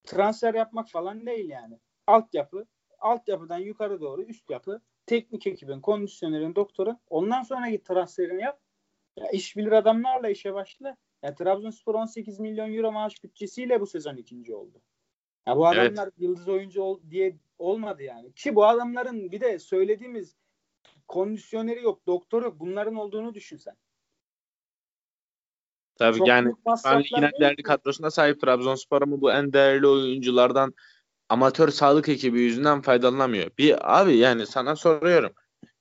[0.04, 1.78] transfer yapmak falan değil yani.
[2.06, 2.66] Altyapı,
[2.98, 6.98] altyapıdan yukarı doğru üst yapı, teknik ekibin, kondisyonerin, doktoru.
[7.10, 8.60] Ondan sonra git transferini yap.
[9.16, 10.96] Ya iş bilir adamlarla işe başla.
[11.22, 14.82] Ya Trabzonspor 18 milyon euro maaş bütçesiyle bu sezon ikinci oldu.
[15.46, 16.14] Ya bu adamlar evet.
[16.18, 18.32] yıldız oyuncu ol, diye olmadı yani.
[18.32, 20.36] Ki bu adamların bir de söylediğimiz
[21.08, 22.60] kondisyoneri yok, doktoru yok.
[22.60, 23.76] Bunların olduğunu düşünsen.
[25.98, 26.54] Tabii Çok yani
[27.10, 30.74] yine değerli kadrosuna sahip Trabzonspor ama bu en değerli oyunculardan
[31.28, 33.50] amatör sağlık ekibi yüzünden faydalanamıyor.
[33.58, 35.32] Bir abi yani sana soruyorum.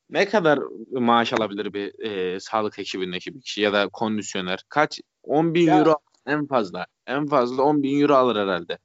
[0.09, 0.59] Ne kadar
[0.91, 4.63] maaş alabilir bir e, sağlık ekibindeki bir kişi ya da kondisyoner?
[4.69, 5.01] Kaç?
[5.23, 5.95] 10 bin ya, euro
[6.25, 6.85] en fazla.
[7.07, 8.77] En fazla 10 bin euro alır herhalde.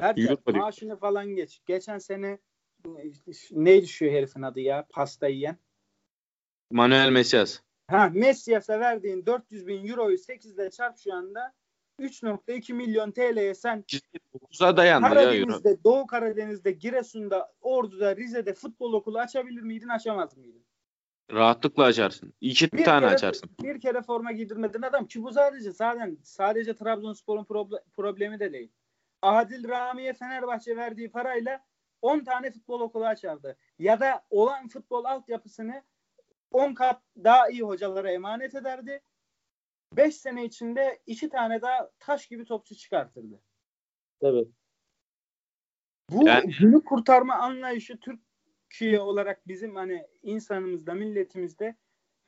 [0.00, 1.60] Herkes maaşını falan geç.
[1.66, 2.38] Geçen sene
[3.50, 4.86] neydi şu herifin adı ya?
[4.90, 5.56] Pasta yiyen.
[6.70, 7.60] Manuel Mesias.
[7.86, 11.52] Ha Mesias'a verdiğin 400 bin euroyu 8 ile çarp şu anda
[12.00, 13.84] 3.2 milyon TL'ye sen
[14.50, 15.84] Uza dayandı Karadeniz'de, ya euro.
[15.84, 20.64] Doğu Karadeniz'de, Giresun'da, Ordu'da, Rize'de futbol okulu açabilir miydin, açamaz mıydın?
[21.32, 22.32] Rahatlıkla açarsın.
[22.40, 23.50] İki bir tane kere, açarsın.
[23.62, 27.44] Bir kere forma giydirmedin adam ki bu sadece sadece sadece Trabzonspor'un
[27.96, 28.70] problemi de değil.
[29.22, 31.64] Adil Rami'ye Fenerbahçe verdiği parayla
[32.02, 33.56] 10 tane futbol okulu açardı.
[33.78, 35.82] Ya da olan futbol altyapısını
[36.52, 39.02] 10 kat daha iyi hocalara emanet ederdi.
[39.96, 43.40] 5 sene içinde 2 tane daha taş gibi topçu çıkartırdı.
[44.20, 44.48] Tabii.
[46.10, 46.52] Bu yani...
[46.60, 51.76] günü kurtarma anlayışı Türkiye olarak bizim hani insanımızda, milletimizde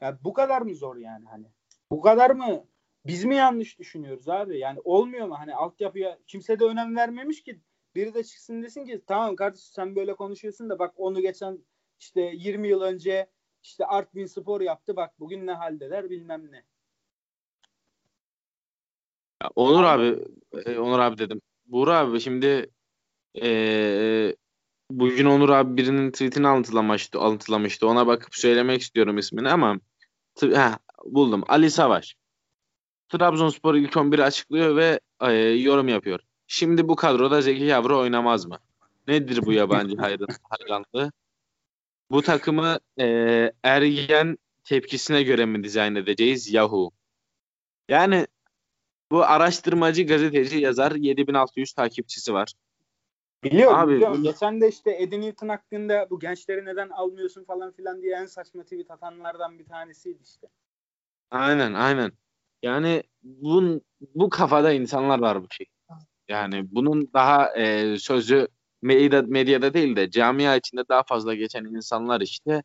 [0.00, 1.46] ya bu kadar mı zor yani hani?
[1.90, 2.64] Bu kadar mı
[3.06, 4.58] biz mi yanlış düşünüyoruz abi?
[4.58, 5.38] Yani olmuyor mu?
[5.38, 7.60] Hani altyapıya kimse de önem vermemiş ki
[7.94, 11.58] biri de çıksın desin ki tamam kardeşim sen böyle konuşuyorsun da bak onu geçen
[12.00, 13.30] işte 20 yıl önce
[13.62, 16.64] işte Artvin Spor yaptı bak bugün ne haldeler bilmem ne.
[19.42, 20.24] Ya Onur abi,
[20.66, 21.40] e, Onur abi dedim.
[21.66, 22.70] Buğra abi şimdi
[23.42, 24.36] e,
[24.90, 27.86] bugün Onur abi birinin tweetini alıntılamıştı, alıntılamıştı.
[27.88, 29.80] Ona bakıp söylemek istiyorum ismini ama
[30.34, 31.44] t- heh, buldum.
[31.48, 32.19] Ali Savaş.
[33.10, 36.20] Trabzonspor ilk 11'i açıklıyor ve e, yorum yapıyor.
[36.46, 38.58] Şimdi bu kadroda Zeki Yavru oynamaz mı?
[39.08, 41.12] Nedir bu yabancı hayran, hayranlığı?
[42.10, 43.06] Bu takımı e,
[43.62, 46.52] ergen tepkisine göre mi dizayn edeceğiz?
[46.52, 46.92] Yahu.
[47.88, 48.26] Yani
[49.10, 52.52] bu araştırmacı, gazeteci, yazar 7600 takipçisi var.
[53.44, 54.22] Biliyorum, Abi, biliyorum.
[54.22, 58.62] Geçen de işte Eddie Newton hakkında bu gençleri neden almıyorsun falan filan diye en saçma
[58.62, 60.48] tweet atanlardan bir tanesiydi işte.
[61.30, 62.12] Aynen, aynen.
[62.62, 63.82] Yani bun,
[64.14, 65.66] bu kafada insanlar var bu şey.
[66.28, 68.48] Yani bunun daha e, sözü
[68.82, 72.62] medyada, medyada değil de camia içinde daha fazla geçen insanlar işte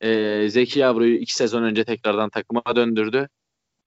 [0.00, 3.28] e, Zeki Yavru'yu iki sezon önce tekrardan takıma döndürdü.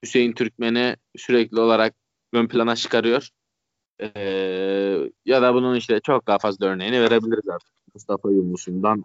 [0.04, 1.96] Hüseyin Türkmen'i sürekli olarak
[2.34, 3.30] ön plana çıkarıyor.
[4.02, 4.10] E,
[5.26, 7.72] ya da bunun işte çok daha fazla örneğini verebiliriz artık.
[7.94, 9.04] Mustafa Yumlus'undan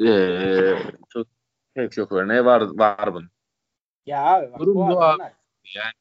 [0.00, 0.74] e,
[1.08, 1.26] çok
[1.74, 3.30] pek çok örneği var, var bunun.
[4.06, 5.32] Ya abi bak Durum bu bu adamlar
[5.74, 5.92] Yani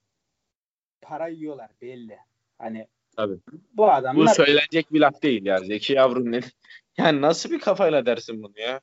[1.02, 2.18] para yiyorlar belli.
[2.58, 3.40] Hani Tabii.
[3.52, 5.58] bu Bu adamlar söylenecek bir laf değil ya.
[5.58, 6.42] Zeki Yavru'nun ne-
[6.98, 8.80] yani nasıl bir kafayla dersin bunu ya?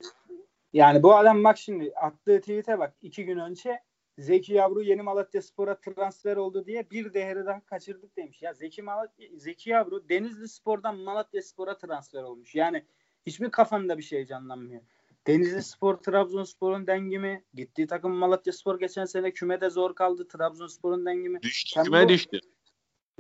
[0.73, 3.81] yani bu adam bak şimdi attığı tweet'e bak iki gün önce
[4.19, 8.43] Zeki Yavru yeni Malatya Spor'a transfer oldu diye bir değeri daha kaçırdık demiş.
[8.43, 12.55] Ya Zeki Malatya, Zeki Yavru Denizli Spor'dan Malatya Spor'a transfer olmuş.
[12.55, 12.85] Yani
[13.27, 14.83] hiçbir kafanda bir şey canlanmıyor.
[15.29, 17.45] Denizli Spor Trabzonspor'un dengimi.
[17.55, 20.29] Gittiği takım Malatya Spor geçen sene kümede zor kaldı.
[20.29, 21.43] Trabzonspor'un dengimi.
[21.43, 22.41] Düştü Sen küme bu- düştü.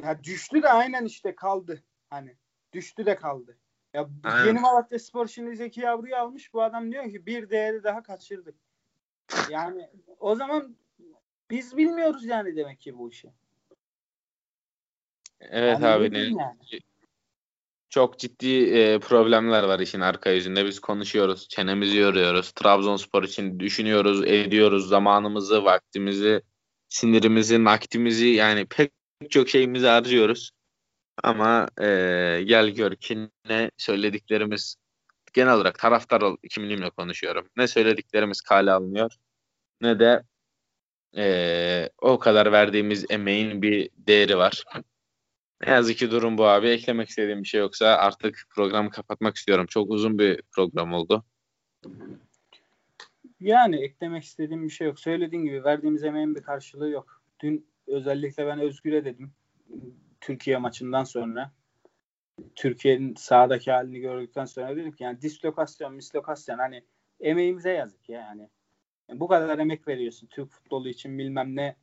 [0.02, 1.82] Ya düştü de aynen işte kaldı.
[2.10, 2.36] Hani
[2.72, 3.58] düştü de kaldı.
[3.94, 4.46] Ya Aynen.
[4.46, 6.52] yeni Malatya Spor şimdi Zeki Yavru'yu almış.
[6.54, 8.54] Bu adam diyor ki bir değeri daha kaçırdık.
[9.50, 10.76] Yani o zaman
[11.50, 13.32] biz bilmiyoruz yani demek ki bu işi.
[15.40, 16.56] Evet Yani abi ne yani?
[17.90, 20.66] Çok ciddi e, problemler var işin arka yüzünde.
[20.66, 22.52] Biz konuşuyoruz, çenemizi yoruyoruz.
[22.52, 24.88] Trabzonspor için düşünüyoruz, ediyoruz.
[24.88, 26.42] Zamanımızı, vaktimizi,
[26.88, 28.92] sinirimizi, nakdimizi yani pek
[29.30, 30.50] çok şeyimizi harcıyoruz.
[31.22, 31.84] Ama e,
[32.44, 34.76] gel gör ki ne söylediklerimiz
[35.32, 37.48] genel olarak taraftar ol, kimliğimle konuşuyorum.
[37.56, 39.12] Ne söylediklerimiz kale alınıyor
[39.80, 40.22] ne de
[41.16, 44.64] e, o kadar verdiğimiz emeğin bir değeri var.
[45.66, 46.68] Ne yazık ki durum bu abi.
[46.68, 49.66] Eklemek istediğim bir şey yoksa artık programı kapatmak istiyorum.
[49.66, 51.24] Çok uzun bir program oldu.
[53.40, 55.00] Yani eklemek istediğim bir şey yok.
[55.00, 57.22] Söylediğin gibi verdiğimiz emeğin bir karşılığı yok.
[57.40, 59.32] Dün özellikle ben Özgür'e dedim.
[60.20, 61.52] Türkiye maçından sonra
[62.54, 66.84] Türkiye'nin sahadaki halini gördükten sonra dedim ki yani dislokasyon, mislokasyon hani
[67.20, 68.50] emeğimize yazık ya yani.
[69.08, 71.76] Yani bu kadar emek veriyorsun Türk futbolu için bilmem ne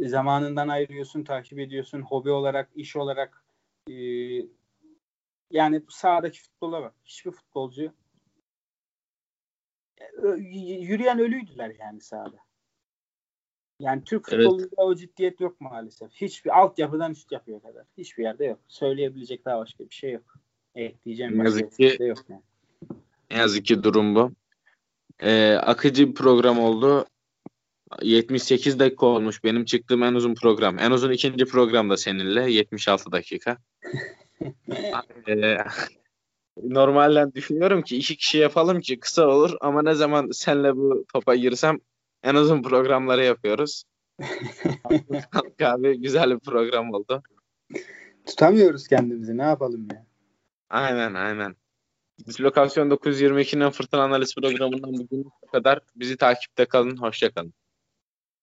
[0.00, 3.44] zamanından ayırıyorsun, takip ediyorsun hobi olarak, iş olarak
[3.90, 3.94] e,
[5.50, 6.94] yani sahadaki futbola bak.
[7.04, 7.92] Hiçbir futbolcu
[10.00, 12.36] e, yürüyen ölüydüler yani sahada.
[13.80, 14.44] Yani Türk Evet.
[14.44, 16.12] futbolunda o ciddiyet yok maalesef.
[16.12, 17.86] Hiçbir altyapıdan üst yapıya kadar.
[17.98, 18.60] Hiçbir yerde yok.
[18.68, 20.34] Söyleyebilecek daha başka bir şey yok.
[20.74, 22.42] Ekleyeceğim Ne başka yazık bir ki- şey yok yani.
[23.30, 24.32] Ne yazık ki durum bu.
[25.20, 27.06] Ee, akıcı bir program oldu.
[28.02, 29.44] 78 dakika olmuş.
[29.44, 30.78] Benim çıktığım en uzun program.
[30.78, 32.50] En uzun ikinci program da seninle.
[32.50, 33.56] 76 dakika.
[35.28, 35.58] Ee,
[36.62, 41.34] normalden düşünüyorum ki iki kişi yapalım ki kısa olur ama ne zaman senle bu topa
[41.34, 41.78] girsem
[42.22, 43.84] en uzun programları yapıyoruz.
[45.62, 47.22] Abi güzel bir program oldu.
[48.26, 49.38] Tutamıyoruz kendimizi.
[49.38, 50.06] Ne yapalım ya?
[50.70, 51.56] Aynen aynen.
[52.26, 55.80] Dislokasyon 922'nin fırtına analiz programından bugün bu kadar.
[55.96, 56.96] Bizi takipte kalın.
[56.96, 57.54] Hoşça kalın.